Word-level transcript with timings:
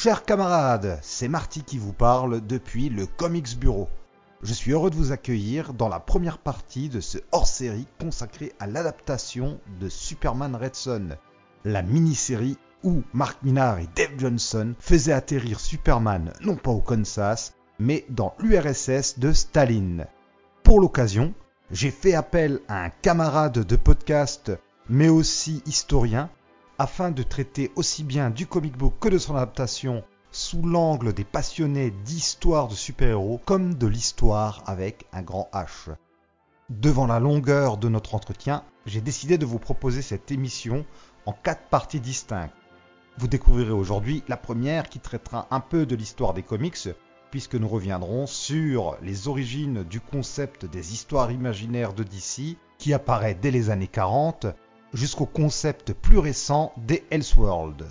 Chers 0.00 0.24
camarades, 0.24 1.00
c'est 1.02 1.26
Marty 1.26 1.64
qui 1.64 1.76
vous 1.76 1.92
parle 1.92 2.46
depuis 2.46 2.88
le 2.88 3.04
Comics 3.04 3.58
Bureau. 3.58 3.88
Je 4.44 4.54
suis 4.54 4.70
heureux 4.70 4.90
de 4.90 4.94
vous 4.94 5.10
accueillir 5.10 5.74
dans 5.74 5.88
la 5.88 5.98
première 5.98 6.38
partie 6.38 6.88
de 6.88 7.00
ce 7.00 7.18
hors-série 7.32 7.88
consacré 8.00 8.52
à 8.60 8.68
l'adaptation 8.68 9.58
de 9.80 9.88
Superman 9.88 10.54
Red 10.54 10.76
Son, 10.76 11.08
la 11.64 11.82
mini-série 11.82 12.58
où 12.84 13.02
Mark 13.12 13.42
Millar 13.42 13.80
et 13.80 13.88
Dave 13.96 14.16
Johnson 14.16 14.72
faisaient 14.78 15.12
atterrir 15.12 15.58
Superman 15.58 16.32
non 16.42 16.54
pas 16.54 16.70
au 16.70 16.80
Kansas, 16.80 17.54
mais 17.80 18.06
dans 18.08 18.36
l'URSS 18.38 19.18
de 19.18 19.32
Staline. 19.32 20.06
Pour 20.62 20.78
l'occasion, 20.78 21.34
j'ai 21.72 21.90
fait 21.90 22.14
appel 22.14 22.60
à 22.68 22.84
un 22.84 22.90
camarade 22.90 23.66
de 23.66 23.74
podcast, 23.74 24.52
mais 24.88 25.08
aussi 25.08 25.60
historien, 25.66 26.30
afin 26.78 27.10
de 27.10 27.22
traiter 27.22 27.72
aussi 27.76 28.04
bien 28.04 28.30
du 28.30 28.46
comic 28.46 28.76
book 28.76 28.94
que 29.00 29.08
de 29.08 29.18
son 29.18 29.34
adaptation 29.34 30.04
sous 30.30 30.62
l'angle 30.62 31.12
des 31.12 31.24
passionnés 31.24 31.90
d'histoire 31.90 32.68
de 32.68 32.74
super-héros 32.74 33.40
comme 33.44 33.74
de 33.74 33.86
l'histoire 33.86 34.62
avec 34.66 35.06
un 35.12 35.22
grand 35.22 35.48
H. 35.52 35.94
Devant 36.70 37.06
la 37.06 37.18
longueur 37.18 37.78
de 37.78 37.88
notre 37.88 38.14
entretien, 38.14 38.62
j'ai 38.86 39.00
décidé 39.00 39.38
de 39.38 39.46
vous 39.46 39.58
proposer 39.58 40.02
cette 40.02 40.30
émission 40.30 40.84
en 41.26 41.32
quatre 41.32 41.68
parties 41.68 42.00
distinctes. 42.00 42.54
Vous 43.16 43.26
découvrirez 43.26 43.72
aujourd'hui 43.72 44.22
la 44.28 44.36
première 44.36 44.88
qui 44.88 45.00
traitera 45.00 45.48
un 45.50 45.60
peu 45.60 45.86
de 45.86 45.96
l'histoire 45.96 46.34
des 46.34 46.42
comics, 46.42 46.88
puisque 47.30 47.56
nous 47.56 47.68
reviendrons 47.68 48.26
sur 48.26 48.96
les 49.02 49.28
origines 49.28 49.82
du 49.82 50.00
concept 50.00 50.66
des 50.66 50.92
histoires 50.92 51.32
imaginaires 51.32 51.94
de 51.94 52.04
DC, 52.04 52.56
qui 52.78 52.92
apparaît 52.94 53.34
dès 53.34 53.50
les 53.50 53.70
années 53.70 53.88
40, 53.88 54.46
jusqu'au 54.94 55.26
concept 55.26 55.92
plus 55.92 56.18
récent 56.18 56.72
des 56.76 57.04
Elseworlds. 57.10 57.86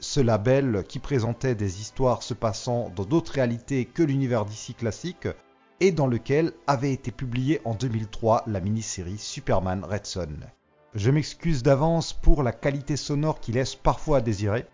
Ce 0.00 0.20
label 0.20 0.84
qui 0.88 0.98
présentait 0.98 1.54
des 1.54 1.80
histoires 1.80 2.22
se 2.22 2.34
passant 2.34 2.90
dans 2.94 3.04
d'autres 3.04 3.32
réalités 3.32 3.84
que 3.84 4.02
l'univers 4.02 4.44
DC 4.44 4.76
classique 4.76 5.28
et 5.80 5.92
dans 5.92 6.06
lequel 6.06 6.52
avait 6.66 6.92
été 6.92 7.10
publiée 7.10 7.60
en 7.64 7.74
2003 7.74 8.44
la 8.46 8.60
mini-série 8.60 9.18
Superman 9.18 9.84
Red 9.84 10.06
Son. 10.06 10.28
Je 10.94 11.10
m'excuse 11.10 11.62
d'avance 11.62 12.12
pour 12.12 12.42
la 12.42 12.52
qualité 12.52 12.96
sonore 12.96 13.40
qui 13.40 13.52
laisse 13.52 13.74
parfois 13.74 14.18
à 14.18 14.20
désirer. 14.20 14.66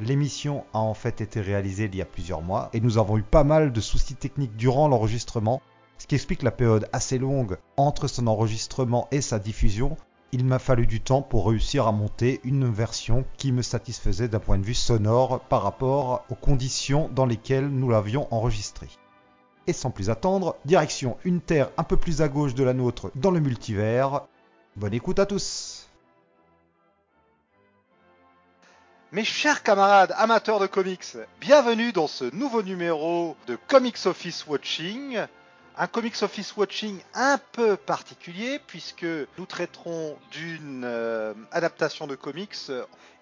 L'émission 0.00 0.64
a 0.72 0.78
en 0.78 0.94
fait 0.94 1.20
été 1.20 1.40
réalisée 1.40 1.84
il 1.86 1.96
y 1.96 2.02
a 2.02 2.06
plusieurs 2.06 2.42
mois 2.42 2.70
et 2.72 2.80
nous 2.80 2.98
avons 2.98 3.18
eu 3.18 3.22
pas 3.22 3.44
mal 3.44 3.72
de 3.72 3.80
soucis 3.80 4.14
techniques 4.14 4.56
durant 4.56 4.88
l'enregistrement, 4.88 5.60
ce 5.98 6.06
qui 6.06 6.14
explique 6.14 6.42
la 6.42 6.52
période 6.52 6.88
assez 6.92 7.18
longue 7.18 7.58
entre 7.76 8.06
son 8.06 8.28
enregistrement 8.28 9.08
et 9.10 9.20
sa 9.20 9.38
diffusion. 9.38 9.96
Il 10.30 10.44
m'a 10.44 10.58
fallu 10.58 10.86
du 10.86 11.00
temps 11.00 11.22
pour 11.22 11.48
réussir 11.48 11.86
à 11.86 11.92
monter 11.92 12.40
une 12.44 12.70
version 12.70 13.24
qui 13.38 13.50
me 13.50 13.62
satisfaisait 13.62 14.28
d'un 14.28 14.40
point 14.40 14.58
de 14.58 14.64
vue 14.64 14.74
sonore 14.74 15.40
par 15.40 15.62
rapport 15.62 16.26
aux 16.28 16.34
conditions 16.34 17.08
dans 17.14 17.24
lesquelles 17.24 17.68
nous 17.68 17.88
l'avions 17.88 18.28
enregistré. 18.30 18.88
Et 19.66 19.72
sans 19.72 19.90
plus 19.90 20.10
attendre, 20.10 20.56
direction 20.66 21.16
une 21.24 21.40
terre 21.40 21.70
un 21.78 21.82
peu 21.82 21.96
plus 21.96 22.20
à 22.20 22.28
gauche 22.28 22.54
de 22.54 22.62
la 22.62 22.74
nôtre 22.74 23.10
dans 23.14 23.30
le 23.30 23.40
multivers. 23.40 24.26
Bonne 24.76 24.92
écoute 24.92 25.18
à 25.18 25.24
tous 25.24 25.88
Mes 29.12 29.24
chers 29.24 29.62
camarades 29.62 30.12
amateurs 30.18 30.60
de 30.60 30.66
comics, 30.66 31.16
bienvenue 31.40 31.92
dans 31.92 32.06
ce 32.06 32.24
nouveau 32.34 32.62
numéro 32.62 33.34
de 33.46 33.56
Comics 33.66 34.04
Office 34.04 34.46
Watching. 34.46 35.26
Un 35.80 35.86
Comics 35.86 36.20
Office 36.22 36.56
Watching 36.56 36.98
un 37.14 37.38
peu 37.52 37.76
particulier 37.76 38.58
puisque 38.66 39.06
nous 39.38 39.46
traiterons 39.46 40.18
d'une 40.32 40.82
euh, 40.84 41.32
adaptation 41.52 42.08
de 42.08 42.16
comics, 42.16 42.56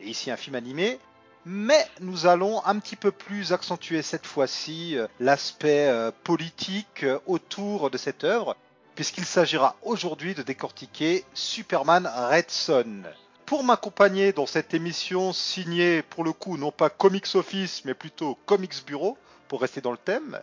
et 0.00 0.08
ici 0.08 0.30
un 0.30 0.38
film 0.38 0.56
animé, 0.56 0.98
mais 1.44 1.86
nous 2.00 2.24
allons 2.26 2.64
un 2.64 2.78
petit 2.78 2.96
peu 2.96 3.10
plus 3.10 3.52
accentuer 3.52 4.00
cette 4.00 4.26
fois-ci 4.26 4.96
euh, 4.96 5.06
l'aspect 5.20 5.88
euh, 5.88 6.10
politique 6.24 7.04
autour 7.26 7.90
de 7.90 7.98
cette 7.98 8.24
œuvre, 8.24 8.56
puisqu'il 8.94 9.26
s'agira 9.26 9.76
aujourd'hui 9.82 10.34
de 10.34 10.42
décortiquer 10.42 11.26
Superman 11.34 12.06
Red 12.06 12.48
Son. 12.48 13.02
Pour 13.44 13.64
m'accompagner 13.64 14.32
dans 14.32 14.46
cette 14.46 14.72
émission 14.72 15.34
signée 15.34 16.00
pour 16.00 16.24
le 16.24 16.32
coup 16.32 16.56
non 16.56 16.72
pas 16.72 16.88
Comics 16.88 17.34
Office 17.34 17.84
mais 17.84 17.92
plutôt 17.92 18.38
Comics 18.46 18.86
Bureau 18.86 19.18
pour 19.48 19.60
rester 19.60 19.82
dans 19.82 19.92
le 19.92 19.98
thème, 19.98 20.40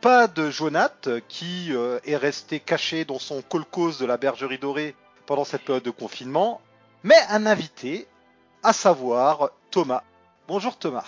pas 0.00 0.28
de 0.28 0.50
Jonath 0.50 1.08
qui 1.28 1.68
euh, 1.72 1.98
est 2.04 2.16
resté 2.16 2.58
caché 2.58 3.04
dans 3.04 3.18
son 3.18 3.42
colcos 3.42 3.98
de 3.98 4.06
la 4.06 4.16
bergerie 4.16 4.58
dorée 4.58 4.94
pendant 5.26 5.44
cette 5.44 5.62
période 5.62 5.84
de 5.84 5.90
confinement, 5.90 6.60
mais 7.02 7.16
un 7.28 7.46
invité, 7.46 8.06
à 8.62 8.72
savoir 8.72 9.50
Thomas. 9.70 10.02
Bonjour 10.48 10.76
Thomas. 10.76 11.04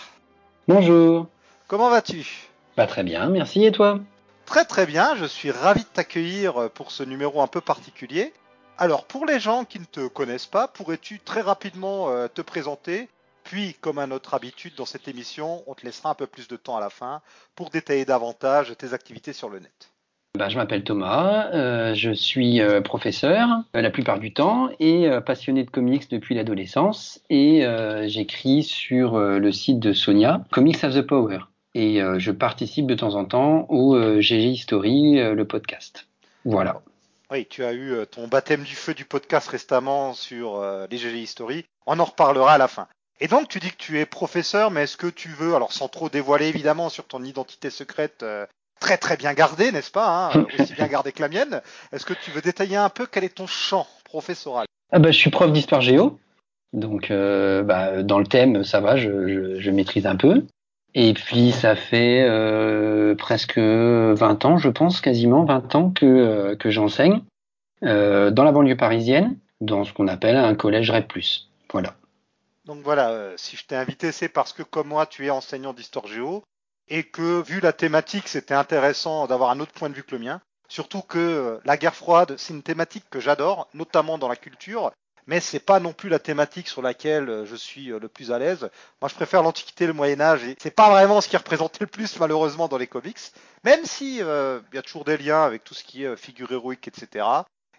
Bonjour. 0.67 1.27
Comment 1.67 1.89
vas-tu? 1.89 2.47
Bah 2.77 2.87
très 2.87 3.03
bien, 3.03 3.27
merci 3.29 3.65
et 3.65 3.71
toi? 3.71 3.99
Très 4.45 4.65
très 4.65 4.85
bien, 4.85 5.15
je 5.15 5.25
suis 5.25 5.51
ravi 5.51 5.81
de 5.81 5.87
t'accueillir 5.87 6.69
pour 6.71 6.91
ce 6.91 7.03
numéro 7.03 7.41
un 7.41 7.47
peu 7.47 7.61
particulier. 7.61 8.33
Alors, 8.77 9.05
pour 9.05 9.25
les 9.25 9.39
gens 9.39 9.65
qui 9.65 9.79
ne 9.79 9.85
te 9.85 10.07
connaissent 10.07 10.47
pas, 10.47 10.67
pourrais-tu 10.67 11.19
très 11.19 11.41
rapidement 11.41 12.09
euh, 12.09 12.27
te 12.27 12.41
présenter? 12.41 13.07
Puis, 13.53 13.75
comme 13.81 13.99
à 13.99 14.07
notre 14.07 14.33
habitude 14.33 14.73
dans 14.75 14.87
cette 14.87 15.07
émission, 15.07 15.63
on 15.67 15.75
te 15.75 15.85
laissera 15.85 16.09
un 16.09 16.15
peu 16.15 16.25
plus 16.25 16.47
de 16.47 16.55
temps 16.55 16.75
à 16.75 16.79
la 16.79 16.89
fin 16.89 17.21
pour 17.53 17.69
détailler 17.69 18.03
davantage 18.03 18.75
tes 18.79 18.95
activités 18.95 19.31
sur 19.31 19.47
le 19.47 19.59
net. 19.59 19.91
Bah, 20.35 20.49
je 20.49 20.57
m'appelle 20.57 20.83
Thomas, 20.83 21.51
euh, 21.53 21.93
je 21.93 22.09
suis 22.09 22.61
euh, 22.61 22.81
professeur 22.81 23.47
euh, 23.75 23.81
la 23.81 23.91
plupart 23.91 24.17
du 24.17 24.33
temps 24.33 24.71
et 24.79 25.07
passionné 25.23 25.63
de 25.63 25.69
comics 25.69 26.09
depuis 26.09 26.33
l'adolescence 26.33 27.21
et 27.29 27.63
j'écris 28.07 28.63
sur 28.63 29.19
le 29.19 29.51
site 29.51 29.79
de 29.79 29.93
Sonia, 29.93 30.43
Comics 30.49 30.83
of 30.83 30.95
the 30.95 31.03
Power. 31.03 31.37
Et 31.75 31.99
je 32.17 32.31
participe 32.31 32.87
de 32.87 32.95
temps 32.95 33.13
en 33.13 33.25
temps 33.25 33.67
au 33.69 34.19
GG 34.19 34.45
History, 34.45 35.19
le 35.19 35.45
podcast. 35.45 36.07
Voilà. 36.43 36.81
Oui, 37.29 37.45
tu 37.47 37.63
as 37.63 37.73
eu 37.73 37.93
ton 38.09 38.27
baptême 38.27 38.63
du 38.63 38.73
feu 38.73 38.95
du 38.95 39.05
podcast 39.05 39.47
récemment 39.47 40.15
sur 40.15 40.59
les 40.89 40.97
GG 40.97 41.21
History. 41.21 41.65
On 41.85 41.99
en 41.99 42.05
reparlera 42.05 42.53
à 42.53 42.57
la 42.57 42.67
fin. 42.67 42.87
Et 43.23 43.27
donc, 43.27 43.47
tu 43.47 43.59
dis 43.59 43.71
que 43.71 43.77
tu 43.77 43.99
es 43.99 44.05
professeur, 44.05 44.69
mais 44.69 44.83
est-ce 44.83 44.97
que 44.97 45.07
tu 45.07 45.29
veux, 45.29 45.55
alors 45.55 45.71
sans 45.71 45.87
trop 45.87 46.09
dévoiler 46.09 46.47
évidemment 46.47 46.89
sur 46.89 47.05
ton 47.05 47.23
identité 47.23 47.69
secrète, 47.69 48.23
très 48.79 48.97
très 48.97 49.17
bien 49.17 49.33
gardée, 49.33 49.71
n'est-ce 49.71 49.91
pas 49.91 50.31
hein, 50.35 50.45
Aussi 50.59 50.73
bien 50.73 50.87
gardée 50.87 51.13
que 51.13 51.21
la 51.21 51.29
mienne. 51.29 51.61
Est-ce 51.91 52.05
que 52.05 52.13
tu 52.13 52.31
veux 52.31 52.41
détailler 52.41 52.75
un 52.75 52.89
peu 52.89 53.07
quel 53.09 53.23
est 53.23 53.35
ton 53.35 53.47
champ 53.47 53.87
professoral? 54.03 54.67
Ah 54.91 54.99
bah, 54.99 55.11
Je 55.11 55.17
suis 55.17 55.31
prof 55.31 55.51
d'histoire 55.51 55.81
géo. 55.81 56.19
Donc, 56.73 57.11
euh, 57.11 57.63
bah, 57.63 58.03
dans 58.03 58.19
le 58.19 58.25
thème, 58.25 58.63
ça 58.63 58.81
va, 58.81 58.97
je, 58.97 59.27
je, 59.27 59.59
je, 59.59 59.71
maîtrise 59.71 60.05
un 60.05 60.15
peu. 60.15 60.43
Et 60.95 61.13
puis, 61.13 61.51
ça 61.51 61.75
fait 61.75 62.25
euh, 62.27 63.15
presque 63.15 63.57
20 63.57 64.45
ans, 64.45 64.57
je 64.57 64.69
pense, 64.69 65.01
quasiment 65.01 65.45
20 65.45 65.75
ans 65.75 65.89
que, 65.91 66.05
euh, 66.05 66.55
que 66.55 66.69
j'enseigne 66.69 67.21
euh, 67.83 68.31
dans 68.31 68.43
la 68.43 68.51
banlieue 68.51 68.77
parisienne, 68.77 69.37
dans 69.61 69.83
ce 69.83 69.93
qu'on 69.93 70.07
appelle 70.07 70.35
un 70.35 70.55
collège 70.55 70.91
REP+. 70.91 71.13
Voilà. 71.71 71.95
Donc 72.65 72.81
voilà, 72.83 73.09
euh, 73.09 73.33
si 73.37 73.57
je 73.57 73.65
t'ai 73.65 73.75
invité, 73.75 74.11
c'est 74.11 74.29
parce 74.29 74.53
que 74.53 74.63
comme 74.63 74.87
moi, 74.87 75.05
tu 75.05 75.25
es 75.25 75.29
enseignant 75.29 75.73
d'histoire 75.73 76.07
géo 76.07 76.43
et 76.87 77.03
que 77.03 77.41
vu 77.41 77.59
la 77.59 77.73
thématique, 77.73 78.27
c'était 78.27 78.53
intéressant 78.53 79.27
d'avoir 79.27 79.51
un 79.51 79.59
autre 79.59 79.73
point 79.73 79.89
de 79.89 79.95
vue 79.95 80.03
que 80.03 80.15
le 80.15 80.19
mien. 80.19 80.41
Surtout 80.69 81.01
que 81.01 81.19
euh, 81.19 81.59
la 81.65 81.77
guerre 81.77 81.95
froide, 81.95 82.35
c'est 82.37 82.53
une 82.53 82.63
thématique 82.63 83.05
que 83.09 83.19
j'adore, 83.19 83.67
notamment 83.73 84.17
dans 84.17 84.27
la 84.27 84.35
culture, 84.35 84.91
mais 85.27 85.39
c'est 85.39 85.59
pas 85.59 85.79
non 85.79 85.93
plus 85.93 86.09
la 86.09 86.19
thématique 86.19 86.67
sur 86.67 86.81
laquelle 86.81 87.29
euh, 87.29 87.45
je 87.45 87.55
suis 87.55 87.87
le 87.87 88.07
plus 88.07 88.31
à 88.31 88.39
l'aise. 88.39 88.69
Moi, 89.01 89.09
je 89.09 89.15
préfère 89.15 89.43
l'Antiquité 89.43 89.85
le 89.85 89.93
Moyen 89.93 90.21
Âge, 90.21 90.43
et 90.45 90.55
c'est 90.59 90.71
pas 90.71 90.89
vraiment 90.89 91.21
ce 91.21 91.27
qui 91.27 91.37
représentait 91.37 91.81
le 91.81 91.87
plus 91.87 92.17
malheureusement 92.19 92.67
dans 92.67 92.77
les 92.77 92.87
comics, 92.87 93.31
même 93.63 93.85
si 93.85 94.17
il 94.17 94.63
y 94.73 94.77
a 94.77 94.81
toujours 94.81 95.05
des 95.05 95.17
liens 95.17 95.43
avec 95.43 95.63
tout 95.63 95.73
ce 95.73 95.83
qui 95.83 96.03
est 96.03 96.15
figure 96.15 96.51
héroïque, 96.51 96.87
etc. 96.87 97.25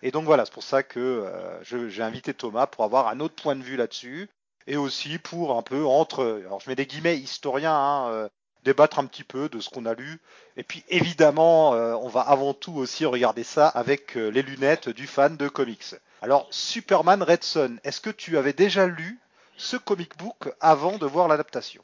Et 0.05 0.11
donc 0.11 0.27
voilà, 0.27 0.45
c'est 0.45 0.53
pour 0.53 0.63
ça 0.63 0.83
que 0.83 1.01
euh, 1.01 1.89
j'ai 1.89 2.03
invité 2.03 2.35
Thomas 2.35 2.67
pour 2.67 2.85
avoir 2.85 3.09
un 3.09 3.21
autre 3.21 3.43
point 3.43 3.57
de 3.57 3.63
vue 3.63 3.77
là-dessus, 3.77 4.29
et 4.67 4.77
aussi 4.77 5.19
pour 5.19 5.57
un 5.57 5.63
peu 5.63 5.85
entre, 5.85 6.43
alors 6.47 6.61
je 6.61 6.69
mets 6.69 6.77
des 6.77 6.87
guillemets 6.87 7.19
historiens, 7.19 7.75
hein, 7.75 8.09
euh, 8.11 8.29
débattre 8.65 8.99
un 8.99 9.07
petit 9.07 9.25
peu 9.25 9.49
de 9.49 9.61
ce 9.61 9.69
qu'on 9.69 9.87
a 9.87 9.95
lu. 9.95 10.21
Et 10.57 10.63
puis 10.63 10.85
évidemment, 10.89 11.75
euh, 11.75 11.95
on 11.95 12.09
va 12.09 12.23
avant 12.23 12.55
tout 12.55 12.75
aussi 12.75 13.05
regarder 13.05 13.45
ça 13.45 13.69
avec 13.69 14.17
euh, 14.17 14.29
les 14.29 14.43
lunettes 14.43 14.89
du 14.89 15.07
fan 15.07 15.37
de 15.37 15.49
comics. 15.49 15.95
Alors, 16.23 16.47
Superman 16.51 17.23
Red 17.23 17.45
Son, 17.45 17.77
est-ce 17.85 18.01
que 18.01 18.11
tu 18.11 18.39
avais 18.39 18.55
déjà 18.55 18.87
lu 18.87 19.19
ce 19.57 19.77
comic 19.77 20.17
book 20.17 20.53
avant 20.61 20.97
de 20.99 21.07
voir 21.07 21.29
l'adaptation? 21.29 21.83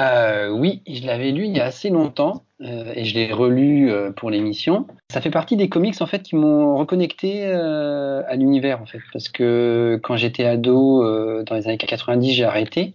Euh, 0.00 0.48
Oui, 0.48 0.82
je 0.86 1.06
l'avais 1.06 1.30
lu 1.30 1.44
il 1.44 1.56
y 1.56 1.60
a 1.60 1.64
assez 1.64 1.90
longtemps 1.90 2.44
euh, 2.60 2.92
et 2.94 3.04
je 3.04 3.14
l'ai 3.14 3.32
relu 3.32 3.90
euh, 3.90 4.10
pour 4.10 4.30
l'émission. 4.30 4.86
Ça 5.10 5.20
fait 5.20 5.30
partie 5.30 5.56
des 5.56 5.68
comics 5.68 6.00
en 6.00 6.06
fait 6.06 6.22
qui 6.22 6.36
m'ont 6.36 6.76
reconnecté 6.76 7.44
à 7.46 8.34
l'univers 8.34 8.80
en 8.82 8.86
fait 8.86 9.00
parce 9.12 9.28
que 9.28 9.98
quand 10.02 10.16
j'étais 10.16 10.44
ado 10.44 11.02
dans 11.44 11.54
les 11.54 11.66
années 11.68 11.78
90, 11.78 12.34
j'ai 12.34 12.44
arrêté 12.44 12.94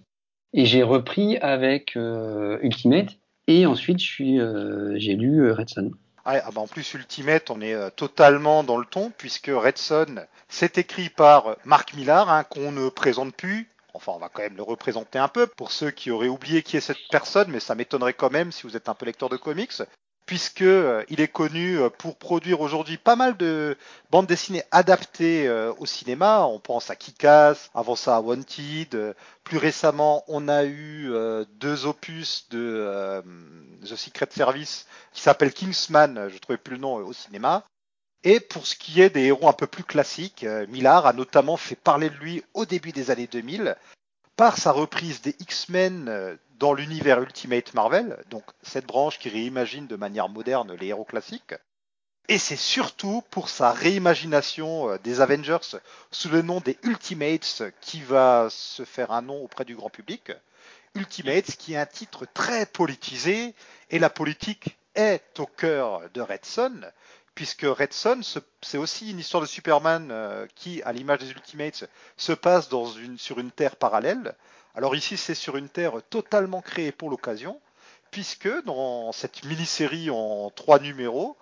et 0.53 0.65
j'ai 0.65 0.83
repris 0.83 1.37
avec 1.37 1.95
Ultimate 1.95 3.17
et 3.47 3.65
ensuite 3.65 3.99
j'ai 3.99 5.15
lu 5.15 5.51
Red 5.51 5.69
Son. 5.69 5.91
Ah, 6.23 6.39
ah 6.45 6.49
bah 6.53 6.61
en 6.61 6.67
plus 6.67 6.93
Ultimate, 6.93 7.49
on 7.49 7.61
est 7.61 7.75
totalement 7.95 8.63
dans 8.63 8.77
le 8.77 8.85
ton 8.85 9.11
puisque 9.17 9.47
Red 9.47 9.77
Son 9.77 10.05
c'est 10.49 10.77
écrit 10.77 11.09
par 11.09 11.55
Mark 11.63 11.93
Millar, 11.93 12.29
hein, 12.29 12.43
qu'on 12.43 12.73
ne 12.73 12.89
présente 12.89 13.33
plus. 13.33 13.70
Enfin, 13.93 14.13
on 14.13 14.19
va 14.19 14.29
quand 14.29 14.41
même 14.41 14.57
le 14.57 14.63
représenter 14.63 15.19
un 15.19 15.27
peu 15.27 15.47
pour 15.47 15.71
ceux 15.71 15.91
qui 15.91 16.11
auraient 16.11 16.27
oublié 16.27 16.63
qui 16.63 16.77
est 16.77 16.81
cette 16.81 17.07
personne, 17.09 17.51
mais 17.51 17.59
ça 17.59 17.75
m'étonnerait 17.75 18.13
quand 18.13 18.31
même 18.31 18.51
si 18.51 18.63
vous 18.63 18.75
êtes 18.77 18.89
un 18.89 18.93
peu 18.93 19.05
lecteur 19.05 19.29
de 19.29 19.37
comics 19.37 19.81
puisque 20.31 20.61
euh, 20.61 21.03
il 21.09 21.19
est 21.19 21.27
connu 21.27 21.77
euh, 21.77 21.89
pour 21.89 22.15
produire 22.15 22.61
aujourd'hui 22.61 22.97
pas 22.97 23.17
mal 23.17 23.35
de 23.35 23.77
bandes 24.11 24.27
dessinées 24.27 24.63
adaptées 24.71 25.45
euh, 25.45 25.73
au 25.77 25.85
cinéma. 25.85 26.45
On 26.45 26.57
pense 26.57 26.89
à 26.89 26.95
Kick-Ass, 26.95 27.69
avant 27.73 27.97
ça 27.97 28.15
à 28.15 28.21
Wanted. 28.21 29.13
Plus 29.43 29.57
récemment, 29.57 30.23
on 30.29 30.47
a 30.47 30.63
eu 30.63 31.11
deux 31.55 31.85
opus 31.85 32.47
de 32.49 33.21
The 33.83 33.95
Secret 33.97 34.29
Service 34.29 34.85
qui 35.11 35.21
s'appelle 35.21 35.51
Kingsman, 35.51 36.29
je 36.29 36.35
ne 36.35 36.39
trouvais 36.39 36.57
plus 36.57 36.75
le 36.75 36.81
nom 36.81 36.95
au 36.95 37.11
cinéma. 37.11 37.65
Et 38.23 38.39
pour 38.39 38.67
ce 38.67 38.75
qui 38.75 39.01
est 39.01 39.09
des 39.09 39.23
héros 39.23 39.47
un 39.47 39.53
peu 39.53 39.67
plus 39.67 39.83
classiques, 39.83 40.45
Millard 40.69 41.07
a 41.07 41.13
notamment 41.13 41.57
fait 41.57 41.75
parler 41.75 42.09
de 42.09 42.15
lui 42.15 42.43
au 42.53 42.65
début 42.65 42.91
des 42.91 43.09
années 43.09 43.27
2000 43.27 43.75
par 44.35 44.57
sa 44.57 44.71
reprise 44.71 45.21
des 45.21 45.35
X-Men 45.39 46.37
dans 46.59 46.73
l'univers 46.73 47.19
Ultimate 47.19 47.73
Marvel, 47.73 48.23
donc 48.29 48.43
cette 48.61 48.85
branche 48.85 49.17
qui 49.17 49.29
réimagine 49.29 49.87
de 49.87 49.95
manière 49.95 50.29
moderne 50.29 50.75
les 50.79 50.87
héros 50.87 51.03
classiques. 51.03 51.55
Et 52.27 52.37
c'est 52.37 52.55
surtout 52.55 53.23
pour 53.31 53.49
sa 53.49 53.71
réimagination 53.71 54.91
euh, 54.91 54.97
des 55.03 55.21
Avengers 55.21 55.79
sous 56.11 56.29
le 56.29 56.41
nom 56.41 56.61
des 56.61 56.77
Ultimates 56.83 57.63
qui 57.81 58.01
va 58.01 58.47
se 58.49 58.85
faire 58.85 59.11
un 59.11 59.21
nom 59.21 59.43
auprès 59.43 59.65
du 59.65 59.75
grand 59.75 59.89
public. 59.89 60.31
Ultimates 60.95 61.57
qui 61.57 61.73
est 61.73 61.77
un 61.77 61.85
titre 61.85 62.25
très 62.33 62.65
politisé 62.67 63.53
et 63.89 63.99
la 63.99 64.09
politique 64.09 64.77
est 64.95 65.39
au 65.39 65.45
cœur 65.45 66.03
de 66.13 66.21
Red 66.21 66.45
Son 66.45 66.81
puisque 67.41 67.63
Red 67.63 67.91
Son, 67.91 68.21
c'est 68.61 68.77
aussi 68.77 69.09
une 69.09 69.17
histoire 69.17 69.41
de 69.41 69.47
Superman 69.47 70.09
euh, 70.11 70.45
qui, 70.53 70.83
à 70.83 70.93
l'image 70.93 71.21
des 71.21 71.31
Ultimates, 71.31 71.89
se 72.15 72.33
passe 72.33 72.69
sur 73.17 73.39
une 73.39 73.49
Terre 73.49 73.77
parallèle, 73.77 74.35
alors 74.75 74.95
ici, 74.95 75.17
c'est 75.17 75.33
sur 75.33 75.57
une 75.57 75.67
terre 75.67 76.03
totalement 76.11 76.61
créée 76.61 76.91
pour 76.91 77.09
l'occasion, 77.09 77.59
puisque 78.11 78.63
dans 78.65 79.11
cette 79.11 79.43
mini-série 79.43 80.11
en 80.11 80.51
trois 80.51 80.77
numéros, 80.77 81.35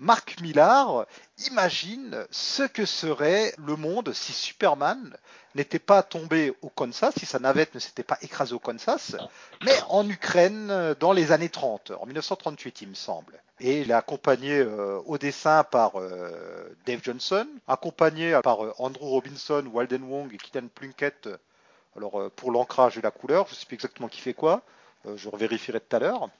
Marc 0.00 0.40
Millar 0.40 1.04
imagine 1.50 2.26
ce 2.30 2.62
que 2.62 2.86
serait 2.86 3.52
le 3.58 3.76
monde 3.76 4.14
si 4.14 4.32
Superman 4.32 5.14
n'était 5.54 5.78
pas 5.78 6.02
tombé 6.02 6.54
au 6.62 6.70
Kansas, 6.70 7.12
si 7.18 7.26
sa 7.26 7.38
navette 7.38 7.74
ne 7.74 7.80
s'était 7.80 8.02
pas 8.02 8.16
écrasée 8.22 8.54
au 8.54 8.58
Kansas, 8.58 9.16
mais 9.62 9.78
en 9.90 10.08
Ukraine 10.08 10.94
dans 11.00 11.12
les 11.12 11.32
années 11.32 11.50
30, 11.50 11.92
en 12.00 12.06
1938 12.06 12.80
il 12.80 12.88
me 12.88 12.94
semble. 12.94 13.42
Et 13.60 13.82
il 13.82 13.90
est 13.90 13.94
accompagné 13.94 14.60
euh, 14.60 15.00
au 15.04 15.18
dessin 15.18 15.64
par 15.64 16.00
euh, 16.00 16.74
Dave 16.86 17.00
Johnson, 17.02 17.46
accompagné 17.68 18.40
par 18.42 18.64
euh, 18.64 18.72
Andrew 18.78 19.04
Robinson, 19.04 19.62
Walden 19.70 20.04
Wong 20.04 20.32
et 20.32 20.38
Keaton 20.38 20.70
Plunkett 20.74 21.28
alors 21.94 22.30
pour 22.36 22.52
l'ancrage 22.52 22.96
et 22.96 23.02
la 23.02 23.10
couleur, 23.10 23.48
je 23.48 23.52
ne 23.52 23.56
sais 23.56 23.66
plus 23.66 23.74
exactement 23.74 24.08
qui 24.08 24.20
fait 24.20 24.32
quoi, 24.32 24.62
je 25.16 25.28
revérifierai 25.28 25.80
tout 25.80 25.96
à 25.96 25.98
l'heure. 25.98 26.30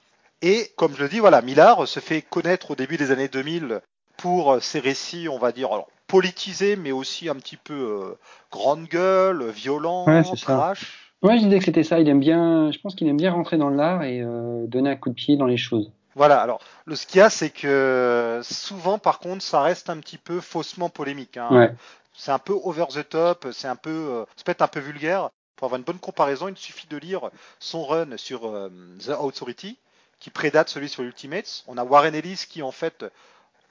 Et 0.41 0.71
comme 0.75 0.95
je 0.95 1.03
le 1.03 1.09
dis, 1.09 1.19
voilà, 1.19 1.41
Millard 1.41 1.87
se 1.87 1.99
fait 1.99 2.21
connaître 2.21 2.71
au 2.71 2.75
début 2.75 2.97
des 2.97 3.11
années 3.11 3.27
2000 3.27 3.81
pour 4.17 4.53
euh, 4.53 4.59
ses 4.59 4.79
récits, 4.79 5.27
on 5.29 5.37
va 5.37 5.51
dire, 5.51 5.69
politisés, 6.07 6.75
mais 6.75 6.91
aussi 6.91 7.29
un 7.29 7.35
petit 7.35 7.57
peu 7.57 8.15
grande 8.51 8.85
gueule, 8.85 9.49
violent, 9.49 10.05
ouais, 10.05 10.23
trash. 10.23 11.13
Ouais, 11.21 11.37
je 11.37 11.43
disais 11.43 11.59
que 11.59 11.65
c'était 11.65 11.83
ça. 11.83 11.99
Il 11.99 12.09
aime 12.09 12.19
bien, 12.19 12.71
je 12.71 12.79
pense 12.79 12.95
qu'il 12.95 13.07
aime 13.07 13.17
bien 13.17 13.31
rentrer 13.31 13.57
dans 13.57 13.69
l'art 13.69 14.03
et 14.03 14.21
donner 14.67 14.89
un 14.89 14.95
coup 14.95 15.09
de 15.09 15.15
pied 15.15 15.37
dans 15.37 15.45
les 15.45 15.57
choses. 15.57 15.91
Voilà, 16.15 16.41
alors 16.41 16.59
le 16.85 16.95
ce 16.95 17.07
qu'il 17.07 17.19
y 17.19 17.21
a, 17.21 17.29
c'est 17.29 17.51
que 17.51 18.41
souvent, 18.43 18.97
par 18.97 19.19
contre, 19.19 19.41
ça 19.41 19.61
reste 19.61 19.89
un 19.89 19.97
petit 19.97 20.17
peu 20.17 20.41
faussement 20.41 20.89
polémique. 20.89 21.37
Hein. 21.37 21.47
Ouais. 21.51 21.71
C'est 22.13 22.31
un 22.31 22.39
peu 22.39 22.53
over 22.63 22.85
the 22.89 23.07
top, 23.07 23.47
c'est 23.53 23.67
un 23.67 23.75
peu, 23.75 24.25
ça 24.35 24.43
peut 24.43 24.51
être 24.51 24.61
un 24.61 24.67
peu 24.67 24.79
vulgaire. 24.79 25.29
Pour 25.55 25.67
avoir 25.67 25.77
une 25.77 25.85
bonne 25.85 25.99
comparaison, 25.99 26.47
il 26.47 26.57
suffit 26.57 26.87
de 26.87 26.97
lire 26.97 27.29
son 27.59 27.85
run 27.85 28.17
sur 28.17 28.47
euh, 28.47 28.69
The 29.05 29.09
Authority, 29.09 29.77
qui 30.21 30.29
prédate 30.29 30.69
celui 30.69 30.87
sur 30.87 31.03
Ultimates. 31.03 31.65
On 31.67 31.77
a 31.77 31.83
Warren 31.83 32.15
Ellis 32.15 32.45
qui 32.47 32.61
en 32.61 32.71
fait 32.71 33.05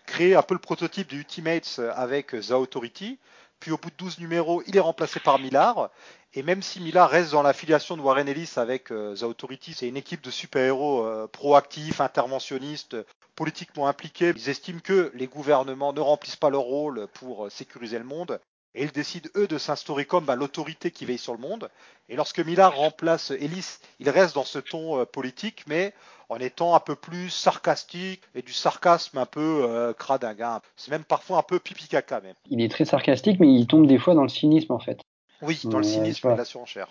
crée 0.05 0.35
un 0.35 0.43
peu 0.43 0.53
le 0.53 0.61
prototype 0.61 1.09
de 1.09 1.17
Ultimates 1.17 1.81
avec 1.95 2.33
The 2.33 2.51
Authority. 2.51 3.19
Puis 3.61 3.71
au 3.71 3.79
bout 3.79 3.91
de 3.91 3.97
12 3.97 4.19
numéros, 4.19 4.63
il 4.67 4.77
est 4.77 4.81
remplacé 4.81 5.21
par 5.21 5.39
Millar. 5.39 5.91
Et 6.35 6.43
même 6.43 6.63
si 6.63 6.81
Millar 6.81 7.09
reste 7.09 7.33
dans 7.33 7.43
l'affiliation 7.43 7.97
de 7.97 8.03
Warren 8.03 8.29
Ellis 8.29 8.53
avec 8.57 8.91
euh, 8.91 9.15
The 9.17 9.25
Authority, 9.25 9.75
c'est 9.75 9.89
une 9.89 9.97
équipe 9.97 10.23
de 10.23 10.31
super-héros 10.31 11.05
euh, 11.05 11.27
proactifs, 11.27 12.01
interventionnistes, 12.01 12.97
politiquement 13.37 13.89
impliqués. 13.89 14.33
Ils 14.35 14.49
estiment 14.49 14.81
que 14.81 15.11
les 15.15 15.27
gouvernements 15.27 15.93
ne 15.93 16.01
remplissent 16.01 16.37
pas 16.37 16.51
leur 16.51 16.63
rôle 16.63 17.07
pour 17.15 17.51
sécuriser 17.51 17.99
le 17.99 18.05
monde 18.05 18.41
et 18.75 18.85
ils 18.85 18.93
décident, 18.93 19.29
eux, 19.37 19.49
de 19.49 19.59
s'instaurer 19.59 20.05
comme 20.05 20.25
bah, 20.25 20.37
l'autorité 20.37 20.91
qui 20.91 21.05
veille 21.05 21.19
sur 21.19 21.33
le 21.33 21.41
monde. 21.41 21.71
Et 22.09 22.17
lorsque 22.17 22.39
Millard 22.39 22.77
remplace 22.77 23.31
Ellis, 23.33 23.79
il 23.99 24.09
reste 24.11 24.35
dans 24.35 24.45
ce 24.45 24.59
ton 24.59 25.01
euh, 25.01 25.05
politique, 25.05 25.65
mais 25.67 25.93
en 26.31 26.39
étant 26.39 26.75
un 26.75 26.81
peu 26.81 26.95
plus 26.95 27.29
sarcastique 27.29 28.23
et 28.35 28.41
du 28.41 28.53
sarcasme 28.53 29.19
un 29.19 29.27
peu 29.27 29.67
euh, 29.69 29.93
cradingue. 29.93 30.41
Hein. 30.41 30.61
C'est 30.77 30.91
même 30.91 31.05
parfois 31.05 31.39
un 31.39 31.43
peu 31.43 31.59
pipi 31.59 31.89
caca 31.89 32.21
même. 32.21 32.35
Il 32.49 32.63
est 32.63 32.71
très 32.71 32.87
sarcastique, 32.87 33.39
mais 33.41 33.53
il 33.53 33.67
tombe 33.67 33.87
des 33.87 33.99
fois 33.99 34.15
dans 34.15 34.23
le 34.23 34.29
cynisme 34.29 34.73
en 34.73 34.79
fait. 34.79 35.01
Oui, 35.43 35.61
dans 35.65 35.79
le 35.79 35.85
cynisme 35.85 36.31
et 36.31 36.37
la 36.37 36.45
surenchère. 36.45 36.89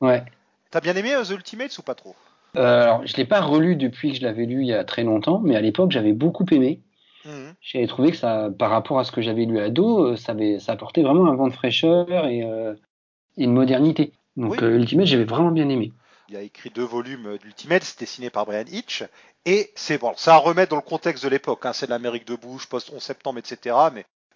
Ouais. 0.00 0.08
ouais. 0.08 0.24
T'as 0.70 0.80
bien 0.80 0.96
aimé 0.96 1.14
euh, 1.14 1.24
The 1.24 1.30
Ultimates 1.30 1.76
ou 1.78 1.82
pas 1.82 1.94
trop? 1.94 2.16
Euh, 2.56 2.82
Alors, 2.82 3.06
je 3.06 3.16
l'ai 3.16 3.24
pas 3.24 3.40
relu 3.40 3.76
depuis 3.76 4.12
que 4.12 4.18
je 4.18 4.22
l'avais 4.22 4.46
lu 4.46 4.62
il 4.62 4.68
y 4.68 4.74
a 4.74 4.82
très 4.84 5.04
longtemps, 5.04 5.40
mais 5.40 5.56
à 5.56 5.60
l'époque, 5.60 5.92
j'avais 5.92 6.12
beaucoup 6.12 6.46
aimé. 6.50 6.80
Mhm. 7.24 7.54
J'avais 7.60 7.86
trouvé 7.86 8.10
que 8.10 8.16
ça, 8.16 8.48
par 8.58 8.70
rapport 8.70 8.98
à 8.98 9.04
ce 9.04 9.12
que 9.12 9.20
j'avais 9.20 9.44
lu 9.44 9.60
à 9.60 9.70
dos, 9.70 10.04
euh, 10.04 10.16
ça, 10.16 10.32
avait, 10.32 10.58
ça 10.58 10.72
apportait 10.72 11.02
vraiment 11.02 11.26
un 11.26 11.34
vent 11.34 11.48
de 11.48 11.52
fraîcheur 11.52 12.26
et, 12.26 12.42
euh, 12.44 12.74
une 13.36 13.52
modernité. 13.52 14.12
Donc 14.36 14.62
euh, 14.62 14.76
Ultimate, 14.76 15.06
j'avais 15.06 15.24
vraiment 15.24 15.50
bien 15.50 15.68
aimé. 15.68 15.92
Il 16.30 16.36
a 16.36 16.42
écrit 16.42 16.70
deux 16.70 16.84
volumes 16.84 17.38
d'Ultimate, 17.38 17.82
c'est 17.82 17.98
dessiné 17.98 18.30
par 18.30 18.46
Brian 18.46 18.64
Hitch, 18.68 19.02
et 19.46 19.72
c'est 19.74 19.98
bon, 19.98 20.14
ça 20.16 20.36
remet 20.36 20.64
dans 20.64 20.76
le 20.76 20.82
contexte 20.82 21.24
de 21.24 21.28
l'époque, 21.28 21.66
hein, 21.66 21.72
c'est 21.72 21.88
l'Amérique 21.88 22.24
de 22.24 22.36
Bush, 22.36 22.66
post 22.66 22.90
11 22.90 23.02
septembre, 23.02 23.40
etc. 23.40 23.74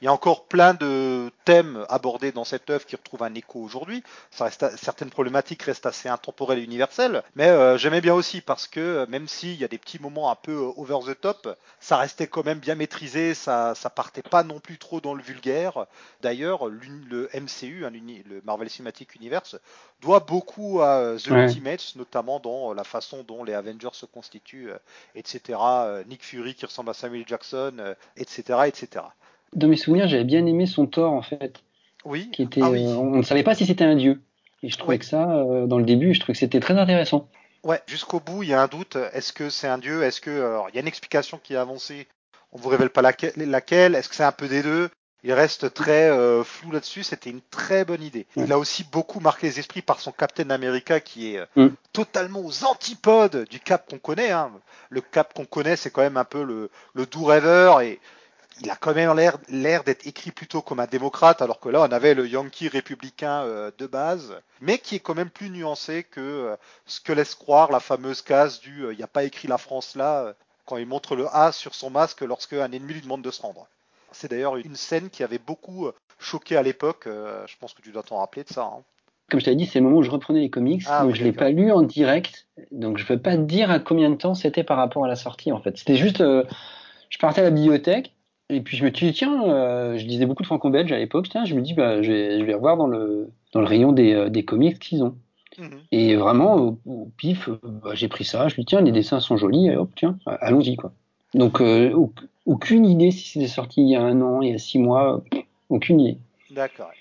il 0.00 0.06
y 0.06 0.08
a 0.08 0.12
encore 0.12 0.46
plein 0.46 0.74
de 0.74 1.30
thèmes 1.44 1.86
abordés 1.88 2.32
dans 2.32 2.44
cette 2.44 2.68
œuvre 2.68 2.84
qui 2.84 2.96
retrouvent 2.96 3.22
un 3.22 3.34
écho 3.34 3.60
aujourd'hui. 3.60 4.02
certaines 4.30 5.10
problématiques 5.10 5.62
restent 5.62 5.86
assez 5.86 6.08
intemporelles 6.08 6.58
et 6.58 6.64
universelles, 6.64 7.22
mais 7.36 7.48
euh, 7.48 7.78
j'aimais 7.78 8.00
bien 8.00 8.14
aussi 8.14 8.40
parce 8.40 8.66
que 8.66 8.80
euh, 8.80 9.06
même 9.06 9.28
s'il 9.28 9.54
y 9.54 9.64
a 9.64 9.68
des 9.68 9.78
petits 9.78 10.00
moments 10.00 10.30
un 10.30 10.34
peu 10.34 10.52
euh, 10.52 10.72
over 10.76 10.98
the 11.06 11.18
top, 11.18 11.56
ça 11.80 11.96
restait 11.96 12.26
quand 12.26 12.44
même 12.44 12.58
bien 12.58 12.74
maîtrisé, 12.74 13.34
ça, 13.34 13.74
ça 13.74 13.88
partait 13.88 14.22
pas 14.22 14.42
non 14.42 14.58
plus 14.58 14.78
trop 14.78 15.00
dans 15.00 15.14
le 15.14 15.22
vulgaire. 15.22 15.86
D'ailleurs, 16.22 16.66
le 16.68 17.30
MCU, 17.32 17.86
hein, 17.86 17.90
le 17.90 18.42
Marvel 18.44 18.68
Cinematic 18.68 19.14
Universe, 19.14 19.56
doit 20.00 20.20
beaucoup 20.20 20.82
à 20.82 21.14
The 21.16 21.28
Ultimates, 21.28 21.94
notamment 21.96 22.40
dans 22.40 22.74
la 22.74 22.84
façon 22.84 23.22
dont 23.22 23.44
les 23.44 23.54
Avengers 23.54 23.88
se 23.92 24.06
constituent, 24.06 24.70
etc. 25.14 25.58
Nick 26.06 26.24
Fury 26.24 26.54
qui 26.54 26.66
ressemble 26.66 26.90
à 26.90 26.94
Samuel 26.94 27.24
Jackson, 27.26 27.94
etc., 28.16 28.58
etc 28.66 29.04
dans 29.54 29.68
mes 29.68 29.76
souvenirs, 29.76 30.08
j'avais 30.08 30.24
bien 30.24 30.44
aimé 30.46 30.66
son 30.66 30.86
Thor 30.86 31.12
en 31.12 31.22
fait. 31.22 31.62
Oui. 32.04 32.28
Qui 32.32 32.42
était, 32.42 32.60
ah 32.62 32.68
euh, 32.68 32.94
on 32.96 33.16
ne 33.16 33.22
savait 33.22 33.42
pas 33.42 33.54
si 33.54 33.66
c'était 33.66 33.84
un 33.84 33.96
dieu. 33.96 34.20
Et 34.62 34.68
je 34.68 34.76
trouvais 34.78 34.98
que 34.98 35.04
ça, 35.04 35.30
euh, 35.30 35.66
dans 35.66 35.78
le 35.78 35.84
début, 35.84 36.14
je 36.14 36.20
trouvais 36.20 36.34
que 36.34 36.38
c'était 36.38 36.60
très 36.60 36.78
intéressant. 36.78 37.28
Ouais, 37.62 37.80
jusqu'au 37.86 38.20
bout, 38.20 38.42
il 38.42 38.50
y 38.50 38.54
a 38.54 38.62
un 38.62 38.66
doute. 38.66 38.96
Est-ce 39.12 39.32
que 39.32 39.48
c'est 39.48 39.68
un 39.68 39.78
dieu? 39.78 40.02
Est-ce 40.02 40.20
que 40.20 40.30
alors, 40.30 40.68
il 40.68 40.74
y 40.74 40.78
a 40.78 40.82
une 40.82 40.88
explication 40.88 41.40
qui 41.42 41.54
est 41.54 41.56
avancée 41.56 42.06
On 42.52 42.58
vous 42.58 42.68
révèle 42.68 42.90
pas 42.90 43.02
laquelle. 43.02 43.94
Est-ce 43.94 44.08
que 44.08 44.14
c'est 44.14 44.24
un 44.24 44.32
peu 44.32 44.48
des 44.48 44.62
deux? 44.62 44.90
Il 45.22 45.32
reste 45.32 45.72
très 45.72 46.10
euh, 46.10 46.44
flou 46.44 46.70
là-dessus. 46.70 47.02
C'était 47.02 47.30
une 47.30 47.40
très 47.50 47.86
bonne 47.86 48.02
idée. 48.02 48.26
Il 48.36 48.52
a 48.52 48.58
aussi 48.58 48.84
beaucoup 48.84 49.20
marqué 49.20 49.46
les 49.46 49.58
esprits 49.58 49.80
par 49.80 50.00
son 50.00 50.12
Captain 50.12 50.50
America, 50.50 51.00
qui 51.00 51.34
est 51.34 51.40
mm. 51.56 51.68
totalement 51.94 52.40
aux 52.40 52.64
antipodes 52.64 53.46
du 53.48 53.60
Cap 53.60 53.88
qu'on 53.88 53.98
connaît. 53.98 54.30
Hein. 54.30 54.50
Le 54.90 55.00
Cap 55.00 55.32
qu'on 55.32 55.46
connaît, 55.46 55.76
c'est 55.76 55.90
quand 55.90 56.02
même 56.02 56.18
un 56.18 56.24
peu 56.24 56.42
le, 56.42 56.68
le 56.92 57.06
doux 57.06 57.24
rêveur 57.24 57.80
et 57.80 58.00
il 58.60 58.70
a 58.70 58.76
quand 58.76 58.94
même 58.94 59.14
l'air 59.48 59.84
d'être 59.84 60.06
écrit 60.06 60.30
plutôt 60.30 60.62
comme 60.62 60.80
un 60.80 60.86
démocrate, 60.86 61.42
alors 61.42 61.60
que 61.60 61.68
là, 61.68 61.82
on 61.82 61.92
avait 61.92 62.14
le 62.14 62.28
Yankee 62.28 62.68
républicain 62.68 63.42
euh, 63.42 63.70
de 63.78 63.86
base, 63.86 64.34
mais 64.60 64.78
qui 64.78 64.96
est 64.96 65.00
quand 65.00 65.14
même 65.14 65.30
plus 65.30 65.50
nuancé 65.50 66.04
que 66.04 66.20
euh, 66.20 66.56
ce 66.86 67.00
que 67.00 67.12
laisse 67.12 67.34
croire 67.34 67.72
la 67.72 67.80
fameuse 67.80 68.22
case 68.22 68.60
du 68.60 68.84
euh, 68.84 68.92
il 68.92 68.96
n'y 68.96 69.02
a 69.02 69.08
pas 69.08 69.24
écrit 69.24 69.48
la 69.48 69.58
France 69.58 69.96
là, 69.96 70.34
quand 70.66 70.76
il 70.76 70.86
montre 70.86 71.16
le 71.16 71.26
A 71.34 71.52
sur 71.52 71.74
son 71.74 71.90
masque 71.90 72.22
lorsque 72.22 72.54
un 72.54 72.70
ennemi 72.70 72.94
lui 72.94 73.00
demande 73.00 73.22
de 73.22 73.30
se 73.30 73.42
rendre. 73.42 73.66
C'est 74.12 74.30
d'ailleurs 74.30 74.56
une 74.56 74.76
scène 74.76 75.10
qui 75.10 75.24
avait 75.24 75.38
beaucoup 75.38 75.90
choqué 76.18 76.56
à 76.56 76.62
l'époque, 76.62 77.06
je 77.06 77.56
pense 77.58 77.74
que 77.74 77.82
tu 77.82 77.90
dois 77.90 78.04
t'en 78.04 78.18
rappeler 78.18 78.44
de 78.44 78.48
ça. 78.48 78.62
Hein. 78.62 78.82
Comme 79.28 79.40
je 79.40 79.46
t'avais 79.46 79.56
dit, 79.56 79.66
c'est 79.66 79.80
le 79.80 79.86
moment 79.86 79.98
où 79.98 80.02
je 80.02 80.10
reprenais 80.10 80.40
les 80.40 80.50
comics, 80.50 80.84
ah 80.86 81.02
donc 81.02 81.14
je 81.16 81.20
ne 81.20 81.24
l'ai 81.24 81.32
pas 81.32 81.50
lu 81.50 81.72
en 81.72 81.82
direct, 81.82 82.46
donc 82.70 82.98
je 82.98 83.02
ne 83.02 83.08
peux 83.08 83.18
pas 83.18 83.36
dire 83.36 83.70
à 83.70 83.80
combien 83.80 84.10
de 84.10 84.14
temps 84.14 84.34
c'était 84.34 84.62
par 84.62 84.76
rapport 84.76 85.04
à 85.04 85.08
la 85.08 85.16
sortie 85.16 85.50
en 85.50 85.60
fait. 85.60 85.76
C'était 85.76 85.96
juste, 85.96 86.18
je 86.18 87.18
partais 87.18 87.40
à 87.40 87.44
la 87.44 87.50
bibliothèque, 87.50 88.14
et 88.50 88.60
puis 88.60 88.76
je 88.76 88.84
me 88.84 88.92
suis 88.92 89.06
dit, 89.06 89.12
tiens, 89.12 89.42
euh, 89.48 89.96
je 89.96 90.04
lisais 90.04 90.26
beaucoup 90.26 90.42
de 90.42 90.46
franco-belge 90.46 90.92
à 90.92 90.98
l'époque, 90.98 91.28
tiens, 91.30 91.44
je 91.44 91.54
me 91.54 91.62
dis, 91.62 91.72
bah, 91.72 92.02
je, 92.02 92.12
vais, 92.12 92.40
je 92.40 92.44
vais 92.44 92.54
revoir 92.54 92.76
dans 92.76 92.86
le, 92.86 93.30
dans 93.52 93.60
le 93.60 93.66
rayon 93.66 93.92
des, 93.92 94.12
euh, 94.12 94.28
des 94.28 94.44
comics 94.44 94.78
qu'ils 94.78 95.02
ont. 95.02 95.16
Mhm. 95.58 95.80
Et 95.92 96.16
vraiment, 96.16 96.78
au, 96.84 97.10
pif, 97.16 97.48
euh, 97.48 97.58
bah, 97.64 97.94
j'ai 97.94 98.08
pris 98.08 98.24
ça, 98.24 98.48
je 98.48 98.54
me 98.54 98.58
dis, 98.58 98.66
tiens, 98.66 98.82
les 98.82 98.92
dessins 98.92 99.20
sont 99.20 99.38
jolis, 99.38 99.68
et 99.68 99.76
hop, 99.76 99.90
tiens, 99.96 100.18
allons-y, 100.26 100.76
quoi. 100.76 100.92
Donc, 101.32 101.60
aucune 102.46 102.86
idée 102.86 103.10
si 103.10 103.30
c'était 103.30 103.48
sorti 103.48 103.80
il 103.80 103.88
y 103.88 103.96
a 103.96 104.02
un 104.02 104.20
an, 104.20 104.40
il 104.40 104.52
y 104.52 104.54
a 104.54 104.58
six 104.58 104.78
mois, 104.78 105.24
aucune 105.68 105.98
idée. 106.00 106.18
D'accord. 106.50 106.92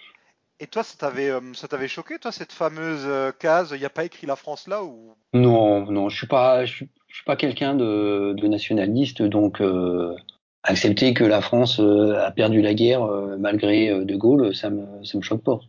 Et 0.60 0.66
toi, 0.66 0.82
ça 0.82 0.96
t'avait, 0.98 1.30
ça 1.54 1.68
t'avait 1.68 1.88
choqué, 1.88 2.18
toi, 2.18 2.32
cette 2.32 2.52
fameuse 2.52 3.08
case 3.38 3.74
Il 3.76 3.80
n'y 3.80 3.86
a 3.86 3.92
pas 3.92 4.06
écrit 4.06 4.26
la 4.26 4.36
France 4.36 4.68
là 4.68 4.84
ou? 4.84 5.14
Non, 5.36 5.86
non, 5.92 6.10
je 6.10 6.18
suis 6.18 6.26
pas, 6.26 6.66
je 6.66 6.74
suis, 6.74 6.90
je 7.10 7.16
suis 7.18 7.26
pas 7.26 7.36
quelqu'un 7.36 7.76
de, 7.76 8.34
de 8.36 8.48
nationaliste, 8.48 9.22
donc 9.22 9.62
accepter 10.64 11.14
que 11.14 11.24
la 11.24 11.42
France 11.42 11.80
euh, 11.80 12.26
a 12.26 12.32
perdu 12.32 12.62
la 12.62 12.74
guerre 12.74 13.04
euh, 13.04 13.36
malgré 13.38 13.90
euh, 13.90 14.06
De 14.06 14.16
Gaulle, 14.16 14.56
ça 14.56 14.70
me, 14.70 15.04
ça 15.04 15.18
me 15.18 15.24
choque 15.24 15.44
pas. 15.44 15.60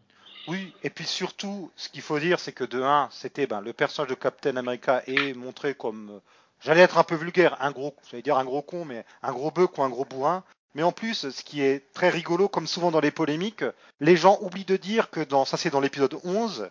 Oui, 0.47 0.73
et 0.83 0.91
puis 0.91 1.07
surtout, 1.07 1.71
ce 1.77 1.89
qu'il 1.89 2.03
faut 2.03 2.19
dire, 2.19 2.39
c'est 2.39 2.53
que 2.53 2.65
de 2.65 2.81
1, 2.81 3.09
c'était 3.11 3.47
ben, 3.47 3.61
le 3.61 3.73
personnage 3.73 4.11
de 4.11 4.15
Captain 4.15 4.57
America 4.57 5.03
est 5.07 5.35
montré 5.35 5.75
comme, 5.75 6.21
j'allais 6.61 6.83
être 6.83 6.99
un 6.99 7.03
peu 7.03 7.15
vulgaire, 7.15 7.57
un 7.61 7.71
gros, 7.71 7.95
j'allais 8.11 8.23
dire 8.23 8.37
un 8.37 8.45
gros 8.45 8.63
con, 8.63 8.85
mais 8.85 9.05
un 9.23 9.33
gros 9.33 9.51
bœuf 9.51 9.71
ou 9.79 9.83
un 9.83 9.89
gros 9.89 10.05
bourrin. 10.05 10.45
Mais 10.75 10.83
en 10.83 10.93
plus, 10.93 11.31
ce 11.31 11.45
qui 11.45 11.63
est 11.63 11.93
très 11.93 12.11
rigolo, 12.11 12.49
comme 12.49 12.67
souvent 12.67 12.91
dans 12.91 13.01
les 13.01 13.13
polémiques, 13.13 13.65
les 14.01 14.17
gens 14.17 14.39
oublient 14.43 14.65
de 14.65 14.77
dire 14.77 15.09
que 15.11 15.21
dans, 15.21 15.45
ça 15.45 15.57
c'est 15.57 15.71
dans 15.71 15.81
l'épisode 15.81 16.19
11, 16.25 16.69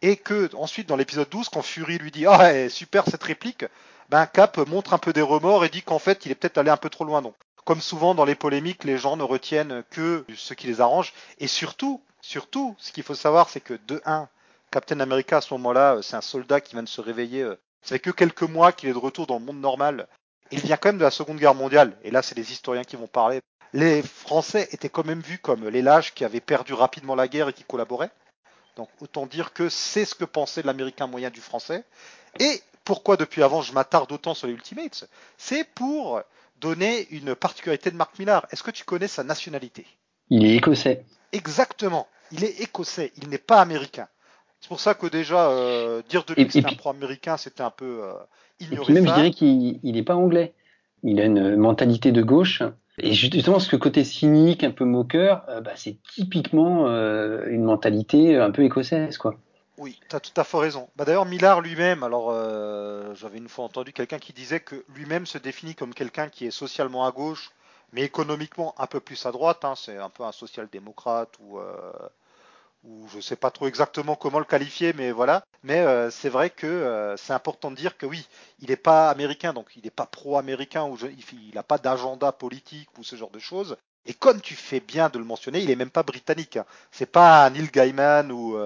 et 0.00 0.16
que 0.16 0.50
ensuite 0.56 0.88
dans 0.88 0.96
l'épisode 0.96 1.28
12, 1.30 1.48
quand 1.48 1.62
Fury 1.62 1.98
lui 1.98 2.10
dit 2.10 2.26
ah 2.26 2.38
ouais, 2.38 2.68
super 2.68 3.04
cette 3.04 3.22
réplique, 3.22 3.64
ben 4.08 4.26
Cap 4.26 4.56
montre 4.68 4.94
un 4.94 4.98
peu 4.98 5.12
des 5.12 5.22
remords 5.22 5.64
et 5.64 5.68
dit 5.68 5.82
qu'en 5.82 5.98
fait 5.98 6.26
il 6.26 6.32
est 6.32 6.34
peut-être 6.34 6.58
allé 6.58 6.70
un 6.70 6.76
peu 6.76 6.90
trop 6.90 7.04
loin. 7.04 7.22
Comme 7.64 7.80
souvent 7.80 8.14
dans 8.14 8.24
les 8.24 8.34
polémiques, 8.34 8.84
les 8.84 8.98
gens 8.98 9.16
ne 9.16 9.22
retiennent 9.22 9.84
que 9.90 10.24
ce 10.36 10.54
qui 10.54 10.66
les 10.66 10.80
arrange, 10.80 11.12
et 11.38 11.46
surtout, 11.46 12.00
surtout, 12.20 12.74
ce 12.78 12.92
qu'il 12.92 13.04
faut 13.04 13.14
savoir, 13.14 13.48
c'est 13.48 13.60
que 13.60 13.78
de 13.86 14.00
1, 14.04 14.28
Captain 14.70 15.00
America 15.00 15.36
à 15.36 15.40
ce 15.40 15.54
moment-là, 15.54 15.96
euh, 15.96 16.02
c'est 16.02 16.16
un 16.16 16.20
soldat 16.22 16.60
qui 16.60 16.74
vient 16.74 16.82
de 16.82 16.88
se 16.88 17.00
réveiller. 17.00 17.42
euh, 17.42 17.56
Ça 17.82 17.94
fait 17.94 18.00
que 18.00 18.10
quelques 18.10 18.42
mois 18.42 18.72
qu'il 18.72 18.88
est 18.88 18.92
de 18.92 18.98
retour 18.98 19.26
dans 19.26 19.38
le 19.38 19.44
monde 19.44 19.60
normal. 19.60 20.08
Il 20.50 20.60
vient 20.60 20.76
quand 20.76 20.90
même 20.90 20.98
de 20.98 21.04
la 21.04 21.10
Seconde 21.10 21.38
Guerre 21.38 21.54
mondiale, 21.54 21.96
et 22.04 22.10
là 22.10 22.22
c'est 22.22 22.34
les 22.36 22.52
historiens 22.52 22.84
qui 22.84 22.96
vont 22.96 23.06
parler. 23.06 23.40
Les 23.72 24.02
Français 24.02 24.68
étaient 24.72 24.90
quand 24.90 25.04
même 25.06 25.20
vus 25.20 25.38
comme 25.38 25.68
les 25.68 25.80
lâches 25.82 26.12
qui 26.14 26.24
avaient 26.24 26.40
perdu 26.40 26.74
rapidement 26.74 27.14
la 27.14 27.26
guerre 27.28 27.48
et 27.48 27.52
qui 27.54 27.64
collaboraient. 27.64 28.10
Donc 28.76 28.88
autant 29.00 29.26
dire 29.26 29.52
que 29.52 29.68
c'est 29.68 30.04
ce 30.04 30.14
que 30.14 30.24
pensait 30.26 30.62
l'Américain 30.62 31.06
moyen 31.06 31.30
du 31.30 31.40
Français. 31.40 31.84
Et 32.38 32.62
pourquoi 32.84 33.16
depuis 33.16 33.42
avant 33.42 33.62
je 33.62 33.72
m'attarde 33.72 34.10
autant 34.12 34.34
sur 34.34 34.46
les 34.46 34.52
Ultimates? 34.54 35.08
C'est 35.38 35.64
pour 35.64 36.20
donner 36.62 37.06
une 37.10 37.34
particularité 37.34 37.90
de 37.90 37.96
Mark 37.96 38.18
Millar. 38.18 38.46
Est-ce 38.50 38.62
que 38.62 38.70
tu 38.70 38.84
connais 38.84 39.08
sa 39.08 39.24
nationalité? 39.24 39.84
Il 40.30 40.46
est 40.46 40.56
écossais. 40.56 41.04
Exactement. 41.32 42.06
Il 42.30 42.44
est 42.44 42.62
écossais, 42.62 43.12
il 43.20 43.28
n'est 43.28 43.36
pas 43.36 43.60
américain. 43.60 44.08
C'est 44.60 44.68
pour 44.68 44.80
ça 44.80 44.94
que 44.94 45.06
déjà, 45.08 45.50
euh, 45.50 46.02
dire 46.08 46.24
de 46.24 46.32
lui 46.34 46.42
Et- 46.42 46.46
que 46.46 46.50
et 46.50 46.62
c'était 46.62 46.72
un 46.72 46.76
pro-américain, 46.76 47.36
c'était 47.36 47.62
un 47.62 47.70
peu 47.70 48.00
euh, 48.04 48.12
Et 48.60 48.64
ignorer 48.64 48.84
puis 48.86 48.94
même, 48.94 49.08
je 49.08 49.12
dirais 49.12 49.30
qu'il 49.32 49.80
il 49.82 49.96
est 49.98 50.04
pas 50.04 50.14
anglais. 50.16 50.54
Il 51.02 51.20
a 51.20 51.24
une 51.24 51.56
mentalité 51.56 52.12
de 52.12 52.22
gauche. 52.22 52.62
Et 52.98 53.12
justement, 53.12 53.58
ce 53.58 53.74
côté 53.74 54.04
cynique, 54.04 54.62
un 54.62 54.70
peu 54.70 54.84
moqueur, 54.84 55.44
euh, 55.48 55.60
bah, 55.60 55.72
c'est 55.74 55.96
typiquement 56.14 56.86
euh, 56.86 57.44
une 57.48 57.64
mentalité 57.64 58.36
un 58.36 58.50
peu 58.52 58.62
écossaise, 58.62 59.18
quoi. 59.18 59.34
Oui, 59.78 59.98
tu 60.08 60.16
as 60.16 60.20
tout 60.20 60.38
à 60.40 60.44
fait 60.44 60.58
raison. 60.58 60.88
Bah, 60.96 61.04
D'ailleurs, 61.04 61.24
Millard 61.26 61.60
lui-même, 61.60 62.02
alors 62.02 62.28
euh, 62.30 63.14
j'avais 63.14 63.38
une 63.38 63.48
fois 63.48 63.64
entendu 63.64 63.92
quelqu'un 63.92 64.18
qui 64.18 64.32
disait 64.32 64.60
que 64.60 64.84
lui-même 64.88 65.26
se 65.26 65.38
définit 65.38 65.74
comme 65.74 65.94
quelqu'un 65.94 66.28
qui 66.28 66.46
est 66.46 66.50
socialement 66.50 67.06
à 67.06 67.10
gauche, 67.12 67.50
mais 67.92 68.02
économiquement 68.02 68.74
un 68.78 68.86
peu 68.86 69.00
plus 69.00 69.24
à 69.26 69.32
droite. 69.32 69.64
hein. 69.64 69.74
C'est 69.76 69.96
un 69.96 70.10
peu 70.10 70.24
un 70.24 70.32
social-démocrate 70.32 71.34
ou, 71.40 71.58
euh, 71.58 71.90
je 73.12 73.20
sais 73.20 73.36
pas 73.36 73.50
trop 73.50 73.68
exactement 73.68 74.16
comment 74.16 74.38
le 74.40 74.44
qualifier, 74.44 74.92
mais 74.92 75.12
voilà. 75.12 75.44
Mais 75.62 75.80
euh, 75.80 76.10
c'est 76.10 76.28
vrai 76.28 76.50
que 76.50 77.14
c'est 77.16 77.32
important 77.32 77.70
de 77.70 77.76
dire 77.76 77.96
que 77.96 78.06
oui, 78.06 78.26
il 78.60 78.70
n'est 78.70 78.76
pas 78.76 79.08
américain, 79.10 79.52
donc 79.52 79.68
il 79.76 79.84
n'est 79.84 79.90
pas 79.90 80.06
pro-américain 80.06 80.84
ou 80.84 80.96
je- 80.96 81.06
il 81.06 81.54
n'a 81.54 81.62
pas 81.62 81.78
d'agenda 81.78 82.32
politique 82.32 82.88
ou 82.98 83.04
ce 83.04 83.14
genre 83.16 83.30
de 83.30 83.38
choses. 83.38 83.76
Et 84.06 84.14
comme 84.14 84.40
tu 84.40 84.54
fais 84.56 84.80
bien 84.80 85.08
de 85.10 85.18
le 85.18 85.24
mentionner, 85.24 85.60
il 85.60 85.70
est 85.70 85.76
même 85.76 85.90
pas 85.90 86.02
britannique. 86.02 86.56
Hein. 86.56 86.66
C'est 86.90 87.06
pas 87.06 87.48
Neil 87.50 87.68
Gaiman 87.70 88.32
ou 88.32 88.56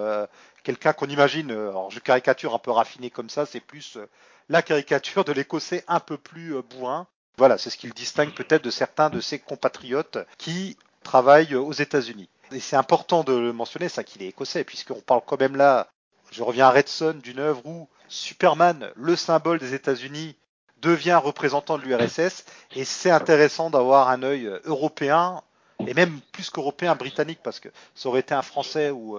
quelqu'un 0.66 0.92
qu'on 0.92 1.06
imagine. 1.06 1.52
euh, 1.52 1.68
Alors 1.68 1.92
je 1.92 2.00
caricature 2.00 2.52
un 2.54 2.58
peu 2.58 2.72
raffiné 2.72 3.08
comme 3.08 3.30
ça, 3.30 3.46
c'est 3.46 3.60
plus 3.60 3.96
euh, 3.96 4.08
la 4.48 4.62
caricature 4.62 5.24
de 5.24 5.30
l'Écossais 5.32 5.84
un 5.86 6.00
peu 6.00 6.18
plus 6.18 6.56
euh, 6.56 6.62
bourrin. 6.62 7.06
Voilà, 7.38 7.56
c'est 7.56 7.70
ce 7.70 7.76
qui 7.76 7.86
le 7.86 7.92
distingue 7.92 8.34
peut-être 8.34 8.64
de 8.64 8.70
certains 8.70 9.08
de 9.08 9.20
ses 9.20 9.38
compatriotes 9.38 10.18
qui 10.38 10.76
travaillent 11.04 11.54
aux 11.54 11.72
États-Unis. 11.72 12.28
Et 12.50 12.58
c'est 12.58 12.74
important 12.76 13.22
de 13.22 13.32
le 13.32 13.52
mentionner, 13.52 13.88
ça 13.88 14.02
qu'il 14.02 14.22
est 14.22 14.28
écossais, 14.28 14.64
puisqu'on 14.64 15.00
parle 15.00 15.20
quand 15.24 15.38
même 15.38 15.54
là, 15.54 15.88
je 16.32 16.42
reviens 16.42 16.66
à 16.66 16.70
Redson, 16.70 17.20
d'une 17.22 17.38
œuvre 17.38 17.64
où 17.64 17.88
Superman, 18.08 18.90
le 18.96 19.14
symbole 19.14 19.58
des 19.58 19.74
États-Unis, 19.74 20.34
devient 20.80 21.20
représentant 21.22 21.78
de 21.78 21.82
l'URSS, 21.82 22.44
et 22.74 22.84
c'est 22.84 23.10
intéressant 23.10 23.70
d'avoir 23.70 24.08
un 24.08 24.22
œil 24.22 24.50
européen, 24.64 25.42
et 25.86 25.94
même 25.94 26.20
plus 26.32 26.48
qu'européen, 26.50 26.94
britannique, 26.94 27.40
parce 27.42 27.60
que 27.60 27.68
ça 27.94 28.08
aurait 28.08 28.20
été 28.20 28.34
un 28.34 28.42
Français 28.42 28.90
ou 28.90 29.18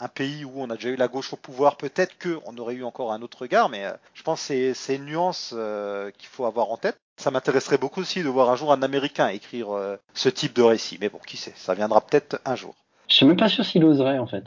un 0.00 0.08
pays 0.08 0.44
où 0.44 0.52
on 0.56 0.70
a 0.70 0.74
déjà 0.74 0.88
eu 0.90 0.96
la 0.96 1.08
gauche 1.08 1.32
au 1.32 1.36
pouvoir, 1.36 1.76
peut-être 1.76 2.14
qu'on 2.18 2.56
aurait 2.58 2.74
eu 2.74 2.84
encore 2.84 3.12
un 3.12 3.22
autre 3.22 3.42
regard, 3.42 3.68
mais 3.68 3.84
euh, 3.84 3.92
je 4.14 4.22
pense 4.22 4.48
que 4.48 4.72
c'est- 4.74 4.96
une 4.96 5.04
nuance 5.06 5.54
euh, 5.56 6.10
qu'il 6.18 6.28
faut 6.28 6.44
avoir 6.46 6.70
en 6.70 6.76
tête. 6.76 6.96
Ça 7.16 7.30
m'intéresserait 7.30 7.78
beaucoup 7.78 8.00
aussi 8.00 8.22
de 8.24 8.28
voir 8.28 8.50
un 8.50 8.56
jour 8.56 8.72
un 8.72 8.82
Américain 8.82 9.28
écrire 9.28 9.70
euh, 9.72 9.96
ce 10.14 10.28
type 10.28 10.54
de 10.56 10.62
récit, 10.62 10.98
mais 11.00 11.08
bon, 11.08 11.18
qui 11.26 11.36
sait, 11.36 11.52
ça 11.54 11.74
viendra 11.74 12.00
peut-être 12.00 12.40
un 12.44 12.56
jour. 12.56 12.74
Je 13.08 13.14
suis 13.14 13.26
même 13.26 13.36
pas 13.36 13.48
sûr 13.48 13.64
s'il 13.64 13.84
oserait, 13.84 14.18
en 14.18 14.26
fait. 14.26 14.44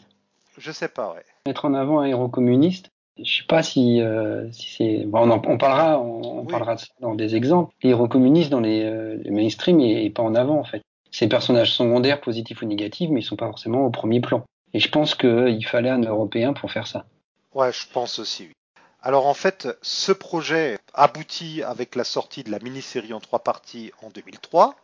Je 0.58 0.72
sais 0.72 0.89
pas, 0.89 1.13
ouais. 1.13 1.24
Mettre 1.46 1.66
en 1.66 1.74
avant 1.75 2.00
un 2.00 2.06
héros 2.06 2.27
communiste, 2.27 2.89
je 3.18 3.38
sais 3.38 3.48
pas 3.48 3.63
si, 3.63 4.01
euh, 4.01 4.51
si 4.51 4.75
c'est. 4.75 5.06
Bon, 5.06 5.20
on, 5.27 5.32
en- 5.32 5.42
on 5.46 5.58
parlera, 5.58 6.00
on, 6.00 6.22
on 6.22 6.42
Oui. 6.42 6.48
parlera 6.51 6.75
de 6.75 6.82
ça 6.82 6.88
dans 7.00 7.16
des 7.16 7.36
exemples. 7.36 7.74
Les 7.84 7.92
héros 7.92 8.08
communistes 8.10 8.50
dans 8.50 8.60
les, 8.60 9.18
les 9.24 9.32
mainstream 9.32 9.80
et, 9.80 10.04
et 10.06 10.10
pas 10.10 10.24
en 10.24 10.36
avant, 10.36 10.60
en 10.60 10.63
fait. 10.66 10.82
Ces 11.12 11.30
personnages 11.30 11.74
secondaires, 11.74 12.20
positifs 12.20 12.62
ou 12.62 12.66
négatifs, 12.66 13.10
mais 13.10 13.22
ils 13.22 13.24
sont 13.24 13.38
pas 13.38 13.48
forcément 13.48 13.86
au 13.86 13.89
premier 13.92 14.20
plan. 14.20 14.44
Et 14.77 14.79
je 14.79 14.89
pense 14.89 15.15
qu'il 15.15 15.65
fallait 15.65 15.89
un 15.89 16.01
Européen 16.01 16.53
pour 16.53 16.72
faire 16.72 16.86
ça. 16.86 17.07
Ouais, 17.55 17.74
je 17.74 17.88
pense 17.91 18.19
aussi, 18.19 18.43
oui. 18.43 18.53
Alors 19.01 19.25
en 19.25 19.34
fait, 19.34 19.67
ce 19.81 20.12
projet 20.12 20.77
aboutit 20.93 21.63
avec 21.63 21.96
la 21.96 22.03
sortie 22.03 22.43
de 22.43 22.51
la 22.51 22.60
mini-série 22.60 23.12
en 23.12 23.19
trois 23.19 23.39
parties 23.39 23.91
en 24.03 24.12
2003, 24.12 24.75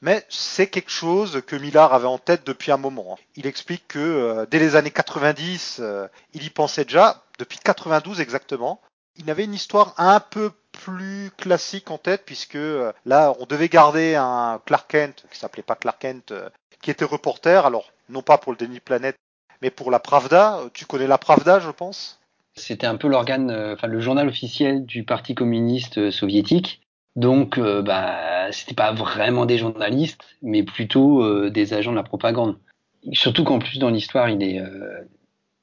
mais 0.00 0.24
c'est 0.30 0.68
quelque 0.68 0.90
chose 0.90 1.42
que 1.46 1.54
Millard 1.54 1.92
avait 1.92 2.06
en 2.06 2.16
tête 2.16 2.46
depuis 2.46 2.72
un 2.72 2.78
moment. 2.78 3.18
Il 3.34 3.46
explique 3.46 3.86
que 3.88 3.98
euh, 3.98 4.46
dès 4.50 4.58
les 4.58 4.74
années 4.74 4.90
90, 4.90 5.80
euh, 5.80 6.08
il 6.32 6.42
y 6.42 6.48
pensait 6.48 6.86
déjà, 6.86 7.22
depuis 7.38 7.58
92 7.58 8.22
exactement. 8.22 8.80
Il 9.16 9.30
avait 9.30 9.44
une 9.44 9.52
histoire 9.52 9.92
un 9.98 10.20
peu 10.20 10.50
plus 10.72 11.30
classique 11.36 11.90
en 11.90 11.98
tête, 11.98 12.22
puisque 12.24 12.56
euh, 12.56 12.90
là, 13.04 13.34
on 13.38 13.44
devait 13.44 13.68
garder 13.68 14.14
un 14.14 14.62
Clark 14.64 14.90
Kent, 14.90 15.26
qui 15.30 15.38
s'appelait 15.38 15.62
pas 15.62 15.76
Clark 15.76 16.00
Kent, 16.00 16.32
qui 16.80 16.90
était 16.90 17.04
reporter, 17.04 17.66
alors 17.66 17.92
non 18.08 18.22
pas 18.22 18.38
pour 18.38 18.52
le 18.52 18.58
Denis 18.58 18.80
Planet, 18.80 19.14
mais 19.62 19.70
pour 19.70 19.90
la 19.90 19.98
Pravda. 19.98 20.60
Tu 20.72 20.86
connais 20.86 21.06
la 21.06 21.18
Pravda, 21.18 21.60
je 21.60 21.70
pense? 21.70 22.20
C'était 22.54 22.86
un 22.86 22.96
peu 22.96 23.08
l'organe, 23.08 23.50
euh, 23.50 23.74
enfin 23.74 23.86
le 23.86 24.00
journal 24.00 24.28
officiel 24.28 24.86
du 24.86 25.04
Parti 25.04 25.34
communiste 25.34 25.98
euh, 25.98 26.10
soviétique. 26.10 26.80
Donc, 27.14 27.58
euh, 27.58 27.82
bah, 27.82 28.50
c'était 28.50 28.74
pas 28.74 28.92
vraiment 28.92 29.46
des 29.46 29.58
journalistes, 29.58 30.24
mais 30.42 30.62
plutôt 30.62 31.22
euh, 31.22 31.50
des 31.50 31.74
agents 31.74 31.90
de 31.90 31.96
la 31.96 32.02
propagande. 32.02 32.56
Surtout 33.12 33.44
qu'en 33.44 33.58
plus 33.58 33.78
dans 33.78 33.90
l'histoire, 33.90 34.28
il 34.28 34.42
est, 34.42 34.60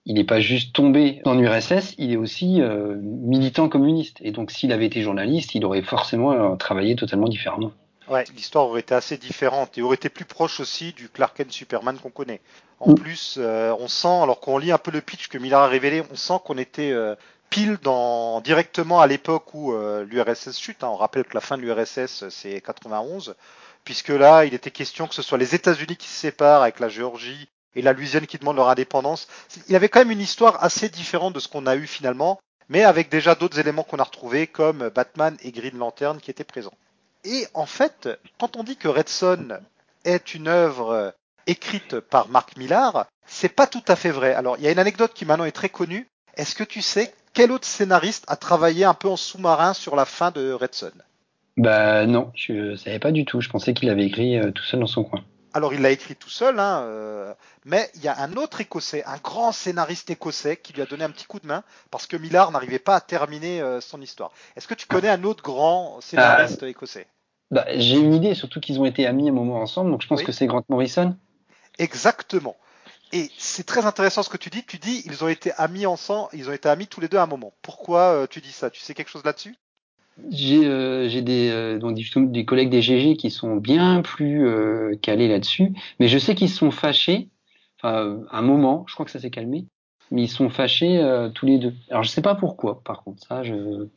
il 0.05 0.15
n'est 0.15 0.23
pas 0.23 0.39
juste 0.39 0.73
tombé 0.73 1.21
dans 1.25 1.33
l'URSS, 1.35 1.93
il 1.97 2.13
est 2.13 2.15
aussi 2.15 2.61
militant 3.01 3.67
communiste. 3.67 4.19
Et 4.21 4.31
donc, 4.31 4.49
s'il 4.49 4.71
avait 4.71 4.85
été 4.85 5.01
journaliste, 5.01 5.53
il 5.53 5.65
aurait 5.65 5.81
forcément 5.81 6.55
travaillé 6.55 6.95
totalement 6.95 7.27
différemment. 7.27 7.73
Ouais, 8.13 8.25
l'histoire 8.35 8.65
aurait 8.67 8.81
été 8.81 8.93
assez 8.93 9.17
différente 9.17 9.77
et 9.77 9.81
aurait 9.81 9.95
été 9.95 10.09
plus 10.09 10.25
proche 10.25 10.59
aussi 10.59 10.93
du 10.93 11.09
Clark 11.09 11.35
Kent 11.37 11.51
Superman 11.51 11.97
qu'on 11.97 12.11
connaît. 12.11 12.41
En 12.79 12.91
Mm. 12.91 12.95
plus, 12.95 13.35
euh, 13.39 13.75
on 13.79 13.87
sent, 13.87 14.07
alors 14.23 14.39
qu'on 14.39 14.57
lit 14.57 14.71
un 14.71 14.77
peu 14.77 14.91
le 14.91 15.01
pitch 15.01 15.27
que 15.29 15.37
Miller 15.37 15.59
a 15.61 15.67
révélé, 15.67 16.03
on 16.11 16.15
sent 16.15 16.35
qu'on 16.45 16.57
était 16.57 16.91
euh, 16.91 17.15
pile 17.49 17.77
dans 17.81 18.41
directement 18.41 18.99
à 19.01 19.07
l'époque 19.07 19.53
où 19.53 19.73
euh, 19.73 20.03
l'URSS 20.05 20.59
chute. 20.59 20.83
hein. 20.83 20.89
On 20.89 20.95
rappelle 20.95 21.23
que 21.23 21.33
la 21.33 21.41
fin 21.41 21.57
de 21.57 21.63
l'URSS 21.63 22.29
c'est 22.29 22.61
91, 22.61 23.35
puisque 23.83 24.09
là 24.09 24.45
il 24.45 24.53
était 24.53 24.71
question 24.71 25.07
que 25.07 25.15
ce 25.15 25.21
soit 25.23 25.37
les 25.39 25.55
États-Unis 25.55 25.97
qui 25.97 26.07
se 26.07 26.19
séparent 26.19 26.61
avec 26.63 26.79
la 26.79 26.89
Géorgie 26.89 27.47
et 27.75 27.81
la 27.81 27.93
Louisiane 27.93 28.27
qui 28.27 28.37
demandent 28.37 28.57
leur 28.57 28.69
indépendance. 28.69 29.27
Il 29.69 29.75
avait 29.75 29.89
quand 29.89 29.99
même 30.01 30.11
une 30.11 30.21
histoire 30.21 30.63
assez 30.63 30.89
différente 30.89 31.33
de 31.33 31.39
ce 31.39 31.47
qu'on 31.47 31.65
a 31.65 31.75
eu 31.75 31.87
finalement, 31.87 32.39
mais 32.69 32.83
avec 32.83 33.09
déjà 33.09 33.33
d'autres 33.35 33.59
éléments 33.59 33.83
qu'on 33.83 33.97
a 33.97 34.03
retrouvés 34.03 34.45
comme 34.47 34.89
Batman 34.89 35.35
et 35.41 35.51
Green 35.51 35.77
Lantern 35.77 36.19
qui 36.19 36.29
étaient 36.31 36.43
présents. 36.43 36.73
Et 37.25 37.47
en 37.53 37.65
fait, 37.65 38.09
quand 38.39 38.57
on 38.57 38.63
dit 38.63 38.75
que 38.75 38.87
Red 38.87 39.09
Son 39.09 39.59
est 40.03 40.33
une 40.33 40.47
œuvre 40.47 41.13
écrite 41.47 41.99
par 41.99 42.27
Mark 42.29 42.57
Millar, 42.57 43.07
c'est 43.25 43.49
pas 43.49 43.67
tout 43.67 43.83
à 43.87 43.95
fait 43.95 44.11
vrai. 44.11 44.33
Alors, 44.33 44.57
il 44.57 44.63
y 44.63 44.67
a 44.67 44.71
une 44.71 44.79
anecdote 44.79 45.13
qui 45.13 45.25
maintenant 45.25 45.45
est 45.45 45.51
très 45.51 45.69
connue. 45.69 46.07
Est-ce 46.35 46.55
que 46.55 46.63
tu 46.63 46.81
sais 46.81 47.13
quel 47.33 47.51
autre 47.51 47.65
scénariste 47.65 48.25
a 48.27 48.35
travaillé 48.35 48.85
un 48.85 48.93
peu 48.93 49.07
en 49.07 49.15
sous-marin 49.15 49.73
sur 49.73 49.95
la 49.95 50.05
fin 50.05 50.31
de 50.31 50.51
Red 50.51 50.73
Son? 50.73 50.91
Bah 51.57 52.05
non, 52.05 52.31
je 52.35 52.75
savais 52.75 52.99
pas 52.99 53.11
du 53.11 53.25
tout. 53.25 53.41
Je 53.41 53.49
pensais 53.49 53.73
qu'il 53.73 53.89
avait 53.89 54.05
écrit 54.05 54.37
euh, 54.37 54.51
tout 54.51 54.63
seul 54.63 54.79
dans 54.79 54.87
son 54.87 55.03
coin. 55.03 55.23
Alors, 55.53 55.73
il 55.73 55.81
l'a 55.81 55.91
écrit 55.91 56.15
tout 56.15 56.29
seul, 56.29 56.59
hein, 56.59 56.81
euh, 56.81 57.33
mais 57.63 57.91
il 57.95 58.03
y 58.03 58.07
a 58.07 58.19
un 58.19 58.33
autre 58.37 58.61
écossais, 58.61 59.03
un 59.05 59.17
grand 59.17 59.51
scénariste 59.51 60.09
écossais 60.09 60.57
qui 60.57 60.73
lui 60.73 60.81
a 60.81 60.85
donné 60.85 61.03
un 61.03 61.11
petit 61.11 61.25
coup 61.25 61.39
de 61.39 61.45
main 61.45 61.63
parce 61.91 62.07
que 62.07 62.17
Millar 62.17 62.51
n'arrivait 62.51 62.79
pas 62.79 62.95
à 62.95 63.01
terminer 63.01 63.61
euh, 63.61 63.79
son 63.79 64.01
histoire. 64.01 64.31
Est-ce 64.55 64.67
que 64.67 64.73
tu 64.73 64.87
connais 64.87 65.09
un 65.09 65.23
autre 65.23 65.43
grand 65.43 66.01
scénariste 66.01 66.63
écossais? 66.63 67.05
Bah, 67.51 67.65
j'ai 67.75 67.99
une 67.99 68.15
idée, 68.15 68.33
surtout 68.33 68.59
qu'ils 68.59 68.79
ont 68.79 68.85
été 68.85 69.05
amis 69.05 69.29
un 69.29 69.33
moment 69.33 69.61
ensemble, 69.61 69.91
donc 69.91 70.01
je 70.01 70.07
pense 70.07 70.21
Oui. 70.21 70.25
que 70.25 70.31
c'est 70.31 70.47
Grant 70.47 70.63
Morrison. 70.69 71.15
Exactement. 71.77 72.55
Et 73.11 73.29
c'est 73.37 73.65
très 73.65 73.85
intéressant 73.85 74.23
ce 74.23 74.29
que 74.29 74.37
tu 74.37 74.49
dis. 74.49 74.65
Tu 74.65 74.79
dis 74.79 75.03
ils 75.05 75.23
ont 75.23 75.27
été 75.27 75.51
amis 75.57 75.85
ensemble, 75.85 76.29
ils 76.33 76.49
ont 76.49 76.53
été 76.53 76.67
amis 76.67 76.87
tous 76.87 76.99
les 76.99 77.07
deux 77.07 77.17
à 77.17 77.23
un 77.23 77.27
moment. 77.27 77.53
Pourquoi 77.61 78.13
euh, 78.13 78.27
tu 78.27 78.41
dis 78.41 78.51
ça? 78.51 78.71
Tu 78.71 78.81
sais 78.81 78.95
quelque 78.95 79.09
chose 79.11 79.23
là-dessus? 79.23 79.55
J'ai 80.29 80.65
euh, 80.65 81.21
des, 81.21 81.49
euh, 81.49 81.79
donc 81.79 81.95
des, 81.95 82.05
des 82.15 82.45
collègues 82.45 82.69
des 82.69 82.81
GG 82.81 83.17
qui 83.17 83.31
sont 83.31 83.55
bien 83.55 84.01
plus 84.01 84.47
euh, 84.47 84.95
calés 85.01 85.27
là-dessus, 85.27 85.73
mais 85.99 86.07
je 86.07 86.17
sais 86.17 86.35
qu'ils 86.35 86.49
sont 86.49 86.71
fâchés. 86.71 87.29
Enfin, 87.79 88.19
un 88.31 88.41
moment, 88.41 88.85
je 88.87 88.93
crois 88.93 89.05
que 89.05 89.11
ça 89.11 89.19
s'est 89.19 89.31
calmé, 89.31 89.65
mais 90.11 90.23
ils 90.23 90.29
sont 90.29 90.49
fâchés 90.49 91.01
tous 91.35 91.45
les 91.45 91.57
deux. 91.57 91.73
Alors 91.89 92.03
je 92.03 92.09
sais 92.09 92.21
pas 92.21 92.35
pourquoi, 92.35 92.81
par 92.83 93.03
contre, 93.03 93.27
ça, 93.27 93.43
je, 93.43 93.87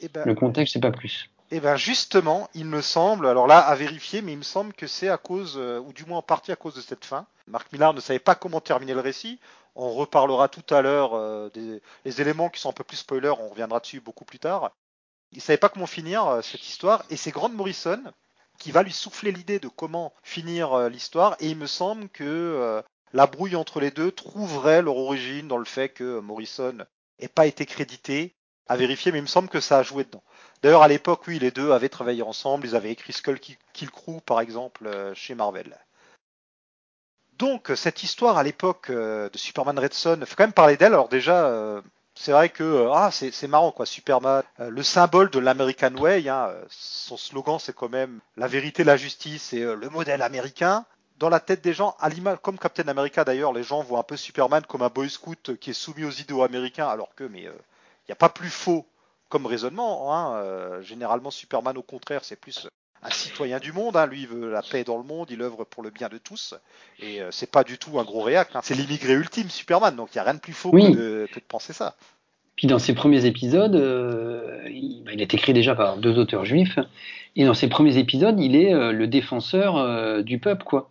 Eh 0.00 0.08
ben, 0.08 0.24
le 0.24 0.34
contexte, 0.34 0.72
je 0.72 0.78
sais 0.78 0.80
pas 0.80 0.90
plus. 0.90 1.30
Eh 1.50 1.60
ben 1.60 1.76
justement, 1.76 2.48
il 2.54 2.64
me 2.64 2.80
semble, 2.80 3.26
alors 3.26 3.46
là 3.46 3.58
à 3.58 3.74
vérifier, 3.76 4.22
mais 4.22 4.32
il 4.32 4.38
me 4.38 4.42
semble 4.42 4.72
que 4.72 4.86
c'est 4.86 5.08
à 5.08 5.18
cause, 5.18 5.56
ou 5.56 5.92
du 5.92 6.04
moins 6.04 6.18
en 6.18 6.22
partie 6.22 6.50
à 6.50 6.56
cause 6.56 6.74
de 6.74 6.80
cette 6.80 7.04
fin. 7.04 7.26
Marc 7.46 7.72
Millard 7.72 7.94
ne 7.94 8.00
savait 8.00 8.18
pas 8.18 8.34
comment 8.34 8.60
terminer 8.60 8.94
le 8.94 9.00
récit. 9.00 9.38
On 9.76 9.92
reparlera 9.92 10.48
tout 10.48 10.74
à 10.74 10.82
l'heure 10.82 11.50
des 11.52 11.80
les 12.04 12.20
éléments 12.20 12.48
qui 12.48 12.60
sont 12.60 12.70
un 12.70 12.72
peu 12.72 12.84
plus 12.84 12.96
spoilers, 12.96 13.34
on 13.38 13.48
reviendra 13.48 13.78
dessus 13.78 14.00
beaucoup 14.00 14.24
plus 14.24 14.40
tard. 14.40 14.72
Il 15.32 15.40
savait 15.42 15.58
pas 15.58 15.68
comment 15.68 15.86
finir 15.86 16.26
euh, 16.26 16.42
cette 16.42 16.66
histoire, 16.66 17.04
et 17.10 17.16
c'est 17.16 17.30
Grant 17.30 17.50
Morrison 17.50 18.02
qui 18.58 18.72
va 18.72 18.82
lui 18.82 18.92
souffler 18.92 19.30
l'idée 19.30 19.60
de 19.60 19.68
comment 19.68 20.12
finir 20.22 20.72
euh, 20.72 20.88
l'histoire, 20.88 21.36
et 21.38 21.48
il 21.48 21.56
me 21.56 21.66
semble 21.66 22.08
que 22.08 22.24
euh, 22.24 22.82
la 23.12 23.26
brouille 23.26 23.56
entre 23.56 23.78
les 23.80 23.90
deux 23.90 24.10
trouverait 24.10 24.82
leur 24.82 24.96
origine 24.96 25.46
dans 25.48 25.58
le 25.58 25.64
fait 25.64 25.90
que 25.90 26.18
Morrison 26.20 26.78
n'ait 27.20 27.28
pas 27.28 27.46
été 27.46 27.66
crédité, 27.66 28.34
à 28.66 28.76
vérifier, 28.76 29.12
mais 29.12 29.18
il 29.18 29.22
me 29.22 29.26
semble 29.26 29.48
que 29.48 29.60
ça 29.60 29.78
a 29.78 29.82
joué 29.82 30.04
dedans. 30.04 30.22
D'ailleurs, 30.62 30.82
à 30.82 30.88
l'époque, 30.88 31.22
oui, 31.26 31.38
les 31.38 31.50
deux 31.50 31.72
avaient 31.72 31.88
travaillé 31.88 32.20
ensemble. 32.20 32.66
Ils 32.66 32.76
avaient 32.76 32.90
écrit 32.90 33.14
Skull 33.14 33.40
Ki- 33.40 33.56
Kill 33.72 33.90
Crew, 33.90 34.20
par 34.20 34.40
exemple, 34.42 34.90
chez 35.14 35.34
Marvel. 35.34 35.74
Donc, 37.38 37.70
cette 37.76 38.02
histoire 38.02 38.36
à 38.36 38.42
l'époque 38.42 38.90
de 38.90 39.30
Superman 39.36 39.78
Red 39.78 39.94
Son, 39.94 40.20
faut 40.26 40.34
quand 40.36 40.44
même 40.44 40.52
parler 40.52 40.76
d'elle. 40.76 40.92
Alors 40.92 41.08
déjà, 41.08 41.80
c'est 42.18 42.32
vrai 42.32 42.48
que 42.48 42.64
euh, 42.64 42.92
ah, 42.92 43.10
c'est 43.12 43.46
marrant 43.46 43.70
quoi, 43.70 43.86
Superman, 43.86 44.42
euh, 44.58 44.70
le 44.70 44.82
symbole 44.82 45.30
de 45.30 45.38
l'American 45.38 45.94
Way. 45.94 46.28
Hein, 46.28 46.48
euh, 46.50 46.64
son 46.68 47.16
slogan, 47.16 47.58
c'est 47.60 47.74
quand 47.74 47.88
même 47.88 48.18
la 48.36 48.48
vérité, 48.48 48.82
la 48.82 48.96
justice 48.96 49.52
et 49.52 49.62
euh, 49.62 49.74
le 49.74 49.88
modèle 49.88 50.22
américain. 50.22 50.84
Dans 51.18 51.28
la 51.28 51.40
tête 51.40 51.62
des 51.62 51.72
gens, 51.72 51.96
à 52.00 52.08
l'image, 52.08 52.38
comme 52.42 52.58
Captain 52.58 52.88
America 52.88 53.24
d'ailleurs, 53.24 53.52
les 53.52 53.62
gens 53.62 53.82
voient 53.82 54.00
un 54.00 54.04
peu 54.04 54.16
Superman 54.16 54.64
comme 54.66 54.82
un 54.82 54.88
boy 54.88 55.08
scout 55.08 55.56
qui 55.58 55.70
est 55.70 55.74
soumis 55.74 56.04
aux 56.04 56.10
idéaux 56.10 56.42
américains, 56.42 56.88
alors 56.88 57.14
que 57.14 57.24
mais 57.24 57.42
il 57.42 58.08
n'y 58.08 58.12
a 58.12 58.16
pas 58.16 58.28
plus 58.28 58.50
faux 58.50 58.86
comme 59.28 59.46
raisonnement. 59.46 60.14
Hein. 60.14 60.36
Euh, 60.36 60.82
généralement, 60.82 61.30
Superman, 61.30 61.76
au 61.78 61.82
contraire, 61.82 62.24
c'est 62.24 62.36
plus 62.36 62.68
un 63.02 63.10
citoyen 63.10 63.58
du 63.58 63.72
monde. 63.72 63.96
Hein. 63.96 64.06
Lui, 64.06 64.22
il 64.22 64.28
veut 64.28 64.50
la 64.50 64.62
paix 64.62 64.84
dans 64.84 64.96
le 64.98 65.04
monde, 65.04 65.28
il 65.30 65.40
œuvre 65.42 65.64
pour 65.64 65.82
le 65.82 65.90
bien 65.90 66.08
de 66.08 66.18
tous. 66.18 66.54
Et 67.00 67.20
euh, 67.20 67.28
c'est 67.30 67.50
pas 67.50 67.64
du 67.64 67.78
tout 67.78 67.98
un 67.98 68.04
gros 68.04 68.22
réac. 68.22 68.50
Hein. 68.54 68.60
C'est 68.62 68.74
l'immigré 68.74 69.12
ultime, 69.14 69.48
Superman. 69.48 69.94
Donc, 69.96 70.08
il 70.14 70.16
n'y 70.16 70.20
a 70.20 70.24
rien 70.24 70.34
de 70.34 70.40
plus 70.40 70.52
faux 70.52 70.70
Oui. 70.72 70.92
que, 70.92 70.98
de, 70.98 71.28
que 71.32 71.40
de 71.40 71.44
penser 71.44 71.72
ça. 71.72 71.96
Puis 72.58 72.66
dans 72.66 72.80
ses 72.80 72.92
premiers 72.92 73.24
épisodes, 73.24 73.76
euh, 73.76 74.68
il, 74.68 75.04
bah, 75.04 75.12
il 75.14 75.22
est 75.22 75.32
écrit 75.32 75.52
déjà 75.52 75.76
par 75.76 75.96
deux 75.96 76.18
auteurs 76.18 76.44
juifs, 76.44 76.80
et 77.36 77.44
dans 77.44 77.54
ses 77.54 77.68
premiers 77.68 77.98
épisodes, 77.98 78.38
il 78.40 78.56
est 78.56 78.74
euh, 78.74 78.90
le 78.90 79.06
défenseur 79.06 79.76
euh, 79.76 80.22
du 80.22 80.40
peuple, 80.40 80.64
quoi. 80.64 80.90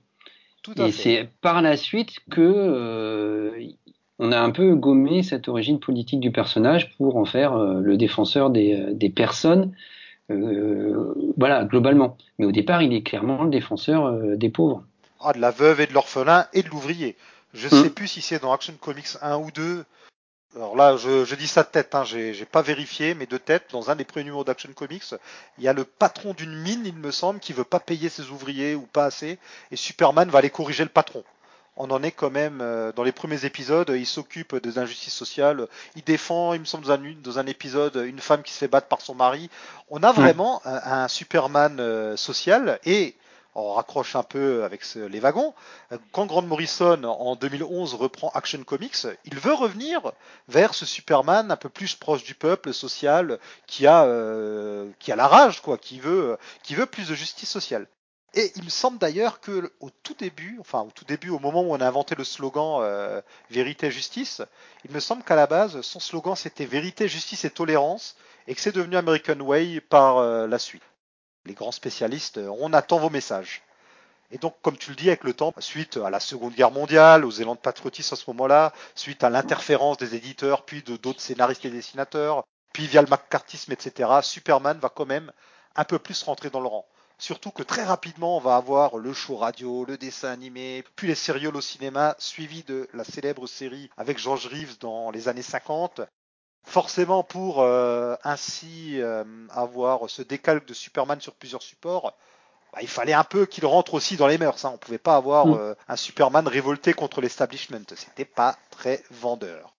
Tout 0.63 0.73
à 0.77 0.87
Et 0.87 0.91
c'est 0.93 1.27
par 1.41 1.61
la 1.61 1.75
suite 1.75 2.19
que 2.31 3.51
on 4.19 4.31
a 4.31 4.39
un 4.39 4.49
peu 4.49 4.75
gommé 4.75 5.23
cette 5.23 5.49
origine 5.49 5.79
politique 5.79 6.21
du 6.21 6.31
personnage 6.31 6.95
pour 6.95 7.17
en 7.17 7.25
faire 7.25 7.57
le 7.57 7.97
défenseur 7.97 8.49
des, 8.49 8.93
des 8.93 9.09
personnes, 9.09 9.73
voilà, 10.29 11.63
globalement. 11.65 12.17
Mais 12.39 12.45
au 12.45 12.51
départ, 12.51 12.81
il 12.81 12.93
est 12.93 13.03
clairement 13.03 13.43
le 13.43 13.49
défenseur 13.49 14.05
euh, 14.07 14.35
des 14.35 14.49
pauvres. 14.49 14.83
Ah, 15.19 15.33
de 15.33 15.39
la 15.39 15.51
veuve 15.51 15.81
et 15.81 15.87
de 15.87 15.93
l'orphelin 15.93 16.47
et 16.53 16.63
de 16.63 16.69
l'ouvrier. 16.69 17.15
Je 17.53 17.67
Mm. 17.67 17.83
sais 17.83 17.89
plus 17.89 18.07
si 18.07 18.21
c'est 18.21 18.41
dans 18.41 18.51
Action 18.51 18.73
Comics 18.79 19.07
1 19.21 19.37
ou 19.37 19.51
2. 19.51 19.85
Alors 20.55 20.75
là, 20.75 20.97
je, 20.97 21.23
je 21.25 21.35
dis 21.35 21.47
ça 21.47 21.63
de 21.63 21.67
tête, 21.67 21.93
hein, 21.93 22.03
j'ai 22.03 22.33
j'ai 22.33 22.45
pas 22.45 22.61
vérifié, 22.61 23.13
mais 23.13 23.25
de 23.25 23.37
tête, 23.37 23.65
dans 23.71 23.89
un 23.91 23.95
des 23.95 24.05
premiers 24.05 24.23
numéros 24.25 24.43
d'Action 24.43 24.69
Comics, 24.73 25.13
il 25.57 25.63
y 25.63 25.67
a 25.67 25.73
le 25.73 25.83
patron 25.83 26.33
d'une 26.33 26.53
mine, 26.55 26.81
il 26.85 26.95
me 26.95 27.11
semble, 27.11 27.39
qui 27.39 27.53
veut 27.53 27.63
pas 27.63 27.79
payer 27.79 28.09
ses 28.09 28.29
ouvriers 28.29 28.73
ou 28.73 28.81
pas 28.81 29.05
assez, 29.05 29.37
et 29.71 29.75
Superman 29.75 30.29
va 30.29 30.39
aller 30.39 30.49
corriger 30.49 30.83
le 30.83 30.89
patron. 30.89 31.23
On 31.77 31.89
en 31.91 32.01
est 32.03 32.11
quand 32.11 32.31
même 32.31 32.59
euh, 32.61 32.91
dans 32.91 33.03
les 33.03 33.11
premiers 33.11 33.45
épisodes, 33.45 33.91
il 33.95 34.05
s'occupe 34.05 34.55
des 34.55 34.79
injustices 34.79 35.13
sociales, 35.13 35.67
il 35.95 36.03
défend, 36.03 36.53
il 36.53 36.59
me 36.59 36.65
semble, 36.65 36.85
dans 36.85 36.91
un, 36.93 37.13
dans 37.23 37.39
un 37.39 37.45
épisode, 37.45 37.95
une 38.05 38.19
femme 38.19 38.41
qui 38.43 38.51
se 38.51 38.57
fait 38.57 38.67
battre 38.67 38.87
par 38.87 39.01
son 39.01 39.13
mari. 39.15 39.49
On 39.89 40.01
a 40.03 40.11
vraiment 40.11 40.61
un, 40.65 41.03
un 41.03 41.07
Superman 41.07 41.77
euh, 41.79 42.17
social 42.17 42.79
et 42.85 43.15
on 43.59 43.73
raccroche 43.73 44.15
un 44.15 44.21
peu 44.23 44.63
avec 44.63 44.83
ce- 44.83 44.99
les 44.99 45.19
wagons. 45.19 45.53
Quand 46.11 46.27
Grant 46.27 46.43
Morrison 46.43 47.03
en 47.03 47.35
2011 47.35 47.95
reprend 47.95 48.29
Action 48.35 48.63
Comics, 48.63 49.07
il 49.25 49.39
veut 49.39 49.53
revenir 49.53 50.11
vers 50.47 50.75
ce 50.75 50.85
Superman 50.85 51.51
un 51.51 51.55
peu 51.57 51.69
plus 51.69 51.95
proche 51.95 52.23
du 52.23 52.35
peuple, 52.35 52.71
social, 52.73 53.39
qui 53.65 53.87
a 53.87 54.03
euh, 54.05 54.89
qui 54.99 55.11
a 55.11 55.15
la 55.15 55.27
rage, 55.27 55.61
quoi, 55.61 55.77
qui 55.79 55.99
veut 55.99 56.37
qui 56.63 56.75
veut 56.75 56.85
plus 56.85 57.07
de 57.09 57.15
justice 57.15 57.49
sociale. 57.49 57.87
Et 58.37 58.51
il 58.55 58.65
me 58.65 58.69
semble 58.69 58.99
d'ailleurs 58.99 59.39
que 59.39 59.73
au 59.79 59.89
tout 59.89 60.13
début, 60.13 60.57
enfin 60.59 60.81
au 60.81 60.91
tout 60.91 61.05
début, 61.05 61.31
au 61.31 61.39
moment 61.39 61.63
où 61.63 61.73
on 61.73 61.81
a 61.81 61.87
inventé 61.87 62.13
le 62.13 62.23
slogan 62.23 62.81
euh, 62.83 63.19
vérité 63.49 63.89
justice, 63.89 64.43
il 64.85 64.91
me 64.91 64.99
semble 64.99 65.23
qu'à 65.23 65.35
la 65.35 65.47
base 65.47 65.81
son 65.81 65.99
slogan 65.99 66.35
c'était 66.35 66.67
vérité 66.67 67.07
justice 67.07 67.45
et 67.45 67.49
tolérance, 67.49 68.15
et 68.45 68.53
que 68.53 68.61
c'est 68.61 68.75
devenu 68.75 68.95
American 68.95 69.39
Way 69.39 69.81
par 69.81 70.17
euh, 70.17 70.45
la 70.45 70.59
suite. 70.59 70.83
Les 71.45 71.55
grands 71.55 71.71
spécialistes, 71.71 72.37
euh, 72.37 72.55
on 72.59 72.73
attend 72.73 72.99
vos 72.99 73.09
messages. 73.09 73.63
Et 74.29 74.37
donc, 74.37 74.55
comme 74.61 74.77
tu 74.77 74.91
le 74.91 74.95
dis, 74.95 75.07
avec 75.07 75.23
le 75.23 75.33
temps, 75.33 75.51
suite 75.57 75.97
à 75.97 76.11
la 76.11 76.19
Seconde 76.19 76.53
Guerre 76.53 76.69
mondiale, 76.69 77.25
aux 77.25 77.31
élans 77.31 77.55
de 77.55 77.59
patriotisme 77.59 78.13
à 78.13 78.17
ce 78.17 78.29
moment-là, 78.29 78.71
suite 78.93 79.23
à 79.23 79.31
l'interférence 79.31 79.97
des 79.97 80.13
éditeurs, 80.13 80.63
puis 80.63 80.83
de 80.83 80.95
d'autres 80.95 81.21
scénaristes 81.21 81.65
et 81.65 81.71
dessinateurs, 81.71 82.43
puis 82.71 82.85
via 82.85 83.01
le 83.01 83.07
macartisme, 83.07 83.71
etc., 83.71 84.11
Superman 84.21 84.77
va 84.77 84.89
quand 84.89 85.07
même 85.07 85.31
un 85.75 85.85
peu 85.85 85.97
plus 85.97 86.21
rentrer 86.21 86.51
dans 86.51 86.59
le 86.59 86.67
rang. 86.67 86.85
Surtout 87.19 87.49
que 87.51 87.63
très 87.63 87.83
rapidement, 87.83 88.37
on 88.37 88.39
va 88.39 88.55
avoir 88.57 88.97
le 88.97 89.11
show 89.11 89.37
radio, 89.37 89.85
le 89.85 89.97
dessin 89.97 90.29
animé, 90.29 90.83
puis 90.95 91.07
les 91.07 91.15
sérioles 91.15 91.55
au 91.55 91.61
cinéma, 91.61 92.15
suivi 92.19 92.63
de 92.63 92.87
la 92.93 93.03
célèbre 93.03 93.47
série 93.47 93.89
avec 93.97 94.19
George 94.19 94.45
Reeves 94.47 94.77
dans 94.79 95.09
les 95.09 95.27
années 95.27 95.41
50. 95.41 96.01
Forcément, 96.63 97.23
pour 97.23 97.61
euh, 97.61 98.15
ainsi 98.23 99.01
euh, 99.01 99.23
avoir 99.49 100.09
ce 100.09 100.21
décalque 100.21 100.67
de 100.67 100.73
Superman 100.75 101.19
sur 101.19 101.33
plusieurs 101.33 101.63
supports, 101.63 102.13
bah, 102.73 102.79
il 102.81 102.87
fallait 102.87 103.13
un 103.13 103.23
peu 103.23 103.45
qu'il 103.47 103.65
rentre 103.65 103.95
aussi 103.95 104.15
dans 104.17 104.27
les 104.27 104.37
mœurs. 104.37 104.63
Hein. 104.65 104.71
On 104.75 104.77
pouvait 104.77 104.97
pas 104.99 105.15
avoir 105.15 105.47
Mm. 105.47 105.53
euh, 105.57 105.75
un 105.87 105.95
Superman 105.95 106.47
révolté 106.47 106.93
contre 106.93 107.21
l'establishment. 107.21 107.81
C'était 107.95 108.25
pas 108.25 108.57
très 108.69 109.03
vendeur. 109.09 109.73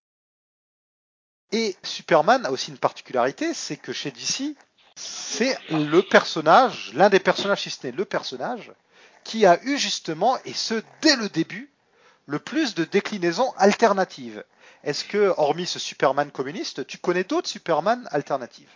Et 1.52 1.76
Superman 1.82 2.44
a 2.46 2.50
aussi 2.50 2.70
une 2.70 2.78
particularité, 2.78 3.54
c'est 3.54 3.76
que 3.76 3.92
chez 3.92 4.10
DC, 4.10 4.56
c'est 4.98 5.56
le 5.70 6.00
personnage, 6.00 6.90
l'un 6.94 7.08
des 7.08 7.20
personnages, 7.20 7.62
si 7.62 7.70
ce 7.70 7.86
n'est 7.86 7.92
le 7.92 8.04
personnage, 8.04 8.72
qui 9.22 9.46
a 9.46 9.62
eu 9.64 9.78
justement, 9.78 10.36
et 10.44 10.52
ce 10.52 10.82
dès 11.02 11.14
le 11.16 11.28
début, 11.28 11.70
le 12.26 12.38
plus 12.38 12.74
de 12.74 12.84
déclinaisons 12.84 13.52
alternatives. 13.56 14.42
Est-ce 14.82 15.04
que, 15.04 15.32
hormis 15.36 15.66
ce 15.66 15.78
Superman 15.78 16.30
communiste, 16.30 16.86
tu 16.86 16.98
connais 16.98 17.24
d'autres 17.24 17.48
Superman 17.48 18.08
alternatives? 18.10 18.70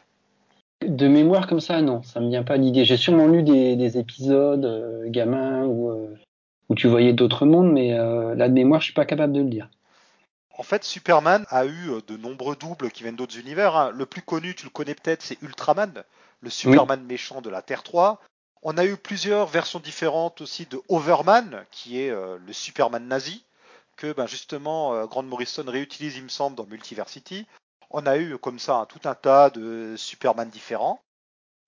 De 0.87 1.09
mémoire 1.09 1.47
comme 1.47 1.61
ça, 1.61 1.81
non, 1.81 2.03
ça 2.03 2.21
me 2.21 2.29
vient 2.29 2.43
pas 2.43 2.59
d'idée. 2.59 2.85
J'ai 2.85 2.97
sûrement 2.97 3.27
lu 3.27 3.43
des, 3.43 3.77
des 3.77 3.99
épisodes 3.99 4.65
euh, 4.65 5.09
gamins 5.09 5.65
où, 5.65 5.91
euh, 5.91 6.15
où 6.69 6.75
tu 6.75 6.89
voyais 6.89 7.13
d'autres 7.13 7.47
mondes, 7.47 7.73
mais 7.73 7.93
euh, 7.99 8.35
là 8.35 8.49
de 8.49 8.55
mémoire, 8.55 8.81
je 8.81 8.87
suis 8.87 8.95
pas 8.95 9.05
capable 9.07 9.33
de 9.33 9.41
le 9.41 9.49
dire. 9.49 9.69
En 10.63 10.65
fait, 10.65 10.85
Superman 10.85 11.45
a 11.49 11.65
eu 11.65 11.91
euh, 11.91 12.03
de 12.07 12.17
nombreux 12.17 12.55
doubles 12.55 12.93
qui 12.93 13.03
viennent 13.03 13.17
d'autres 13.17 13.37
univers. 13.37 13.75
hein. 13.75 13.91
Le 13.91 14.07
plus 14.07 14.23
connu, 14.23 14.55
tu 14.55 14.63
le 14.63 14.71
connais 14.71 14.95
peut-être, 14.95 15.21
c'est 15.21 15.43
Ultraman, 15.43 16.05
le 16.41 16.51
Superman 16.51 17.03
méchant 17.03 17.41
de 17.41 17.51
la 17.51 17.63
Terre 17.63 17.83
3. 17.83 18.21
On 18.63 18.79
a 18.79 18.85
eu 18.85 18.97
plusieurs 18.97 19.49
versions 19.49 19.81
différentes 19.81 20.41
aussi 20.41 20.67
de 20.67 20.81
Overman, 20.89 21.65
qui 21.73 22.01
est 22.01 22.11
euh, 22.11 22.39
le 22.47 22.53
Superman 22.53 23.09
nazi, 23.09 23.45
que 23.97 24.13
ben, 24.13 24.29
justement 24.29 24.95
euh, 24.95 25.07
Grant 25.07 25.25
Morrison 25.25 25.65
réutilise, 25.67 26.17
il 26.17 26.23
me 26.23 26.29
semble, 26.29 26.55
dans 26.55 26.67
Multiversity. 26.67 27.45
On 27.91 28.07
a 28.07 28.17
eu 28.17 28.39
comme 28.39 28.61
ça 28.61 28.77
hein, 28.77 28.87
tout 28.87 29.01
un 29.09 29.17
tas 29.17 29.51
de 29.51 29.97
Superman 29.97 30.49
différents. 30.49 31.01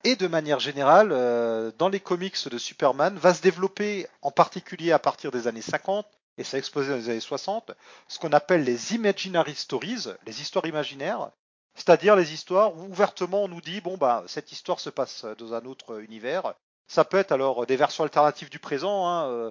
Et 0.05 0.15
de 0.15 0.29
manière 0.29 0.61
générale, 0.61 1.09
euh, 1.11 1.73
dans 1.79 1.89
les 1.89 1.99
comics 1.99 2.49
de 2.49 2.59
Superman, 2.59 3.17
va 3.19 3.35
se 3.35 3.43
développer 3.43 4.07
en 4.23 4.31
particulier 4.31 4.93
à 4.93 5.01
partir 5.01 5.33
des 5.33 5.49
années 5.49 5.63
50, 5.63 6.07
et 6.39 6.45
ça 6.45 6.57
a 6.57 6.59
explosé 6.59 6.91
dans 6.91 6.97
les 6.97 7.09
années 7.11 7.21
60, 7.21 7.73
ce 8.09 8.19
qu'on 8.19 8.33
appelle 8.33 8.65
les 8.65 8.95
imaginary 8.95 9.55
stories, 9.55 10.09
les 10.27 10.41
histoires 10.41 10.67
imaginaires, 10.67 11.31
c'est-à-dire 11.75 12.17
les 12.17 12.33
histoires 12.33 12.77
où 12.77 12.85
ouvertement 12.85 13.45
on 13.45 13.49
nous 13.49 13.61
dit 13.61 13.81
bon 13.81 13.97
bah 13.97 14.25
cette 14.27 14.53
histoire 14.53 14.81
se 14.81 14.91
passe 14.91 15.25
dans 15.39 15.55
un 15.55 15.65
autre 15.65 16.01
univers. 16.01 16.55
Ça 16.87 17.05
peut 17.05 17.17
être 17.17 17.33
alors 17.33 17.67
des 17.67 17.77
versions 17.77 18.05
alternatives 18.05 18.51
du 18.51 18.59
présent, 18.59 19.07
hein, 19.07 19.29
euh, 19.29 19.51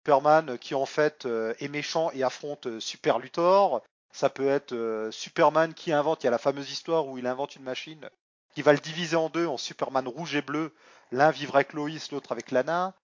Superman 0.00 0.58
qui 0.58 0.74
en 0.74 0.86
fait 0.86 1.26
euh, 1.26 1.54
est 1.58 1.68
méchant 1.68 2.10
et 2.12 2.22
affronte 2.22 2.66
euh, 2.66 2.80
Super 2.80 3.18
Luthor. 3.18 3.82
Ça 4.12 4.30
peut 4.30 4.48
être 4.48 5.08
Superman 5.10 5.74
qui 5.74 5.92
invente, 5.92 6.22
il 6.22 6.26
y 6.26 6.28
a 6.28 6.30
la 6.30 6.38
fameuse 6.38 6.70
histoire 6.70 7.06
où 7.06 7.18
il 7.18 7.26
invente 7.26 7.56
une 7.56 7.64
machine 7.64 8.08
qui 8.54 8.62
va 8.62 8.72
le 8.72 8.78
diviser 8.78 9.16
en 9.16 9.28
deux 9.28 9.46
en 9.46 9.58
Superman 9.58 10.08
rouge 10.08 10.34
et 10.34 10.40
bleu. 10.40 10.72
L'un 11.12 11.30
vivra 11.30 11.58
avec 11.58 11.74
Lois, 11.74 11.90
l'autre 12.10 12.32
avec 12.32 12.50
Lana. 12.50 12.94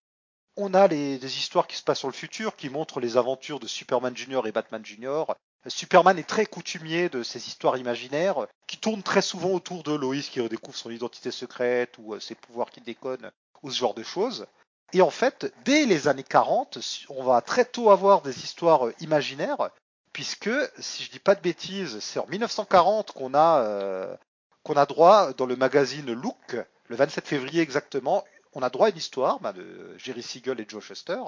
On 0.57 0.75
a 0.75 0.87
des 0.89 1.25
histoires 1.25 1.67
qui 1.67 1.77
se 1.77 1.83
passent 1.83 2.01
sur 2.01 2.09
le 2.09 2.15
futur, 2.15 2.57
qui 2.57 2.69
montrent 2.69 3.01
les 3.01 3.17
aventures 3.17 3.61
de 3.61 3.67
Superman 3.67 4.17
Junior 4.17 4.47
et 4.47 4.53
Batman 4.53 4.85
Junior. 4.85 5.35
Superman 5.69 6.19
est 6.19 6.29
très 6.29 6.47
coutumier 6.47 7.09
de 7.09 7.23
ces 7.23 7.47
histoires 7.47 7.77
imaginaires, 7.77 8.47
qui 8.67 8.79
tournent 8.79 9.03
très 9.03 9.23
souvent 9.23 9.51
autour 9.51 9.83
de 9.83 9.93
Loïs 9.93 10.29
qui 10.29 10.41
redécouvre 10.41 10.77
son 10.77 10.91
identité 10.91 11.31
secrète 11.31 11.95
ou 11.99 12.15
euh, 12.15 12.21
ses 12.21 12.35
pouvoirs 12.35 12.71
qui 12.71 12.81
déconnent 12.81 13.31
ou 13.63 13.71
ce 13.71 13.79
genre 13.79 13.95
de 13.95 14.03
choses. 14.03 14.47
Et 14.93 15.03
en 15.03 15.11
fait, 15.11 15.53
dès 15.65 15.87
les 15.87 16.09
années 16.09 16.25
40, 16.25 16.79
on 17.11 17.23
va 17.23 17.41
très 17.41 17.65
tôt 17.65 17.91
avoir 17.91 18.23
des 18.23 18.43
histoires 18.43 18.89
euh, 18.89 18.95
imaginaires, 19.01 19.71
puisque, 20.13 20.51
si 20.79 21.05
je 21.05 21.11
dis 21.11 21.21
pas 21.21 21.37
de 21.37 21.41
bêtises, 21.41 22.01
c'est 22.01 22.19
en 22.19 22.27
1940 22.27 23.13
qu'on 23.13 23.33
a, 23.35 23.61
euh, 23.61 24.17
qu'on 24.65 24.75
a 24.75 24.85
droit 24.85 25.33
dans 25.33 25.47
le 25.47 25.57
magazine 25.57 26.13
Look, 26.13 26.57
le 26.89 26.97
27 26.97 27.27
février 27.27 27.63
exactement, 27.63 28.25
on 28.55 28.63
a 28.63 28.71
droit 28.71 28.89
à 28.89 28.91
une 28.91 28.97
histoire 28.97 29.41
bah, 29.41 29.53
de 29.53 29.97
Jerry 29.99 30.23
Siegel 30.23 30.61
et 30.61 30.67
Joe 30.69 30.83
Shuster, 30.83 31.19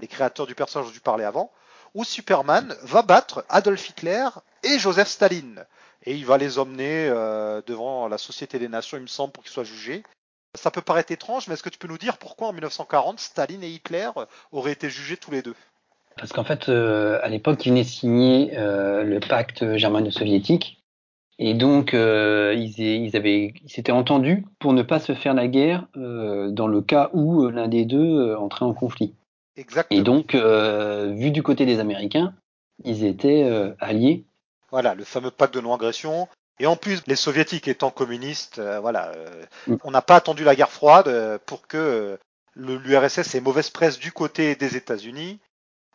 les 0.00 0.06
créateurs 0.06 0.46
du 0.46 0.54
personnage 0.54 0.88
dont 0.88 0.94
tu 0.94 1.00
parlais 1.00 1.24
avant, 1.24 1.50
où 1.94 2.04
Superman 2.04 2.74
va 2.82 3.02
battre 3.02 3.44
Adolf 3.48 3.88
Hitler 3.88 4.28
et 4.62 4.78
Joseph 4.78 5.08
Staline. 5.08 5.64
Et 6.04 6.14
il 6.14 6.24
va 6.24 6.38
les 6.38 6.58
emmener 6.58 7.08
euh, 7.08 7.60
devant 7.66 8.08
la 8.08 8.18
Société 8.18 8.58
des 8.58 8.68
Nations, 8.68 8.96
il 8.96 9.02
me 9.02 9.08
semble, 9.08 9.32
pour 9.32 9.42
qu'ils 9.42 9.52
soient 9.52 9.64
jugés. 9.64 10.02
Ça 10.54 10.70
peut 10.70 10.80
paraître 10.80 11.12
étrange, 11.12 11.48
mais 11.48 11.54
est-ce 11.54 11.62
que 11.62 11.68
tu 11.68 11.78
peux 11.78 11.88
nous 11.88 11.98
dire 11.98 12.18
pourquoi 12.18 12.48
en 12.48 12.52
1940, 12.52 13.20
Staline 13.20 13.62
et 13.62 13.68
Hitler 13.68 14.10
auraient 14.52 14.72
été 14.72 14.88
jugés 14.88 15.16
tous 15.16 15.30
les 15.30 15.42
deux? 15.42 15.54
Parce 16.16 16.32
qu'en 16.32 16.44
fait, 16.44 16.68
euh, 16.68 17.20
à 17.22 17.28
l'époque, 17.28 17.64
ils 17.66 17.70
venaient 17.70 17.84
signer 17.84 18.56
euh, 18.56 19.02
le 19.02 19.20
pacte 19.20 19.76
germano-soviétique. 19.76 20.77
Et 21.38 21.54
donc, 21.54 21.94
euh, 21.94 22.54
ils, 22.56 22.80
ils, 22.80 23.16
avaient, 23.16 23.54
ils 23.64 23.70
s'étaient 23.70 23.92
entendus 23.92 24.44
pour 24.58 24.72
ne 24.72 24.82
pas 24.82 24.98
se 24.98 25.14
faire 25.14 25.34
la 25.34 25.46
guerre 25.46 25.86
euh, 25.96 26.50
dans 26.50 26.66
le 26.66 26.82
cas 26.82 27.10
où 27.12 27.44
euh, 27.44 27.50
l'un 27.50 27.68
des 27.68 27.84
deux 27.84 28.34
entrait 28.34 28.64
en 28.64 28.74
conflit. 28.74 29.14
Exactement. 29.56 30.00
Et 30.00 30.02
donc, 30.04 30.34
vu 30.34 31.30
du 31.30 31.42
côté 31.42 31.66
des 31.66 31.80
Américains, 31.80 32.32
ils 32.84 33.04
étaient 33.04 33.44
alliés. 33.80 34.24
Voilà, 34.70 34.94
le 34.94 35.04
fameux 35.04 35.30
pacte 35.30 35.54
de 35.54 35.60
non-agression. 35.60 36.28
Et 36.60 36.66
en 36.66 36.76
plus, 36.76 37.02
les 37.06 37.16
soviétiques 37.16 37.68
étant 37.68 37.90
communistes, 37.90 38.58
euh, 38.58 38.80
voilà, 38.80 39.12
euh, 39.14 39.44
mm. 39.68 39.76
on 39.84 39.90
n'a 39.90 40.02
pas 40.02 40.16
attendu 40.16 40.44
la 40.44 40.56
guerre 40.56 40.70
froide 40.70 41.38
pour 41.46 41.66
que 41.66 42.18
l'URSS 42.56 43.34
ait 43.34 43.40
mauvaise 43.40 43.70
presse 43.70 43.98
du 43.98 44.12
côté 44.12 44.56
des 44.56 44.76
États-Unis. 44.76 45.38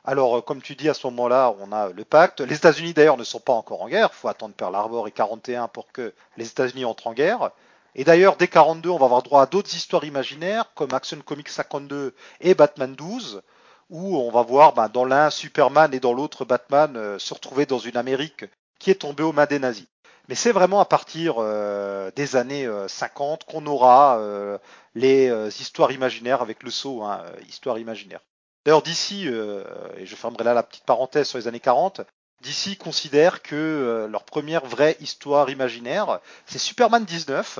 Alors, 0.06 0.44
comme 0.44 0.62
tu 0.62 0.76
dis, 0.76 0.90
à 0.90 0.94
ce 0.94 1.08
moment-là, 1.08 1.56
on 1.60 1.72
a 1.72 1.90
le 1.90 2.04
pacte. 2.04 2.42
Les 2.42 2.56
États-Unis, 2.56 2.94
d'ailleurs, 2.94 3.18
ne 3.18 3.24
sont 3.24 3.40
pas 3.40 3.54
encore 3.54 3.82
en 3.82 3.88
guerre. 3.88 4.10
Il 4.12 4.16
faut 4.16 4.28
attendre 4.28 4.54
Pearl 4.54 4.76
Harbor 4.76 5.08
et 5.08 5.12
41 5.12 5.70
pour 5.70 5.92
que 5.92 6.14
les 6.36 6.48
États-Unis 6.48 6.84
entrent 6.84 7.08
en 7.08 7.14
guerre. 7.14 7.52
Et 7.96 8.04
d'ailleurs, 8.04 8.36
dès 8.38 8.48
42, 8.48 8.90
on 8.90 8.98
va 8.98 9.06
avoir 9.06 9.24
droit 9.24 9.44
à 9.44 9.46
d'autres 9.46 9.74
histoires 9.76 10.04
imaginaires, 10.04 10.72
comme 10.76 10.94
Action 10.94 11.20
Comics 11.22 11.50
52 11.50 12.14
et 12.42 12.56
Batman 12.56 12.96
12, 12.96 13.44
où 13.90 14.18
on 14.18 14.32
va 14.32 14.42
voir 14.42 14.74
ben, 14.74 14.90
dans 14.90 15.06
l'un 15.06 15.30
Superman 15.30 15.94
et 15.94 16.00
dans 16.00 16.14
l'autre 16.14 16.44
Batman 16.44 16.98
euh, 16.98 17.20
se 17.20 17.34
retrouver 17.34 17.66
dans 17.66 17.80
une 17.80 17.98
Amérique 17.98 18.46
qui 18.80 18.90
est 18.90 19.02
tombée 19.02 19.24
aux 19.24 19.34
mains 19.34 19.46
des 19.46 19.60
nazis. 19.60 19.88
Mais 20.28 20.36
c'est 20.36 20.52
vraiment 20.52 20.80
à 20.80 20.86
partir 20.86 21.36
euh, 21.38 22.10
des 22.16 22.36
années 22.36 22.68
50 22.88 23.42
euh, 23.42 23.52
qu'on 23.52 23.66
aura 23.68 24.20
les 24.96 25.30
histoires 25.60 25.92
imaginaires 25.92 26.42
avec 26.42 26.64
le 26.64 26.72
saut, 26.72 27.04
hein, 27.04 27.22
histoire 27.48 27.78
imaginaire. 27.78 28.22
D'ailleurs, 28.66 28.82
d'ici, 28.82 29.28
et 29.28 30.06
je 30.06 30.16
fermerai 30.16 30.44
là 30.44 30.54
la 30.54 30.64
petite 30.64 30.86
parenthèse 30.86 31.28
sur 31.28 31.38
les 31.38 31.48
années 31.48 31.60
40, 31.60 32.02
d'ici 32.42 32.78
considère 32.78 33.42
que 33.42 34.08
leur 34.10 34.24
première 34.24 34.66
vraie 34.66 34.96
histoire 35.02 35.50
imaginaire, 35.50 36.20
c'est 36.46 36.60
Superman 36.60 37.04
19, 37.04 37.60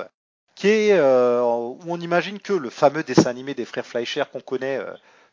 qui 0.56 0.68
est 0.68 0.98
où 0.98 1.80
on 1.88 2.00
imagine 2.00 2.40
que 2.40 2.54
le 2.54 2.70
fameux 2.70 3.04
dessin 3.04 3.30
animé 3.30 3.54
des 3.54 3.66
frères 3.66 3.86
Fleischer 3.86 4.24
qu'on 4.32 4.40
connaît 4.40 4.80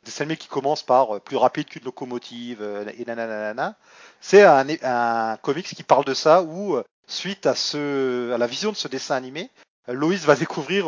dessin 0.04 0.24
animé 0.24 0.36
qui 0.36 0.48
commence 0.48 0.82
par 0.82 1.16
euh, 1.16 1.20
plus 1.20 1.36
rapide 1.36 1.66
qu'une 1.66 1.84
locomotive 1.84 2.62
euh, 2.62 2.90
et 2.96 3.04
nanana. 3.04 3.76
C'est 4.20 4.42
un, 4.42 4.66
un 4.82 5.36
comics 5.38 5.66
qui 5.66 5.82
parle 5.82 6.04
de 6.04 6.14
ça 6.14 6.42
où 6.42 6.74
euh, 6.74 6.84
suite 7.06 7.46
à 7.46 7.54
ce 7.54 8.32
à 8.32 8.38
la 8.38 8.46
vision 8.46 8.70
de 8.70 8.76
ce 8.76 8.88
dessin 8.88 9.16
animé, 9.16 9.50
Loïs 9.88 10.24
va 10.24 10.36
découvrir 10.36 10.86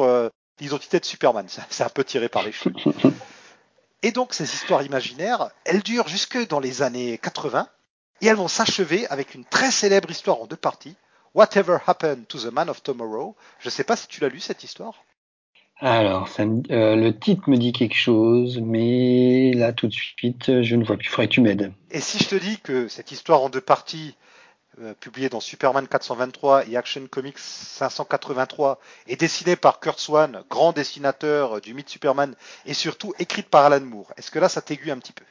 l'identité 0.60 1.00
de 1.00 1.04
Superman. 1.04 1.46
C'est 1.70 1.82
un 1.82 1.88
peu 1.88 2.04
tiré 2.04 2.28
par 2.28 2.42
les 2.42 2.52
cheveux. 2.52 2.74
Et 4.02 4.12
donc 4.12 4.34
ces 4.34 4.44
histoires 4.44 4.82
imaginaires, 4.82 5.50
elles 5.64 5.82
durent 5.82 6.08
jusque 6.08 6.48
dans 6.48 6.60
les 6.60 6.82
années 6.82 7.18
80 7.18 7.68
et 8.20 8.26
elles 8.26 8.36
vont 8.36 8.48
s'achever 8.48 9.06
avec 9.08 9.34
une 9.34 9.44
très 9.44 9.70
célèbre 9.70 10.10
histoire 10.10 10.40
en 10.40 10.46
deux 10.46 10.56
parties. 10.56 10.96
Whatever 11.34 11.78
Happened 11.86 12.26
to 12.26 12.38
the 12.38 12.52
Man 12.52 12.68
of 12.68 12.82
Tomorrow. 12.82 13.36
Je 13.60 13.68
ne 13.68 13.70
sais 13.70 13.84
pas 13.84 13.96
si 13.96 14.06
tu 14.06 14.20
l'as 14.20 14.28
lu 14.28 14.40
cette 14.40 14.64
histoire. 14.64 15.04
Alors, 15.80 16.28
ça 16.28 16.44
euh, 16.44 16.94
le 16.94 17.18
titre 17.18 17.48
me 17.48 17.56
dit 17.56 17.72
quelque 17.72 17.96
chose, 17.96 18.60
mais 18.60 19.52
là 19.54 19.72
tout 19.72 19.88
de 19.88 19.92
suite, 19.92 20.62
je 20.62 20.76
ne 20.76 20.84
vois 20.84 20.96
plus. 20.96 21.06
Il 21.06 21.10
faudrait 21.10 21.28
que 21.28 21.32
tu 21.32 21.40
m'aides. 21.40 21.72
Et 21.90 22.00
si 22.00 22.18
je 22.18 22.28
te 22.28 22.36
dis 22.36 22.58
que 22.60 22.86
cette 22.86 23.10
histoire 23.10 23.42
en 23.42 23.48
deux 23.48 23.60
parties, 23.60 24.14
euh, 24.80 24.94
publiée 24.94 25.28
dans 25.28 25.40
Superman 25.40 25.86
423 25.86 26.68
et 26.68 26.76
Action 26.76 27.06
Comics 27.10 27.38
583, 27.38 28.78
est 29.08 29.20
dessinée 29.20 29.56
par 29.56 29.80
Kurt 29.80 29.98
Swan, 29.98 30.44
grand 30.48 30.72
dessinateur 30.72 31.60
du 31.60 31.74
mythe 31.74 31.88
Superman, 31.88 32.34
et 32.66 32.74
surtout 32.74 33.12
écrite 33.18 33.48
par 33.48 33.64
Alan 33.64 33.84
Moore, 33.84 34.12
est-ce 34.16 34.30
que 34.30 34.38
là 34.38 34.48
ça 34.48 34.62
t'aiguille 34.62 34.90
un 34.90 34.98
petit 34.98 35.12
peu? 35.12 35.24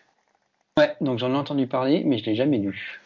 Ouais, 0.78 0.96
donc 1.02 1.20
j'en 1.20 1.34
ai 1.34 1.38
entendu 1.38 1.68
parler, 1.68 2.04
mais 2.06 2.18
je 2.18 2.26
l'ai 2.26 2.36
jamais 2.36 2.58
lu. 2.58 3.02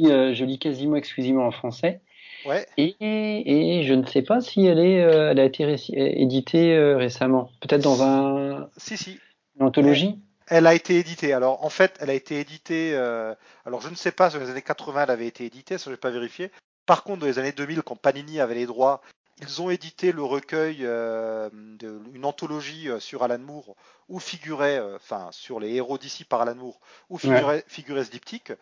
Euh, 0.00 0.32
je 0.34 0.44
lis 0.44 0.58
quasiment 0.58 0.96
exclusivement 0.96 1.46
en 1.46 1.50
français. 1.50 2.00
Ouais. 2.46 2.66
Et, 2.78 2.96
et, 3.00 3.82
je 3.82 3.92
ne 3.92 4.06
sais 4.06 4.22
pas 4.22 4.40
si 4.40 4.64
elle, 4.64 4.78
est, 4.78 5.02
euh, 5.02 5.30
elle 5.30 5.40
a 5.40 5.44
été 5.44 5.76
éditée 5.92 6.74
euh, 6.74 6.96
récemment. 6.96 7.50
Peut-être 7.60 7.82
dans 7.82 8.02
un. 8.02 8.70
Si, 8.78 8.96
si. 8.96 9.18
Une 9.58 9.66
anthologie? 9.66 10.18
Elle, 10.50 10.66
a 10.66 10.74
été 10.74 10.98
éditée. 10.98 11.32
Alors, 11.32 11.64
en 11.64 11.70
fait, 11.70 11.96
elle 12.00 12.10
a 12.10 12.14
été 12.14 12.40
éditée. 12.40 12.92
Euh, 12.94 13.34
alors, 13.64 13.80
je 13.80 13.88
ne 13.88 13.94
sais 13.94 14.12
pas, 14.12 14.30
dans 14.30 14.38
les 14.38 14.50
années 14.50 14.62
80, 14.62 15.04
elle 15.04 15.10
avait 15.10 15.26
été 15.26 15.44
éditée, 15.44 15.78
ça, 15.78 15.84
je 15.86 15.90
n'ai 15.90 15.96
pas 15.96 16.10
vérifié. 16.10 16.50
Par 16.86 17.04
contre, 17.04 17.20
dans 17.20 17.26
les 17.26 17.38
années 17.38 17.52
2000, 17.52 17.82
quand 17.82 17.96
Panini 17.96 18.40
avait 18.40 18.54
les 18.54 18.66
droits, 18.66 19.00
ils 19.40 19.62
ont 19.62 19.70
édité 19.70 20.12
le 20.12 20.22
recueil, 20.22 20.78
euh, 20.80 21.48
de, 21.52 22.00
une 22.12 22.24
anthologie 22.24 22.88
sur 22.98 23.22
Alan 23.22 23.38
Moore, 23.38 23.74
où 24.08 24.18
figurait, 24.18 24.80
enfin, 24.96 25.28
sur 25.30 25.60
les 25.60 25.74
héros 25.74 25.98
d'ici 25.98 26.24
par 26.24 26.42
Alan 26.42 26.56
Moore, 26.56 26.80
où 27.08 27.16
figurait, 27.16 27.44
ouais. 27.44 27.64
figurait 27.66 28.04
ce 28.04 28.10
diptyque. 28.10 28.52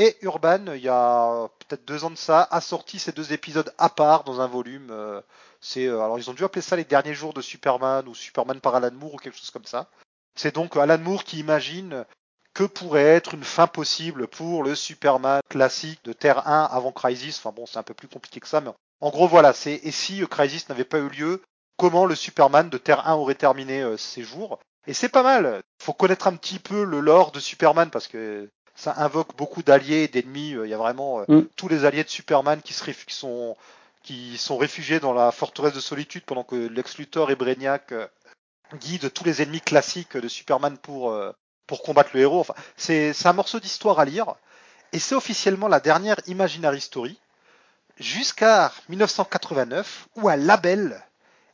Et 0.00 0.16
Urban, 0.22 0.74
il 0.74 0.82
y 0.82 0.88
a 0.88 1.48
peut-être 1.58 1.84
deux 1.84 2.04
ans 2.04 2.10
de 2.10 2.16
ça, 2.16 2.46
a 2.52 2.60
sorti 2.60 3.00
ces 3.00 3.10
deux 3.10 3.32
épisodes 3.32 3.74
à 3.78 3.88
part 3.88 4.22
dans 4.22 4.40
un 4.40 4.46
volume. 4.46 4.90
Euh, 4.92 5.20
c'est 5.60 5.86
euh, 5.88 6.00
alors 6.00 6.20
ils 6.20 6.30
ont 6.30 6.34
dû 6.34 6.44
appeler 6.44 6.62
ça 6.62 6.76
les 6.76 6.84
derniers 6.84 7.14
jours 7.14 7.34
de 7.34 7.42
Superman 7.42 8.06
ou 8.06 8.14
Superman 8.14 8.60
par 8.60 8.76
Alan 8.76 8.92
Moore 8.92 9.14
ou 9.14 9.16
quelque 9.16 9.36
chose 9.36 9.50
comme 9.50 9.64
ça. 9.64 9.90
C'est 10.38 10.54
donc 10.54 10.76
Alan 10.76 10.98
Moore 10.98 11.24
qui 11.24 11.40
imagine 11.40 12.04
que 12.54 12.62
pourrait 12.62 13.02
être 13.02 13.34
une 13.34 13.42
fin 13.42 13.66
possible 13.66 14.28
pour 14.28 14.62
le 14.62 14.76
Superman 14.76 15.40
classique 15.48 15.98
de 16.04 16.12
Terre 16.12 16.46
1 16.46 16.68
avant 16.70 16.92
Crisis. 16.92 17.38
Enfin 17.38 17.52
bon, 17.54 17.66
c'est 17.66 17.78
un 17.78 17.82
peu 17.82 17.92
plus 17.92 18.06
compliqué 18.06 18.38
que 18.38 18.46
ça, 18.46 18.60
mais 18.60 18.70
en 19.00 19.10
gros 19.10 19.26
voilà, 19.26 19.52
c'est 19.52 19.80
et 19.82 19.90
si 19.90 20.24
Crisis 20.28 20.68
n'avait 20.68 20.84
pas 20.84 20.98
eu 20.98 21.08
lieu, 21.08 21.42
comment 21.76 22.06
le 22.06 22.14
Superman 22.14 22.70
de 22.70 22.78
Terre 22.78 23.08
1 23.08 23.14
aurait 23.14 23.34
terminé 23.34 23.82
euh, 23.82 23.96
ses 23.96 24.22
jours? 24.22 24.60
Et 24.86 24.94
c'est 24.94 25.08
pas 25.08 25.24
mal. 25.24 25.60
Faut 25.82 25.92
connaître 25.92 26.28
un 26.28 26.36
petit 26.36 26.60
peu 26.60 26.84
le 26.84 27.00
lore 27.00 27.32
de 27.32 27.40
Superman 27.40 27.90
parce 27.90 28.06
que 28.06 28.48
ça 28.76 28.94
invoque 28.98 29.36
beaucoup 29.36 29.64
d'alliés 29.64 30.04
et 30.04 30.08
d'ennemis. 30.08 30.50
Il 30.50 30.70
y 30.70 30.74
a 30.74 30.78
vraiment 30.78 31.20
euh, 31.20 31.24
mm. 31.26 31.48
tous 31.56 31.66
les 31.66 31.84
alliés 31.84 32.04
de 32.04 32.08
Superman 32.08 32.62
qui, 32.62 32.74
se 32.74 32.88
qui, 32.88 33.14
sont, 33.14 33.56
qui 34.04 34.38
sont 34.38 34.56
réfugiés 34.56 35.00
dans 35.00 35.12
la 35.12 35.32
forteresse 35.32 35.74
de 35.74 35.80
solitude 35.80 36.22
pendant 36.24 36.44
que 36.44 36.54
Lex 36.54 36.96
Luthor 36.96 37.32
et 37.32 37.34
Brainiac 37.34 37.90
euh, 37.90 38.06
guident 38.74 39.12
tous 39.12 39.24
les 39.24 39.42
ennemis 39.42 39.60
classiques 39.60 40.16
de 40.16 40.28
Superman 40.28 40.78
pour, 40.78 41.10
euh, 41.10 41.32
pour 41.66 41.82
combattre 41.82 42.10
le 42.14 42.20
héros. 42.20 42.40
Enfin, 42.40 42.54
c'est 42.76 43.14
un 43.26 43.32
morceau 43.32 43.60
d'histoire 43.60 43.98
à 44.00 44.04
lire. 44.04 44.34
Et 44.92 44.98
c'est 44.98 45.14
officiellement 45.14 45.68
la 45.68 45.80
dernière 45.80 46.16
Imaginary 46.26 46.80
Story 46.80 47.18
jusqu'à 47.98 48.72
1989 48.88 50.08
où 50.16 50.28
un 50.28 50.36
label 50.36 51.04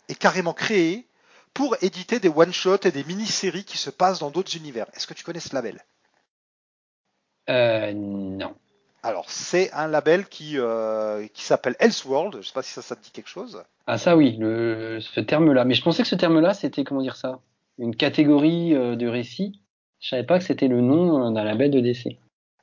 est 0.09 0.15
carrément 0.15 0.53
créé 0.53 1.07
pour 1.53 1.77
éditer 1.83 2.21
des 2.21 2.29
one-shots 2.29 2.85
et 2.85 2.91
des 2.91 3.05
mini-séries 3.05 3.65
qui 3.65 3.79
se 3.79 3.91
passent 3.91 4.19
dans 4.19 4.31
d'autres 4.31 4.57
univers. 4.57 4.87
Est-ce 4.95 5.07
que 5.07 5.15
tu 5.15 5.25
connais 5.25 5.41
ce 5.41 5.55
label? 5.55 5.85
Euh, 7.49 7.93
non. 7.93 8.57
Alors, 9.05 9.31
c'est 9.31 9.73
un 9.73 9.87
label 9.87 10.27
qui, 10.27 10.59
euh, 10.59 11.27
qui 11.33 11.45
s'appelle 11.45 11.77
Elseworld. 11.79 12.33
Je 12.33 12.39
ne 12.39 12.43
sais 12.43 12.53
pas 12.53 12.63
si 12.63 12.73
ça, 12.73 12.83
ça 12.83 12.97
te 12.97 13.03
dit 13.05 13.11
quelque 13.11 13.29
chose. 13.29 13.63
Ah, 13.87 13.99
ça 13.99 14.17
oui, 14.17 14.37
le, 14.39 14.99
ce 15.01 15.21
terme-là. 15.21 15.65
Mais 15.65 15.75
je 15.75 15.83
pensais 15.83 16.03
que 16.03 16.09
ce 16.09 16.15
terme-là, 16.15 16.55
c'était, 16.55 16.85
comment 16.85 17.03
dire 17.03 17.17
ça 17.17 17.39
Une 17.79 17.95
catégorie 17.95 18.75
euh, 18.75 18.97
de 18.97 19.07
récits. 19.07 19.61
Je 20.01 20.09
savais 20.09 20.25
pas 20.25 20.39
que 20.39 20.45
c'était 20.45 20.69
le 20.69 20.81
nom 20.81 21.31
d'un 21.31 21.45
label 21.45 21.71
de 21.71 21.81
DC. 21.81 22.19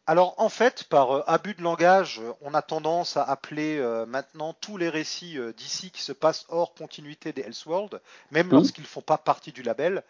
Alors, 0.08 0.34
en 0.38 0.49
fait, 0.49 0.84
par 0.86 1.12
euh, 1.12 1.23
abus 1.25 1.54
de 1.54 1.62
langage, 1.62 2.21
on 2.41 2.54
a 2.54 2.62
tendance 2.62 3.17
à 3.17 3.23
appeler 3.23 3.77
euh, 3.77 4.06
maintenant 4.06 4.54
tous 4.54 4.77
les 4.77 4.89
récits 4.89 5.38
euh, 5.38 5.54
d'ici 5.54 5.91
qui 5.91 6.01
se 6.01 6.12
passent 6.12 6.45
hors 6.49 6.73
continuité 6.73 7.34
des 7.34 7.43
Elseworld, 7.43 8.01
même 8.32 8.47
mmh. 8.47 8.51
lorsqu'ils 8.51 8.86
font 8.86 9.01
pas 9.01 9.17
partie 9.17 9.51
du 9.51 9.62
label 9.62 10.04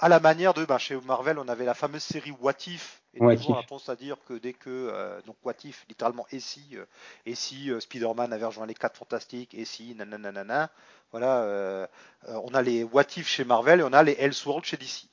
à 0.00 0.08
la 0.08 0.20
manière 0.20 0.54
de, 0.54 0.64
bah, 0.64 0.78
chez 0.78 0.96
Marvel, 1.00 1.38
on 1.38 1.48
avait 1.48 1.64
la 1.64 1.74
fameuse 1.74 2.02
série 2.02 2.30
What 2.30 2.66
If, 2.66 3.02
What 3.20 3.34
on 3.48 3.54
a 3.54 3.62
tendance 3.62 3.88
à 3.88 3.96
dire 3.96 4.16
que 4.26 4.34
dès 4.34 4.52
que, 4.52 4.68
euh, 4.68 5.20
donc 5.26 5.36
What 5.44 5.54
If, 5.64 5.84
littéralement, 5.88 6.26
et 6.30 6.40
si, 6.40 6.76
euh, 6.76 6.84
et 7.26 7.34
si 7.34 7.70
euh, 7.70 7.80
Spider-Man 7.80 8.32
avait 8.32 8.46
rejoint 8.46 8.66
les 8.66 8.74
4 8.74 8.96
Fantastiques, 8.96 9.54
et 9.54 9.64
si, 9.64 9.94
nanana, 9.94 10.70
voilà, 11.12 11.42
euh, 11.42 11.86
on 12.26 12.54
a 12.54 12.62
les 12.62 12.84
What 12.84 13.04
If 13.16 13.28
chez 13.28 13.44
Marvel 13.44 13.80
et 13.80 13.82
on 13.82 13.92
a 13.92 14.02
les 14.02 14.12
Elseworld 14.12 14.64
chez 14.64 14.76
DC. 14.76 15.08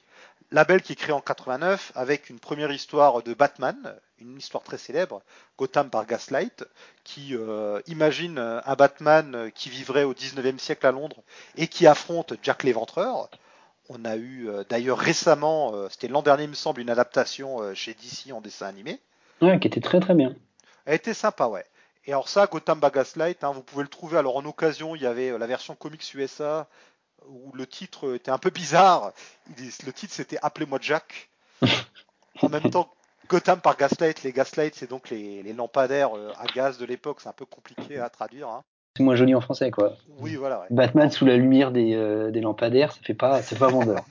Label 0.51 0.81
qui 0.81 0.93
est 0.93 0.95
créé 0.95 1.11
en 1.11 1.21
89 1.21 1.91
avec 1.95 2.29
une 2.29 2.39
première 2.39 2.71
histoire 2.71 3.23
de 3.23 3.33
Batman, 3.33 3.95
une 4.19 4.37
histoire 4.37 4.63
très 4.63 4.77
célèbre, 4.77 5.23
Gotham 5.57 5.89
par 5.89 6.05
Gaslight, 6.05 6.63
qui 7.03 7.35
euh, 7.35 7.81
imagine 7.87 8.37
un 8.37 8.75
Batman 8.75 9.51
qui 9.55 9.69
vivrait 9.69 10.03
au 10.03 10.13
19e 10.13 10.59
siècle 10.59 10.85
à 10.85 10.91
Londres 10.91 11.23
et 11.55 11.67
qui 11.67 11.87
affronte 11.87 12.33
Jack 12.43 12.63
l'Éventreur. 12.63 13.29
On 13.89 14.03
a 14.05 14.15
eu 14.15 14.49
euh, 14.49 14.63
d'ailleurs 14.67 14.97
récemment, 14.97 15.73
euh, 15.73 15.87
c'était 15.89 16.07
l'an 16.07 16.21
dernier 16.21 16.43
il 16.43 16.49
me 16.49 16.55
semble, 16.55 16.81
une 16.81 16.89
adaptation 16.89 17.73
chez 17.73 17.93
DC 17.93 18.33
en 18.33 18.41
dessin 18.41 18.67
animé. 18.67 18.99
Ouais, 19.41 19.59
qui 19.59 19.67
était 19.67 19.81
très 19.81 19.99
très 19.99 20.13
bien. 20.13 20.35
Elle 20.85 20.95
était 20.95 21.13
sympa, 21.13 21.47
ouais. 21.47 21.65
Et 22.05 22.11
alors 22.11 22.29
ça, 22.29 22.47
Gotham 22.47 22.79
by 22.79 22.91
Gaslight, 22.91 23.43
hein, 23.43 23.51
vous 23.51 23.63
pouvez 23.63 23.83
le 23.83 23.89
trouver. 23.89 24.17
Alors 24.17 24.37
en 24.37 24.45
occasion, 24.45 24.95
il 24.95 25.01
y 25.01 25.07
avait 25.07 25.37
la 25.37 25.47
version 25.47 25.75
comics 25.75 26.13
USA 26.13 26.67
où 27.27 27.51
le 27.53 27.65
titre 27.65 28.15
était 28.15 28.31
un 28.31 28.37
peu 28.37 28.49
bizarre. 28.49 29.11
Le 29.57 29.91
titre 29.91 30.13
c'était 30.13 30.37
Appelez-moi 30.41 30.79
Jack. 30.81 31.29
en 32.41 32.49
même 32.49 32.69
temps, 32.69 32.91
Gotham 33.27 33.59
par 33.59 33.75
Gaslight, 33.75 34.23
les 34.23 34.31
Gaslight, 34.31 34.75
c'est 34.75 34.89
donc 34.89 35.09
les, 35.09 35.53
lampadaires 35.53 36.15
euh, 36.15 36.31
à 36.37 36.45
gaz 36.45 36.77
de 36.77 36.85
l'époque, 36.85 37.21
c'est 37.21 37.29
un 37.29 37.33
peu 37.33 37.45
compliqué 37.45 37.99
à 37.99 38.09
traduire. 38.09 38.49
Hein. 38.49 38.63
C'est 38.95 39.03
moins 39.03 39.15
joli 39.15 39.35
en 39.35 39.41
français, 39.41 39.71
quoi. 39.71 39.97
Oui, 40.19 40.35
voilà. 40.35 40.65
Batman 40.69 41.11
sous 41.11 41.25
la 41.25 41.35
lumière 41.35 41.73
euh, 41.75 42.31
des, 42.31 42.39
lampadaires, 42.39 42.93
ça 42.93 42.99
fait 43.03 43.13
pas, 43.13 43.41
c'est 43.41 43.59
pas 43.59 43.67
vendeur. 43.67 44.05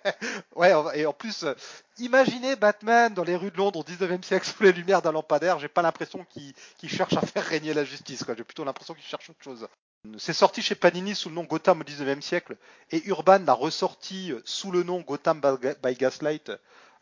ouais, 0.56 0.72
et 0.94 1.04
en 1.04 1.12
plus, 1.12 1.42
euh, 1.42 1.52
imaginez 1.98 2.56
Batman 2.56 3.12
dans 3.12 3.22
les 3.22 3.36
rues 3.36 3.50
de 3.50 3.58
Londres 3.58 3.80
au 3.80 3.82
19e 3.82 4.22
siècle 4.22 4.46
sous 4.46 4.62
les 4.62 4.72
lumières 4.72 5.02
d'un 5.02 5.12
lampadaire. 5.12 5.58
J'ai 5.58 5.68
pas 5.68 5.82
l'impression 5.82 6.24
qu'il 6.30 6.88
cherche 6.88 7.18
à 7.18 7.20
faire 7.20 7.44
régner 7.44 7.74
la 7.74 7.84
justice, 7.84 8.24
quoi. 8.24 8.34
J'ai 8.34 8.44
plutôt 8.44 8.64
l'impression 8.64 8.94
qu'il 8.94 9.04
cherche 9.04 9.28
autre 9.28 9.42
chose. 9.42 9.68
C'est 10.16 10.32
sorti 10.32 10.62
chez 10.62 10.74
Panini 10.74 11.14
sous 11.14 11.28
le 11.28 11.34
nom 11.34 11.44
Gotham 11.44 11.82
au 11.82 11.84
19e 11.84 12.22
siècle 12.22 12.56
et 12.90 13.06
Urban 13.08 13.40
l'a 13.46 13.52
ressorti 13.52 14.32
sous 14.46 14.70
le 14.70 14.82
nom 14.82 15.02
Gotham 15.02 15.42
by 15.82 15.94
Gaslight. 15.94 16.50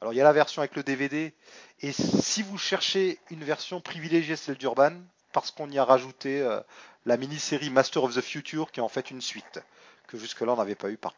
Alors 0.01 0.13
il 0.13 0.17
y 0.17 0.21
a 0.21 0.25
la 0.25 0.33
version 0.33 0.63
avec 0.63 0.75
le 0.75 0.83
DVD 0.83 1.33
et 1.81 1.93
si 1.93 2.43
vous 2.43 2.59
cherchez 2.59 3.21
une 3.31 3.45
version 3.45 3.81
privilégiée, 3.81 4.35
celle 4.35 4.57
d'Urban, 4.57 4.95
parce 5.33 5.51
qu'on 5.51 5.71
y 5.71 5.79
a 5.79 5.85
rajouté 5.85 6.41
euh, 6.41 6.61
la 7.07 7.17
mini-série 7.17 7.71
Master 7.71 8.05
of 8.05 8.15
the 8.15 8.21
Future 8.21 8.71
qui 8.71 8.81
est 8.81 8.83
en 8.83 8.89
fait 8.89 9.11
une 9.11 9.21
suite 9.21 9.61
que 10.07 10.19
jusque-là 10.19 10.53
on 10.53 10.57
n'avait 10.57 10.75
pas 10.75 10.91
eu 10.91 10.97
par. 10.97 11.15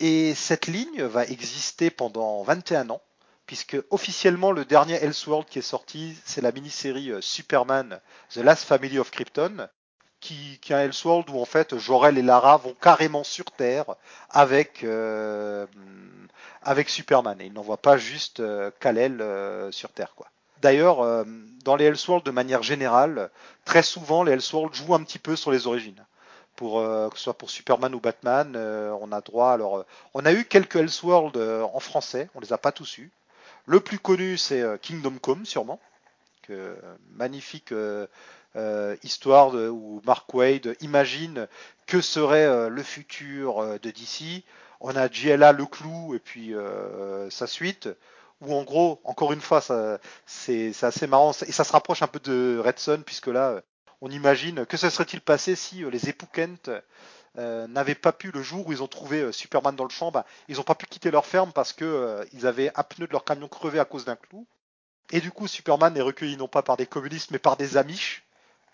Et 0.00 0.34
cette 0.34 0.66
ligne 0.66 1.02
va 1.02 1.24
exister 1.24 1.90
pendant 1.90 2.42
21 2.42 2.90
ans 2.90 3.02
puisque 3.46 3.76
officiellement 3.90 4.52
le 4.52 4.64
dernier 4.64 4.94
Elseworld 4.94 5.46
qui 5.46 5.58
est 5.58 5.62
sorti, 5.62 6.16
c'est 6.24 6.40
la 6.40 6.52
mini-série 6.52 7.10
euh, 7.10 7.20
Superman 7.20 8.00
The 8.30 8.38
Last 8.38 8.64
Family 8.64 8.98
of 8.98 9.10
Krypton 9.10 9.68
qui, 10.20 10.58
qui 10.60 10.72
est 10.72 10.76
un 10.76 10.80
Elseworld 10.80 11.28
où 11.30 11.40
en 11.40 11.44
fait 11.44 11.76
Jorel 11.78 12.16
et 12.18 12.22
Lara 12.22 12.56
vont 12.56 12.74
carrément 12.74 13.24
sur 13.24 13.44
Terre 13.50 13.96
avec 14.30 14.82
euh, 14.84 15.66
avec 16.62 16.88
Superman 16.88 17.40
et 17.40 17.46
ils 17.46 17.52
n'envoient 17.52 17.76
pas 17.76 17.98
juste 17.98 18.40
euh, 18.40 18.70
Kal-El 18.80 19.72
sur 19.72 19.92
Terre 19.92 20.14
quoi. 20.16 20.28
D'ailleurs, 20.64 21.02
euh, 21.02 21.24
dans 21.64 21.76
les 21.76 21.84
Elseworlds 21.84 22.24
de 22.24 22.30
manière 22.32 22.62
générale, 22.62 23.30
très 23.64 23.82
souvent 23.82 24.24
les 24.24 24.32
Elseworlds 24.32 24.74
jouent 24.74 24.94
un 24.94 25.04
petit 25.04 25.18
peu 25.18 25.36
sur 25.36 25.52
les 25.52 25.66
origines. 25.66 26.04
Pour 26.56 26.80
que 26.80 27.16
ce 27.16 27.24
soit 27.24 27.36
pour 27.36 27.50
Superman 27.50 27.92
ou 27.96 28.00
Batman, 28.00 28.56
on 28.56 29.10
a 29.10 29.20
droit 29.20 29.50
alors 29.50 29.84
on 30.14 30.24
a 30.24 30.32
eu 30.32 30.44
quelques 30.44 30.76
Elseworlds 30.76 31.36
en 31.36 31.80
français, 31.80 32.30
on 32.36 32.40
les 32.40 32.52
a 32.52 32.58
pas 32.58 32.70
tous 32.70 32.98
eus. 32.98 33.10
Le 33.66 33.80
plus 33.80 33.98
connu 33.98 34.38
c'est 34.38 34.62
Kingdom 34.80 35.16
Come 35.20 35.44
sûrement, 35.44 35.80
que, 36.42 36.76
magnifique 37.10 37.72
euh, 38.56 38.94
histoire 39.02 39.52
où 39.52 40.00
Mark 40.06 40.32
Wade 40.32 40.76
imagine 40.80 41.48
que 41.88 42.00
serait 42.00 42.46
euh, 42.46 42.68
le 42.68 42.84
futur 42.84 43.58
euh, 43.58 43.78
de 43.82 43.90
DC. 43.90 44.44
On 44.80 44.94
a 44.94 45.10
JLA 45.10 45.50
le 45.50 45.66
clou 45.66 46.14
et 46.14 46.20
puis 46.20 46.52
sa 47.30 47.46
suite 47.46 47.88
où 48.46 48.54
en 48.54 48.62
gros, 48.62 49.00
encore 49.04 49.32
une 49.32 49.40
fois, 49.40 49.62
c'est 50.26 50.72
assez 50.82 51.06
marrant 51.06 51.32
et 51.46 51.52
ça 51.52 51.64
se 51.64 51.72
rapproche 51.72 52.02
un 52.02 52.06
peu 52.06 52.20
de 52.20 52.60
Red 52.64 52.78
Son 52.78 53.02
puisque 53.04 53.28
là, 53.28 53.62
on 54.00 54.10
imagine 54.10 54.66
que 54.66 54.76
se 54.76 54.90
serait-il 54.90 55.20
passé 55.20 55.56
si 55.56 55.84
les 55.90 56.08
époux 56.08 56.26
Kent 56.32 56.70
n'avaient 57.36 57.94
pas 57.94 58.12
pu 58.12 58.30
le 58.30 58.42
jour 58.42 58.66
où 58.66 58.72
ils 58.72 58.82
ont 58.82 58.88
trouvé 58.88 59.32
Superman 59.32 59.74
dans 59.76 59.84
le 59.84 59.90
champ, 59.90 60.10
bah, 60.10 60.24
ils 60.48 60.56
n'ont 60.56 60.62
pas 60.62 60.74
pu 60.74 60.86
quitter 60.86 61.10
leur 61.10 61.26
ferme 61.26 61.52
parce 61.52 61.72
que 61.72 62.26
ils 62.32 62.46
avaient 62.46 62.70
un 62.76 62.82
pneu 62.82 63.06
de 63.06 63.12
leur 63.12 63.24
camion 63.24 63.48
crevé 63.48 63.78
à 63.78 63.84
cause 63.84 64.04
d'un 64.04 64.16
clou. 64.16 64.46
Et 65.10 65.20
du 65.20 65.30
coup, 65.30 65.46
Superman 65.46 65.96
est 65.96 66.00
recueilli 66.00 66.36
non 66.36 66.48
pas 66.48 66.62
par 66.62 66.76
des 66.76 66.86
communistes 66.86 67.30
mais 67.30 67.38
par 67.38 67.56
des 67.56 67.76
Amish 67.76 68.24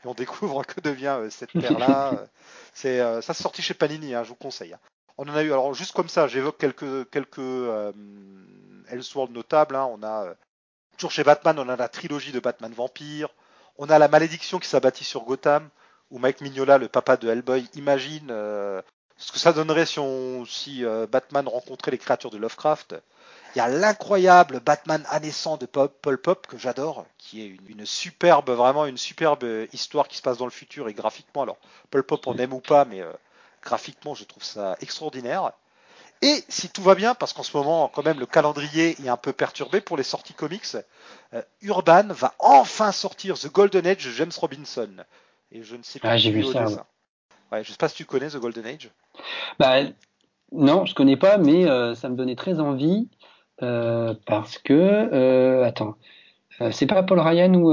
et 0.05 0.09
on 0.09 0.15
découvre 0.15 0.65
que 0.67 0.81
devient 0.81 1.17
euh, 1.19 1.31
cette 1.31 1.53
paire-là. 1.61 2.15
Euh, 2.15 2.27
c'est 2.75 3.01
euh, 3.01 3.21
ça 3.21 3.35
c'est 3.35 3.43
sorti 3.43 3.63
chez 3.63 3.75
Panini, 3.75 4.15
hein, 4.15 4.25
je 4.25 4.31
vous 4.31 4.35
conseille. 4.35 4.73
Hein. 4.73 4.81
On 5.23 5.29
en 5.29 5.37
a 5.37 5.43
eu 5.43 5.53
alors 5.53 5.75
juste 5.75 5.93
comme 5.93 6.09
ça, 6.09 6.29
j'évoque 6.29 6.57
quelques 6.57 7.11
quelques 7.11 7.39
euh, 7.41 7.93
notables. 9.29 9.77
Hein. 9.77 9.87
On 9.93 10.03
a 10.03 10.33
toujours 10.97 11.11
chez 11.11 11.25
Batman, 11.25 11.59
on 11.59 11.69
a 11.69 11.77
la 11.77 11.89
trilogie 11.89 12.33
de 12.33 12.41
Batman 12.41 12.73
Vampire. 12.73 13.29
On 13.77 13.91
a 13.91 13.99
la 13.99 14.09
malédiction 14.09 14.59
qui 14.59 14.67
s'abattit 14.67 15.05
sur 15.05 15.25
Gotham, 15.25 15.69
où 16.11 16.19
Mike 16.19 16.41
Mignola, 16.41 16.79
le 16.79 16.89
papa 16.89 17.19
de 17.19 17.29
Hellboy, 17.29 17.69
imagine 17.75 18.29
ce 18.29 19.31
que 19.31 19.39
ça 19.39 19.53
donnerait 19.53 19.85
si, 19.85 19.99
on, 19.99 20.47
si 20.47 20.85
Batman 21.13 21.47
rencontrait 21.47 21.91
les 21.91 21.99
créatures 21.99 22.31
de 22.31 22.39
Lovecraft. 22.39 22.95
Il 23.55 23.59
y 23.59 23.61
a 23.61 23.69
l'incroyable 23.69 24.61
Batman 24.61 25.05
naissant 25.21 25.59
de 25.59 25.67
Paul 25.67 26.19
Pop 26.19 26.47
que 26.47 26.57
j'adore, 26.57 27.05
qui 27.19 27.43
est 27.43 27.57
une, 27.69 27.85
superbe, 27.85 28.49
vraiment 28.49 28.87
une 28.87 28.97
superbe 28.97 29.45
histoire 29.75 30.09
qui 30.09 30.17
se 30.17 30.23
passe 30.23 30.39
dans 30.39 30.47
le 30.47 30.51
futur 30.51 30.89
et 30.89 30.95
graphiquement. 30.95 31.43
Alors, 31.43 31.59
Paul 31.91 32.05
Pop, 32.05 32.27
on 32.27 32.39
aime 32.39 32.55
ou 32.55 32.61
pas, 32.61 32.87
mais 32.87 33.03
euh, 33.03 33.13
graphiquement, 33.63 34.15
je 34.15 34.25
trouve 34.25 34.45
ça 34.45 34.77
extraordinaire. 34.81 35.53
Et 36.23 36.45
si 36.49 36.69
tout 36.69 36.83
va 36.83 36.95
bien, 36.95 37.15
parce 37.15 37.33
qu'en 37.33 37.43
ce 37.43 37.57
moment, 37.57 37.91
quand 37.93 38.05
même, 38.05 38.21
le 38.21 38.27
calendrier 38.27 38.97
est 39.03 39.09
un 39.09 39.17
peu 39.17 39.33
perturbé 39.33 39.81
pour 39.81 39.97
les 39.97 40.03
sorties 40.03 40.35
comics, 40.35 40.77
euh, 41.33 41.43
Urban 41.63 42.09
va 42.09 42.35
enfin 42.39 42.93
sortir 42.93 43.39
The 43.39 43.51
Golden 43.51 43.87
Age 43.87 44.05
de 44.05 44.11
James 44.11 44.33
Robinson. 44.39 44.91
Et 45.51 45.63
je 45.63 45.77
ne 45.77 45.83
sais 45.83 45.99
pas. 45.99 46.11
Ah, 46.11 46.17
j'ai 46.19 46.31
vu 46.31 46.45
ça. 46.45 46.87
Ouais. 47.51 47.65
je 47.65 47.71
sais 47.71 47.79
pas 47.79 47.89
si 47.89 47.97
tu 47.97 48.05
connais 48.05 48.29
The 48.29 48.37
Golden 48.37 48.67
Age. 48.67 48.91
Bah, 49.59 49.79
non, 50.53 50.85
je 50.85 50.95
connais 50.95 51.17
pas, 51.17 51.39
mais 51.39 51.67
euh, 51.67 51.95
ça 51.95 52.11
me 52.11 52.17
donnait 52.17 52.37
très 52.37 52.61
envie. 52.61 53.09
Euh, 53.63 54.15
parce 54.27 54.59
que 54.59 55.63
attends, 55.65 55.97
c'est 56.71 56.87
pas 56.87 57.03
Paul 57.03 57.21
Ryan 57.21 57.55
ou 57.55 57.71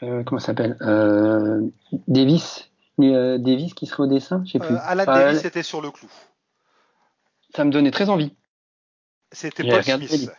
comment 0.00 0.40
s'appelle 0.40 0.76
Davis, 2.06 2.67
Davis 2.98 3.74
qui 3.74 3.86
serait 3.86 4.04
au 4.04 4.06
dessin, 4.06 4.42
je 4.44 4.52
sais 4.52 4.58
plus. 4.58 4.76
Alan 4.82 5.04
Davis 5.04 5.44
était 5.44 5.62
sur 5.62 5.80
le 5.80 5.90
clou. 5.90 6.08
Ça 7.54 7.64
me 7.64 7.70
donnait 7.70 7.90
très 7.90 8.08
envie. 8.08 8.34
C'était 9.32 9.64
Paul 9.64 9.82
Smith. 9.82 10.30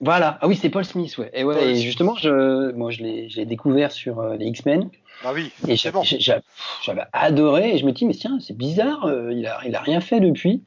Voilà, 0.00 0.38
ah 0.40 0.46
oui, 0.46 0.56
c'est 0.56 0.70
Paul 0.70 0.84
Smith, 0.84 1.18
ouais. 1.18 1.30
Et, 1.32 1.42
ouais, 1.42 1.70
et 1.70 1.76
justement, 1.76 2.14
je, 2.14 2.70
moi, 2.70 2.92
je 2.92 3.02
l'ai 3.02 3.46
découvert 3.46 3.90
sur 3.90 4.22
les 4.34 4.46
X-Men. 4.46 4.90
Ah 5.24 5.32
oui, 5.34 5.50
et 5.66 5.74
j'avais 5.74 7.02
adoré, 7.12 7.74
et 7.74 7.78
je 7.78 7.84
me 7.84 7.90
dis, 7.90 8.06
mais 8.06 8.14
tiens, 8.14 8.38
c'est 8.40 8.56
bizarre, 8.56 9.10
il, 9.32 9.44
a, 9.48 9.60
il 9.66 9.74
a 9.74 9.80
rien 9.80 10.00
fait 10.00 10.20
depuis. 10.20 10.62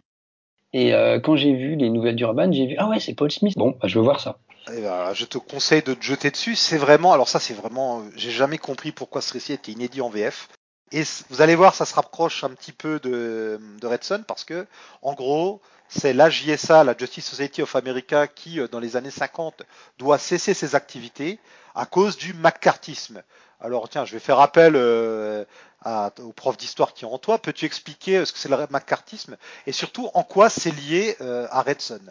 Et 0.73 0.93
euh, 0.93 1.19
quand 1.19 1.35
j'ai 1.35 1.53
vu 1.53 1.75
les 1.75 1.89
nouvelles 1.89 2.15
d'Urban, 2.15 2.51
j'ai 2.51 2.65
vu 2.65 2.75
ah 2.77 2.87
ouais 2.87 2.99
c'est 2.99 3.13
Paul 3.13 3.31
Smith. 3.31 3.57
Bon, 3.57 3.77
bah, 3.81 3.87
je 3.87 3.99
veux 3.99 4.03
voir 4.03 4.19
ça. 4.19 4.37
Eh 4.71 4.81
ben, 4.81 5.13
je 5.13 5.25
te 5.25 5.37
conseille 5.37 5.83
de 5.83 5.93
te 5.93 6.03
jeter 6.03 6.31
dessus. 6.31 6.55
C'est 6.55 6.77
vraiment, 6.77 7.13
alors 7.13 7.27
ça 7.27 7.39
c'est 7.39 7.53
vraiment, 7.53 8.03
j'ai 8.15 8.31
jamais 8.31 8.57
compris 8.57 8.91
pourquoi 8.91 9.21
ce 9.21 9.33
récit 9.33 9.53
était 9.53 9.71
inédit 9.71 10.01
en 10.01 10.09
VF. 10.09 10.47
Et 10.91 11.03
vous 11.29 11.41
allez 11.41 11.55
voir, 11.55 11.73
ça 11.73 11.85
se 11.85 11.95
rapproche 11.95 12.43
un 12.43 12.49
petit 12.49 12.73
peu 12.73 12.99
de, 12.99 13.59
de 13.79 13.87
Red 13.87 14.03
Son 14.03 14.23
parce 14.27 14.43
que, 14.43 14.67
en 15.01 15.13
gros, 15.13 15.61
c'est 15.87 16.13
la 16.13 16.29
JSA, 16.29 16.83
la 16.83 16.95
Justice 16.97 17.25
Society 17.25 17.61
of 17.61 17.75
America, 17.75 18.27
qui, 18.27 18.59
euh, 18.59 18.67
dans 18.67 18.79
les 18.79 18.95
années 18.97 19.11
50, 19.11 19.63
doit 19.99 20.17
cesser 20.17 20.53
ses 20.53 20.75
activités 20.75 21.39
à 21.75 21.85
cause 21.85 22.17
du 22.17 22.33
McCarthyisme. 22.33 23.23
Alors 23.61 23.87
tiens, 23.89 24.05
je 24.05 24.13
vais 24.13 24.19
faire 24.19 24.39
appel 24.39 24.73
euh, 24.75 25.45
à, 25.83 26.11
au 26.23 26.31
prof 26.31 26.57
d'histoire 26.57 26.93
qui 26.93 27.05
est 27.05 27.07
en 27.07 27.17
toi. 27.19 27.37
Peux-tu 27.37 27.65
expliquer 27.65 28.17
euh, 28.17 28.25
ce 28.25 28.33
que 28.33 28.39
c'est 28.39 28.49
le 28.49 28.57
McCarthyisme 28.69 29.37
et 29.67 29.71
surtout 29.71 30.09
en 30.13 30.23
quoi 30.23 30.49
c'est 30.49 30.71
lié 30.71 31.15
euh, 31.21 31.47
à 31.51 31.61
Redson 31.61 32.01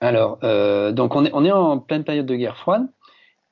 Alors, 0.00 0.38
donc 0.92 1.14
on 1.16 1.24
est, 1.24 1.30
on 1.32 1.44
est 1.44 1.52
en 1.52 1.78
pleine 1.78 2.04
période 2.04 2.26
de 2.26 2.36
guerre 2.36 2.58
froide 2.58 2.86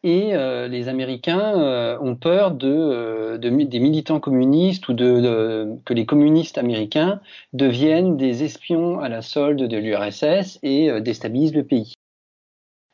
et 0.02 0.32
les 0.68 0.88
Américains 0.88 1.98
ont 2.00 2.16
peur 2.16 2.52
de, 2.52 3.36
de, 3.36 3.48
des 3.64 3.78
militants 3.80 4.20
communistes 4.20 4.88
ou 4.88 4.94
de, 4.94 5.76
que 5.84 5.92
les 5.92 6.06
communistes 6.06 6.58
américains 6.58 7.20
deviennent 7.52 8.16
des 8.16 8.42
espions 8.42 9.00
à 9.00 9.08
la 9.08 9.22
solde 9.22 9.62
de 9.62 9.76
l'URSS 9.76 10.58
et 10.62 11.00
déstabilisent 11.00 11.54
le 11.54 11.64
pays. 11.64 11.94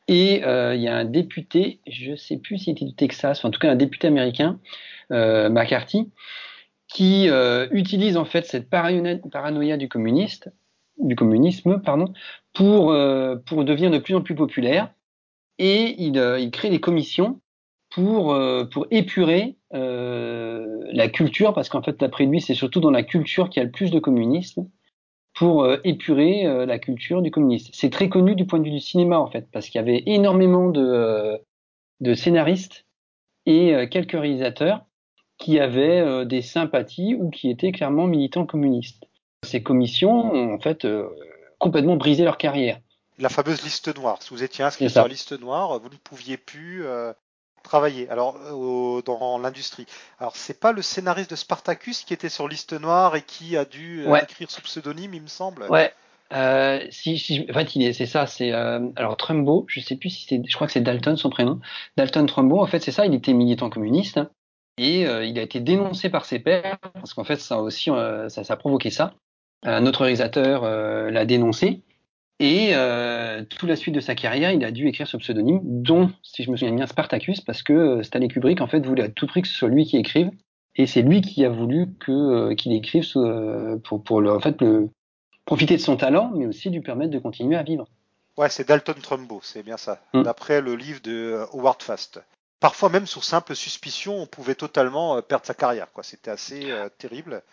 Et 0.07 0.43
euh, 0.45 0.75
il 0.75 0.81
y 0.81 0.87
a 0.87 0.95
un 0.95 1.05
député, 1.05 1.81
je 1.87 2.11
ne 2.11 2.15
sais 2.15 2.37
plus 2.37 2.57
s'il 2.57 2.73
était 2.73 2.85
du 2.85 2.95
Texas, 2.95 3.43
en 3.43 3.51
tout 3.51 3.59
cas 3.59 3.71
un 3.71 3.75
député 3.75 4.07
américain, 4.07 4.59
euh, 5.11 5.49
McCarthy, 5.49 6.11
qui 6.87 7.29
euh, 7.29 7.67
utilise 7.71 8.15
en 8.15 8.23
fait 8.23 8.45
cette 8.45 8.69
paranoïa, 8.69 9.77
du 9.77 9.89
communiste, 9.89 10.49
du 10.97 11.15
communisme, 11.15 11.81
pardon, 11.81 12.13
pour 12.53 12.95
pour 13.45 13.65
devenir 13.65 13.91
de 13.91 13.99
plus 13.99 14.15
en 14.15 14.21
plus 14.21 14.35
populaire. 14.35 14.91
Et 15.59 15.95
il, 16.03 16.17
il 16.39 16.51
crée 16.51 16.69
des 16.69 16.79
commissions 16.79 17.39
pour 17.89 18.37
pour 18.71 18.87
épurer 18.91 19.57
la 19.71 21.07
culture, 21.09 21.53
parce 21.53 21.69
qu'en 21.69 21.81
fait 21.81 21.99
d'après 21.99 22.25
lui, 22.25 22.41
c'est 22.41 22.53
surtout 22.53 22.79
dans 22.79 22.91
la 22.91 23.03
culture 23.03 23.49
qu'il 23.49 23.61
y 23.61 23.63
a 23.63 23.65
le 23.65 23.71
plus 23.71 23.91
de 23.91 23.99
communisme 23.99 24.67
pour 25.37 25.63
euh, 25.63 25.77
épurer 25.83 26.47
euh, 26.47 26.65
la 26.65 26.79
culture 26.79 27.21
du 27.21 27.29
communisme. 27.29 27.69
C'est 27.73 27.91
très 27.91 28.09
connu 28.09 28.35
du 28.35 28.45
point 28.45 28.57
de 28.59 28.63
vue 28.63 28.71
du 28.71 28.79
cinéma 28.79 29.19
en 29.19 29.27
fait, 29.27 29.47
parce 29.51 29.69
qu'il 29.69 29.79
y 29.79 29.81
avait 29.81 30.01
énormément 30.07 30.69
de, 30.69 30.81
euh, 30.81 31.37
de 32.01 32.15
scénaristes 32.15 32.85
et 33.45 33.87
quelques 33.89 34.11
réalisateurs 34.11 34.83
qui 35.37 35.57
avaient 35.57 36.25
des 36.25 36.41
sympathies 36.41 37.15
ou 37.15 37.29
qui 37.29 37.49
étaient 37.49 37.71
clairement 37.71 38.05
militants 38.05 38.45
communistes. 38.45 39.05
Ces 39.45 39.63
commissions 39.63 40.33
ont 40.33 40.53
en 40.53 40.59
fait 40.59 40.85
complètement 41.57 41.95
brisé 41.95 42.25
leur 42.25 42.37
carrière. 42.37 42.81
La 43.17 43.29
fameuse 43.29 43.63
liste 43.63 43.95
noire. 43.95 44.21
Si 44.21 44.29
vous 44.29 44.43
étiez 44.43 44.63
inscrit 44.63 44.89
sur 44.89 45.01
la 45.01 45.07
liste 45.07 45.39
noire, 45.39 45.79
vous 45.79 45.89
ne 45.89 45.95
pouviez 45.95 46.37
plus 46.37 46.85
travailler 47.67 48.09
alors 48.09 48.37
euh, 48.37 49.01
dans 49.03 49.37
l'industrie. 49.37 49.85
Alors 50.19 50.35
c'est 50.35 50.59
pas 50.59 50.71
le 50.71 50.81
scénariste 50.81 51.31
de 51.31 51.35
Spartacus 51.35 52.03
qui 52.03 52.13
était 52.13 52.29
sur 52.29 52.47
liste 52.47 52.73
noire 52.73 53.15
et 53.15 53.21
qui 53.21 53.57
a 53.57 53.65
dû 53.65 54.05
euh, 54.07 54.15
écrire 54.15 54.49
sous 54.49 54.61
pseudonyme, 54.61 55.13
il 55.13 55.21
me 55.21 55.27
semble. 55.27 55.63
Ouais. 55.69 55.93
Euh, 56.33 56.85
si, 56.89 57.17
si, 57.17 57.45
en 57.49 57.53
fait, 57.53 57.93
c'est 57.93 58.05
ça, 58.05 58.25
c'est 58.25 58.51
alors 58.51 59.15
Trumbo. 59.17 59.65
Je 59.67 59.79
sais 59.79 59.95
plus 59.95 60.09
si 60.09 60.25
c'est, 60.27 60.41
je 60.45 60.55
crois 60.55 60.67
que 60.67 60.73
c'est 60.73 60.81
Dalton 60.81 61.15
son 61.15 61.29
prénom. 61.29 61.59
Dalton 61.95 62.25
Trumbo. 62.25 62.61
En 62.61 62.67
fait, 62.67 62.79
c'est 62.79 62.91
ça. 62.91 63.05
Il 63.05 63.13
était 63.13 63.33
militant 63.33 63.69
communiste 63.69 64.17
hein, 64.17 64.29
et 64.77 65.03
il 65.03 65.39
a 65.39 65.41
été 65.41 65.61
dénoncé 65.61 66.09
par 66.09 66.25
ses 66.25 66.39
pairs 66.39 66.79
parce 66.93 67.13
qu'en 67.13 67.23
fait, 67.23 67.37
ça 67.37 67.61
aussi, 67.61 67.91
ça, 68.27 68.43
ça 68.43 68.53
a 68.53 68.57
provoqué 68.57 68.89
ça. 68.89 69.13
Un 69.63 69.85
autre 69.85 70.01
réalisateur 70.01 70.63
l'a 70.63 71.25
dénoncé 71.25 71.81
et 72.39 72.69
euh, 72.73 73.43
toute 73.43 73.67
la 73.67 73.75
suite 73.75 73.95
de 73.95 73.99
sa 73.99 74.13
carrière, 74.13 74.51
il 74.51 74.63
a 74.63 74.71
dû 74.71 74.87
écrire 74.87 75.07
ce 75.07 75.17
pseudonyme, 75.17 75.59
dont, 75.63 76.11
si 76.21 76.43
je 76.43 76.51
me 76.51 76.57
souviens 76.57 76.75
bien, 76.75 76.85
Spartacus, 76.85 77.41
parce 77.41 77.63
que 77.63 77.73
euh, 77.73 78.03
Stanley 78.03 78.27
Kubrick 78.27 78.61
en 78.61 78.67
fait 78.67 78.85
voulait 78.85 79.03
à 79.03 79.09
tout 79.09 79.25
prix 79.25 79.41
que 79.41 79.47
ce 79.47 79.55
soit 79.55 79.69
lui 79.69 79.85
qui 79.85 79.97
écrive, 79.97 80.29
et 80.75 80.85
c'est 80.85 81.01
lui 81.01 81.21
qui 81.21 81.43
a 81.45 81.49
voulu 81.49 81.87
que 81.99 82.11
euh, 82.11 82.55
qu'il 82.55 82.73
écrive 82.73 83.05
euh, 83.15 83.77
pour 83.77 84.03
pour 84.03 84.21
le, 84.21 84.31
en 84.31 84.39
fait 84.39 84.61
le 84.61 84.89
profiter 85.45 85.77
de 85.77 85.81
son 85.81 85.97
talent, 85.97 86.31
mais 86.35 86.45
aussi 86.45 86.69
lui 86.69 86.81
permettre 86.81 87.11
de 87.11 87.19
continuer 87.19 87.55
à 87.55 87.63
vivre. 87.63 87.87
Ouais, 88.37 88.49
c'est 88.49 88.67
Dalton 88.67 88.95
Trumbo, 89.01 89.39
c'est 89.41 89.63
bien 89.63 89.77
ça. 89.77 89.99
Mm. 90.13 90.21
D'après 90.21 90.61
le 90.61 90.75
livre 90.75 91.01
de 91.01 91.43
Howard 91.53 91.81
Fast. 91.81 92.21
Parfois 92.59 92.89
même 92.89 93.07
sur 93.07 93.23
simple 93.23 93.55
suspicion, 93.55 94.15
on 94.15 94.27
pouvait 94.27 94.55
totalement 94.55 95.21
perdre 95.23 95.45
sa 95.45 95.53
carrière. 95.55 95.91
Quoi, 95.91 96.03
c'était 96.03 96.31
assez 96.31 96.71
terrible. 96.97 97.43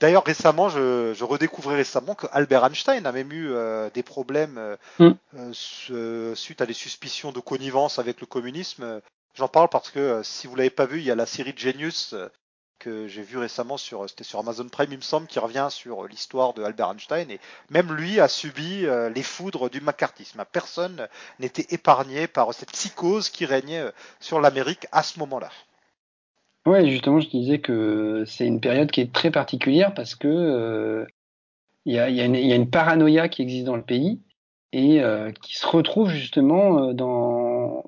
D'ailleurs, 0.00 0.24
récemment, 0.24 0.68
je, 0.68 1.14
je, 1.14 1.24
redécouvrais 1.24 1.76
récemment 1.76 2.14
que 2.14 2.26
Albert 2.32 2.64
Einstein 2.64 3.06
a 3.06 3.12
même 3.12 3.32
eu 3.32 3.50
euh, 3.50 3.90
des 3.94 4.02
problèmes 4.02 4.58
euh, 4.58 4.76
mm. 4.98 5.52
euh, 5.90 6.34
suite 6.34 6.60
à 6.60 6.66
des 6.66 6.72
suspicions 6.72 7.32
de 7.32 7.40
connivence 7.40 7.98
avec 7.98 8.20
le 8.20 8.26
communisme. 8.26 9.00
J'en 9.34 9.48
parle 9.48 9.68
parce 9.68 9.90
que 9.90 10.22
si 10.22 10.46
vous 10.46 10.56
l'avez 10.56 10.70
pas 10.70 10.86
vu, 10.86 10.98
il 10.98 11.04
y 11.04 11.10
a 11.10 11.14
la 11.14 11.26
série 11.26 11.54
Genius 11.56 12.14
que 12.80 13.08
j'ai 13.08 13.22
vu 13.22 13.38
récemment 13.38 13.76
sur 13.76 14.08
c'était 14.08 14.24
sur 14.24 14.40
Amazon 14.40 14.68
Prime, 14.68 14.92
il 14.92 14.98
me 14.98 15.02
semble, 15.02 15.26
qui 15.26 15.38
revient 15.38 15.68
sur 15.70 16.06
l'histoire 16.06 16.54
de 16.54 16.62
Albert 16.62 16.90
Einstein 16.90 17.30
et 17.30 17.40
même 17.70 17.92
lui 17.92 18.20
a 18.20 18.28
subi 18.28 18.86
les 19.14 19.22
foudres 19.22 19.70
du 19.70 19.80
macartisme. 19.80 20.44
Personne 20.52 21.08
n'était 21.38 21.66
épargné 21.70 22.26
par 22.26 22.52
cette 22.52 22.72
psychose 22.72 23.30
qui 23.30 23.46
régnait 23.46 23.90
sur 24.20 24.40
l'Amérique 24.40 24.86
à 24.92 25.02
ce 25.02 25.18
moment-là. 25.20 25.50
Ouais, 26.66 26.88
justement, 26.88 27.20
je 27.20 27.28
disais 27.28 27.58
que 27.58 28.24
c'est 28.26 28.46
une 28.46 28.60
période 28.60 28.90
qui 28.90 29.02
est 29.02 29.12
très 29.12 29.30
particulière 29.30 29.92
parce 29.92 30.14
que 30.14 30.28
euh, 30.28 31.06
il 31.84 31.94
y, 31.94 31.98
a, 31.98 32.08
y, 32.08 32.22
a 32.22 32.26
y, 32.26 32.52
a, 32.52 32.56
une 32.56 32.70
paranoïa 32.70 33.28
qui 33.28 33.42
existe 33.42 33.66
dans 33.66 33.76
le 33.76 33.82
pays 33.82 34.20
et 34.72 35.02
euh, 35.02 35.30
qui 35.30 35.56
se 35.56 35.66
retrouve 35.66 36.08
justement 36.08 36.78
euh, 36.78 36.92
dans 36.94 37.84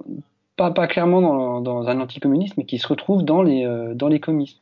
pas 0.57 0.71
pas 0.71 0.87
clairement 0.89 1.23
dans, 1.23 1.61
dans 1.63 1.89
un 1.89 2.01
anticommunisme, 2.01 2.55
mais 2.59 2.67
qui 2.67 2.79
se 2.79 2.87
retrouve 2.87 3.25
dans 3.25 3.43
les 3.43 3.67
dans 3.95 4.09
les 4.09 4.21
comics. 4.21 4.61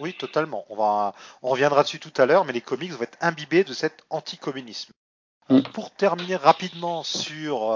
Oui, 0.00 0.14
totalement. 0.14 0.64
On 0.70 0.76
va 0.76 1.14
on 1.42 1.50
reviendra 1.50 1.82
dessus 1.82 2.00
tout 2.00 2.12
à 2.16 2.24
l'heure, 2.24 2.46
mais 2.46 2.54
les 2.54 2.62
comics 2.62 2.92
vont 2.92 3.02
être 3.02 3.18
imbibés 3.20 3.64
de 3.64 3.74
cet 3.74 4.04
anticommunisme. 4.08 4.92
Mm. 5.50 5.60
Pour 5.74 5.90
terminer 5.90 6.36
rapidement 6.36 7.02
sur 7.02 7.70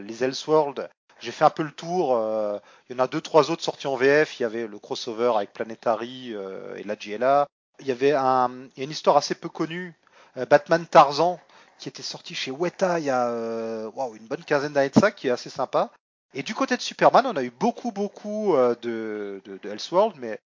les 0.00 0.24
Elseworlds, 0.24 0.88
j'ai 1.20 1.32
fait 1.32 1.44
un 1.44 1.50
peu 1.50 1.62
le 1.62 1.72
tour. 1.72 2.16
Euh, 2.16 2.58
il 2.88 2.96
y 2.96 3.00
en 3.00 3.02
a 3.02 3.08
deux, 3.08 3.20
trois 3.20 3.50
autres 3.50 3.62
sortis 3.62 3.86
en 3.86 3.96
VF. 3.96 4.38
Il 4.38 4.42
y 4.42 4.46
avait 4.46 4.66
le 4.66 4.78
crossover 4.78 5.32
avec 5.36 5.52
Planetary 5.52 6.34
euh, 6.34 6.76
et 6.76 6.84
la 6.84 6.96
GLA. 6.96 7.46
Il 7.80 7.86
y 7.86 7.92
avait 7.92 8.12
un, 8.12 8.50
il 8.76 8.78
y 8.78 8.80
a 8.80 8.84
une 8.84 8.90
histoire 8.90 9.16
assez 9.16 9.34
peu 9.34 9.48
connue, 9.48 9.94
euh, 10.36 10.46
Batman 10.46 10.84
Tarzan, 10.86 11.40
qui 11.78 11.88
était 11.88 12.02
sorti 12.02 12.34
chez 12.34 12.50
Weta 12.50 12.98
il 12.98 13.04
y 13.04 13.10
a 13.10 13.88
wow, 13.94 14.16
une 14.16 14.26
bonne 14.26 14.44
quinzaine 14.44 14.72
d'années 14.72 14.90
de 14.90 14.98
ça, 14.98 15.12
qui 15.12 15.28
est 15.28 15.30
assez 15.30 15.50
sympa. 15.50 15.90
Et 16.34 16.42
du 16.42 16.54
côté 16.54 16.76
de 16.76 16.82
Superman, 16.82 17.26
on 17.26 17.36
a 17.36 17.42
eu 17.42 17.50
beaucoup, 17.50 17.92
beaucoup 17.92 18.54
de, 18.56 19.40
de, 19.44 19.58
de 19.62 19.70
Elseworld, 19.70 20.16
mais 20.18 20.40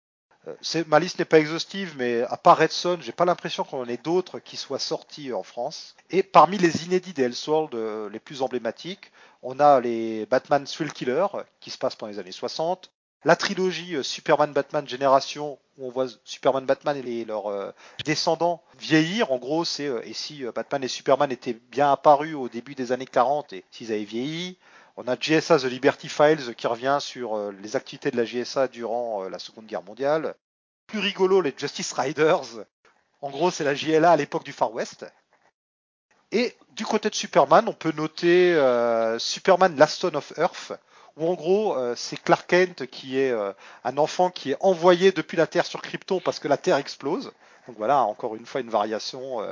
ma 0.87 0.98
liste 0.98 1.18
n'est 1.18 1.24
pas 1.24 1.38
exhaustive, 1.38 1.94
mais 1.96 2.22
à 2.22 2.37
part 2.37 2.58
Red 2.58 2.72
Son, 2.72 2.98
j'ai 3.00 3.12
pas 3.12 3.24
l'impression 3.24 3.64
qu'on 3.64 3.80
en 3.82 3.88
ait 3.88 3.96
d'autres 3.96 4.38
qui 4.38 4.56
soient 4.56 4.78
sortis 4.78 5.32
en 5.32 5.42
France. 5.42 5.94
Et 6.11 6.22
parmi 6.22 6.58
les 6.58 6.84
inédits 6.84 7.12
des 7.12 7.24
Elseworld 7.24 7.74
les 8.12 8.20
plus 8.20 8.42
emblématiques, 8.42 9.12
on 9.42 9.61
a 9.61 9.80
les 9.80 10.26
Batman 10.26 10.64
Thrill 10.64 10.92
Killer 10.92 11.26
qui 11.61 11.70
se 11.70 11.78
passent 11.78 11.96
pendant 11.96 12.12
les 12.12 12.18
années 12.18 12.32
60. 12.32 12.90
La 13.24 13.34
trilogie 13.34 13.96
euh, 13.96 14.02
Superman 14.02 14.52
Batman 14.52 14.87
Génération 14.87 15.58
où 15.76 15.87
on 15.87 15.90
voit 15.90 16.06
Superman 16.24 16.64
Batman 16.66 16.96
et 16.96 17.24
leurs 17.24 17.48
euh, 17.48 17.72
descendants 18.04 18.62
vieillir. 18.78 19.32
En 19.32 19.38
gros, 19.38 19.64
c'est 19.64 19.87
euh, 19.87 20.00
et 20.04 20.12
si 20.12 20.44
Batman 20.54 20.84
et 20.84 20.88
Superman 20.88 21.32
étaient 21.32 21.58
bien 21.70 21.90
apparus 21.90 22.34
au 22.34 22.48
début 22.48 22.74
des 22.74 22.92
années 22.92 23.06
40 23.06 23.52
et 23.52 23.64
s'ils 23.70 23.92
avaient 23.92 24.04
vieilli. 24.04 24.56
On 25.00 25.06
a 25.06 25.14
GSA 25.14 25.61
The 25.61 25.64
Liberty 25.64 26.08
Files 26.08 26.56
qui 26.56 26.66
revient 26.66 26.98
sur 27.00 27.52
les 27.52 27.76
activités 27.76 28.11
de 28.11 28.16
la 28.16 28.24
GSA 28.24 28.66
durant 28.66 29.28
la 29.28 29.38
Seconde 29.38 29.66
Guerre 29.66 29.84
mondiale. 29.84 30.34
Plus 30.88 30.98
rigolo, 30.98 31.40
les 31.40 31.54
Justice 31.56 31.92
Riders. 31.92 32.66
En 33.20 33.30
gros, 33.30 33.52
c'est 33.52 33.62
la 33.62 33.76
JLA 33.76 34.11
à 34.11 34.16
l'époque 34.16 34.42
du 34.42 34.50
Far 34.50 34.72
West. 34.72 35.06
Et 36.32 36.56
du 36.72 36.84
côté 36.84 37.11
de 37.11 37.14
Superman, 37.14 37.68
on 37.68 37.72
peut 37.72 37.92
noter 37.92 38.54
euh, 38.54 39.20
Superman 39.20 39.76
Last 39.76 40.00
Son 40.00 40.14
of 40.16 40.32
Earth, 40.37 40.72
où 41.16 41.28
en 41.28 41.34
gros 41.34 41.76
euh, 41.76 41.94
c'est 41.96 42.16
Clark 42.16 42.48
Kent 42.48 42.87
qui 42.87 43.18
est 43.20 43.30
euh, 43.30 43.52
un 43.84 43.98
enfant 43.98 44.30
qui 44.30 44.50
est 44.50 44.56
envoyé 44.58 45.12
depuis 45.12 45.37
la 45.37 45.46
Terre 45.46 45.64
sur 45.64 45.80
Krypton 45.80 46.20
parce 46.20 46.40
que 46.40 46.48
la 46.48 46.56
Terre 46.56 46.76
explose. 46.76 47.32
Donc 47.68 47.76
voilà, 47.76 48.02
encore 48.02 48.34
une 48.34 48.46
fois 48.46 48.61
une 48.61 48.70
variation 48.70 49.42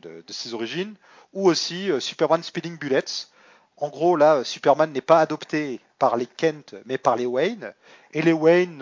de, 0.00 0.24
de, 0.26 0.32
ses 0.32 0.54
origines. 0.54 0.94
Ou 1.34 1.46
aussi 1.46 1.90
Superman 2.00 2.42
Speeding 2.42 2.78
Bullets. 2.78 3.28
En 3.80 3.88
gros 3.88 4.16
là, 4.16 4.44
Superman 4.44 4.92
n'est 4.92 5.00
pas 5.00 5.20
adopté 5.20 5.80
par 5.98 6.16
les 6.16 6.26
Kent, 6.26 6.74
mais 6.84 6.98
par 6.98 7.16
les 7.16 7.26
Wayne. 7.26 7.72
Et 8.12 8.22
les 8.22 8.32
Wayne 8.32 8.80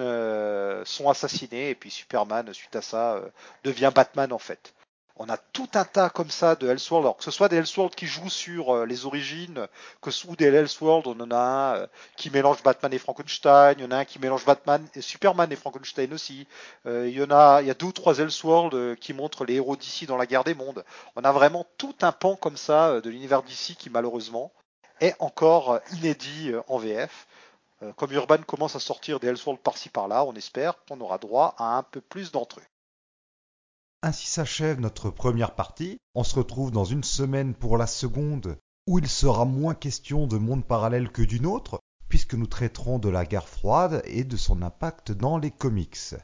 sont 0.84 1.08
assassinés, 1.08 1.70
et 1.70 1.74
puis 1.74 1.90
Superman, 1.90 2.52
suite 2.52 2.76
à 2.76 2.82
ça, 2.82 3.20
devient 3.64 3.92
Batman 3.94 4.32
en 4.32 4.38
fait 4.38 4.74
on 5.18 5.28
a 5.28 5.36
tout 5.36 5.68
un 5.74 5.84
tas 5.84 6.10
comme 6.10 6.30
ça 6.30 6.54
de 6.56 6.68
Elseworld, 6.68 7.06
alors 7.06 7.16
que 7.16 7.24
ce 7.24 7.30
soit 7.30 7.48
des 7.48 7.56
Elseworlds 7.56 7.94
qui 7.94 8.06
jouent 8.06 8.28
sur 8.28 8.74
euh, 8.74 8.86
les 8.86 9.06
origines, 9.06 9.66
que 10.02 10.10
ou 10.28 10.36
des 10.36 10.46
Elseworlds, 10.46 11.08
on 11.08 11.18
en 11.20 11.30
a 11.30 11.36
un 11.36 11.76
euh, 11.76 11.86
qui 12.16 12.30
mélange 12.30 12.62
Batman 12.62 12.92
et 12.92 12.98
Frankenstein, 12.98 13.76
il 13.78 13.84
y 13.84 13.86
en 13.86 13.90
a 13.92 13.96
un 13.98 14.04
qui 14.04 14.18
mélange 14.18 14.44
Batman 14.44 14.86
et 14.94 15.00
Superman 15.00 15.50
et 15.50 15.56
Frankenstein 15.56 16.12
aussi. 16.12 16.46
Euh, 16.86 17.08
il 17.08 17.16
y 17.16 17.22
en 17.22 17.30
a, 17.30 17.62
il 17.62 17.68
y 17.68 17.70
a 17.70 17.74
deux 17.74 17.86
ou 17.86 17.92
trois 17.92 18.18
Elseworlds 18.18 18.96
qui 18.96 19.14
montrent 19.14 19.44
les 19.44 19.54
héros 19.54 19.76
d'ici 19.76 20.06
dans 20.06 20.16
la 20.16 20.26
guerre 20.26 20.44
des 20.44 20.54
mondes. 20.54 20.84
On 21.16 21.24
a 21.24 21.32
vraiment 21.32 21.66
tout 21.78 21.94
un 22.02 22.12
pan 22.12 22.36
comme 22.36 22.56
ça 22.56 23.00
de 23.00 23.10
l'univers 23.10 23.42
d'ici 23.42 23.74
qui 23.76 23.88
malheureusement 23.88 24.52
est 25.00 25.14
encore 25.20 25.80
inédit 25.92 26.52
en 26.68 26.78
VF. 26.78 27.26
Comme 27.96 28.12
Urban 28.12 28.38
commence 28.38 28.76
à 28.76 28.80
sortir 28.80 29.20
des 29.20 29.28
Elseworlds 29.28 29.60
par-ci 29.62 29.88
par-là, 29.90 30.24
on 30.24 30.34
espère 30.34 30.82
qu'on 30.84 31.00
aura 31.00 31.18
droit 31.18 31.54
à 31.58 31.76
un 31.76 31.82
peu 31.82 32.00
plus 32.00 32.32
d'entre 32.32 32.60
eux. 32.60 32.66
Ainsi 34.02 34.26
s'achève 34.26 34.80
notre 34.80 35.10
première 35.10 35.54
partie. 35.54 35.98
On 36.14 36.24
se 36.24 36.36
retrouve 36.36 36.70
dans 36.70 36.84
une 36.84 37.04
semaine 37.04 37.54
pour 37.54 37.76
la 37.76 37.86
seconde, 37.86 38.56
où 38.86 38.98
il 38.98 39.08
sera 39.08 39.44
moins 39.44 39.74
question 39.74 40.26
de 40.26 40.38
monde 40.38 40.64
parallèle 40.64 41.10
que 41.10 41.22
d'une 41.22 41.46
autre, 41.46 41.80
puisque 42.08 42.34
nous 42.34 42.46
traiterons 42.46 42.98
de 42.98 43.08
la 43.08 43.24
guerre 43.26 43.48
froide 43.48 44.02
et 44.04 44.24
de 44.24 44.36
son 44.36 44.62
impact 44.62 45.12
dans 45.12 45.38
les 45.38 45.50
comics. 45.50 46.14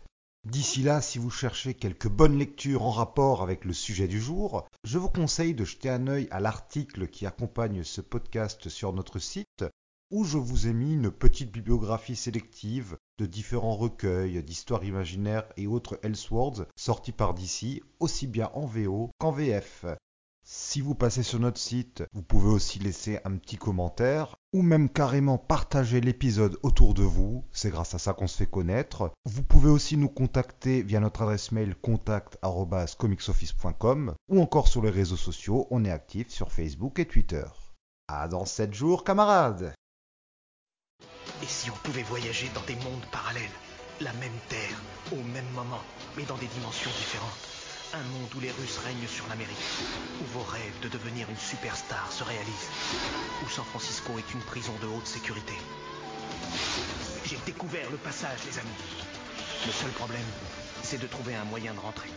D'ici 0.44 0.83
là, 0.83 1.00
si 1.00 1.18
vous 1.18 1.31
cherchez 1.31 1.72
quelques 1.72 2.09
bonnes 2.09 2.37
lectures 2.37 2.83
en 2.83 2.90
rapport 2.90 3.42
avec 3.42 3.64
le 3.64 3.72
sujet 3.72 4.09
du 4.09 4.20
jour, 4.20 4.66
je 4.83 4.98
vous 4.98 5.09
conseille 5.09 5.55
de 5.55 5.64
jeter 5.64 5.88
un 5.88 6.09
œil 6.09 6.26
à 6.33 6.40
l'article 6.40 7.07
qui 7.07 7.26
accompagne 7.26 7.84
ce 7.84 8.01
podcast 8.01 8.68
sur 8.68 8.93
notre 8.93 9.20
site 9.20 9.64
où 10.11 10.24
je 10.24 10.38
vous 10.38 10.66
ai 10.66 10.72
mis 10.72 10.95
une 10.95 11.12
petite 11.12 11.53
bibliographie 11.53 12.16
sélective 12.16 12.99
de 13.18 13.26
différents 13.26 13.76
recueils 13.76 14.43
d'histoires 14.43 14.84
imaginaires 14.84 15.47
et 15.57 15.68
autres 15.68 16.01
Elseworlds 16.03 16.66
sortis 16.76 17.12
par 17.12 17.34
DC, 17.34 17.80
aussi 18.01 18.26
bien 18.26 18.51
en 18.53 18.66
VO 18.66 19.11
qu'en 19.18 19.30
VF. 19.30 19.86
Si 20.45 20.80
vous 20.80 20.95
passez 20.95 21.22
sur 21.22 21.38
notre 21.38 21.61
site, 21.61 22.03
vous 22.12 22.22
pouvez 22.22 22.51
aussi 22.51 22.78
laisser 22.78 23.20
un 23.24 23.36
petit 23.36 23.57
commentaire 23.57 24.36
ou 24.53 24.62
même 24.62 24.88
carrément 24.88 25.38
partager 25.38 26.01
l'épisode 26.01 26.59
autour 26.62 26.95
de 26.95 27.05
vous, 27.05 27.45
c'est 27.53 27.70
grâce 27.70 27.95
à 27.95 27.99
ça 27.99 28.12
qu'on 28.12 28.26
se 28.26 28.36
fait 28.36 28.51
connaître. 28.51 29.12
Vous 29.24 29.45
pouvez 29.45 29.70
aussi 29.70 29.97
nous 29.97 30.09
contacter 30.09 30.82
via 30.82 30.99
notre 31.01 31.22
adresse 31.22 31.53
mail 31.53 31.76
contact@comicsoffice.com 31.76 34.14
ou 34.28 34.40
encore 34.40 34.66
sur 34.68 34.82
les 34.82 34.90
réseaux 34.90 35.16
sociaux, 35.16 35.68
on 35.70 35.84
est 35.84 35.90
actif 35.90 36.28
sur 36.28 36.51
Facebook 36.51 36.99
et 36.99 37.07
Twitter. 37.07 37.45
À 38.09 38.26
dans 38.28 38.45
7 38.45 38.74
jours 38.74 39.05
camarades 39.05 39.72
et 41.43 41.47
si 41.47 41.70
on 41.70 41.76
pouvait 41.82 42.05
voyager 42.05 42.49
dans 42.55 42.62
des 42.62 42.76
mondes 42.76 43.05
parallèles 43.11 43.43
La 44.01 44.12
même 44.14 44.38
Terre, 44.49 44.80
au 45.12 45.16
même 45.16 45.49
moment, 45.55 45.80
mais 46.16 46.24
dans 46.24 46.36
des 46.36 46.47
dimensions 46.47 46.90
différentes? 46.90 47.51
Un 47.95 48.03
monde 48.05 48.34
où 48.34 48.40
les 48.40 48.51
Russes 48.51 48.78
règnent 48.78 49.07
sur 49.07 49.26
l'Amérique. 49.28 49.59
Où 50.22 50.24
vos 50.24 50.43
rêves 50.45 50.80
de 50.82 50.88
devenir 50.88 51.28
une 51.28 51.36
superstar 51.36 52.11
se 52.11 52.24
réalisent. 52.24 52.70
Où 53.45 53.49
San 53.51 53.64
Francisco 53.66 54.18
est 54.18 54.32
une 54.32 54.40
prison 54.40 54.72
de 54.80 54.86
haute 54.86 55.07
sécurité. 55.07 55.53
J'ai 57.26 57.38
découvert 57.45 57.90
le 57.90 57.99
passage, 57.99 58.38
les 58.47 58.59
amis. 58.59 58.68
Le 59.66 59.72
seul 59.72 59.90
problème, 59.90 60.24
c'est 60.82 61.01
de 61.01 61.07
trouver 61.07 61.34
un 61.34 61.45
moyen 61.45 61.74
de 61.74 61.80
rentrer. 61.80 62.09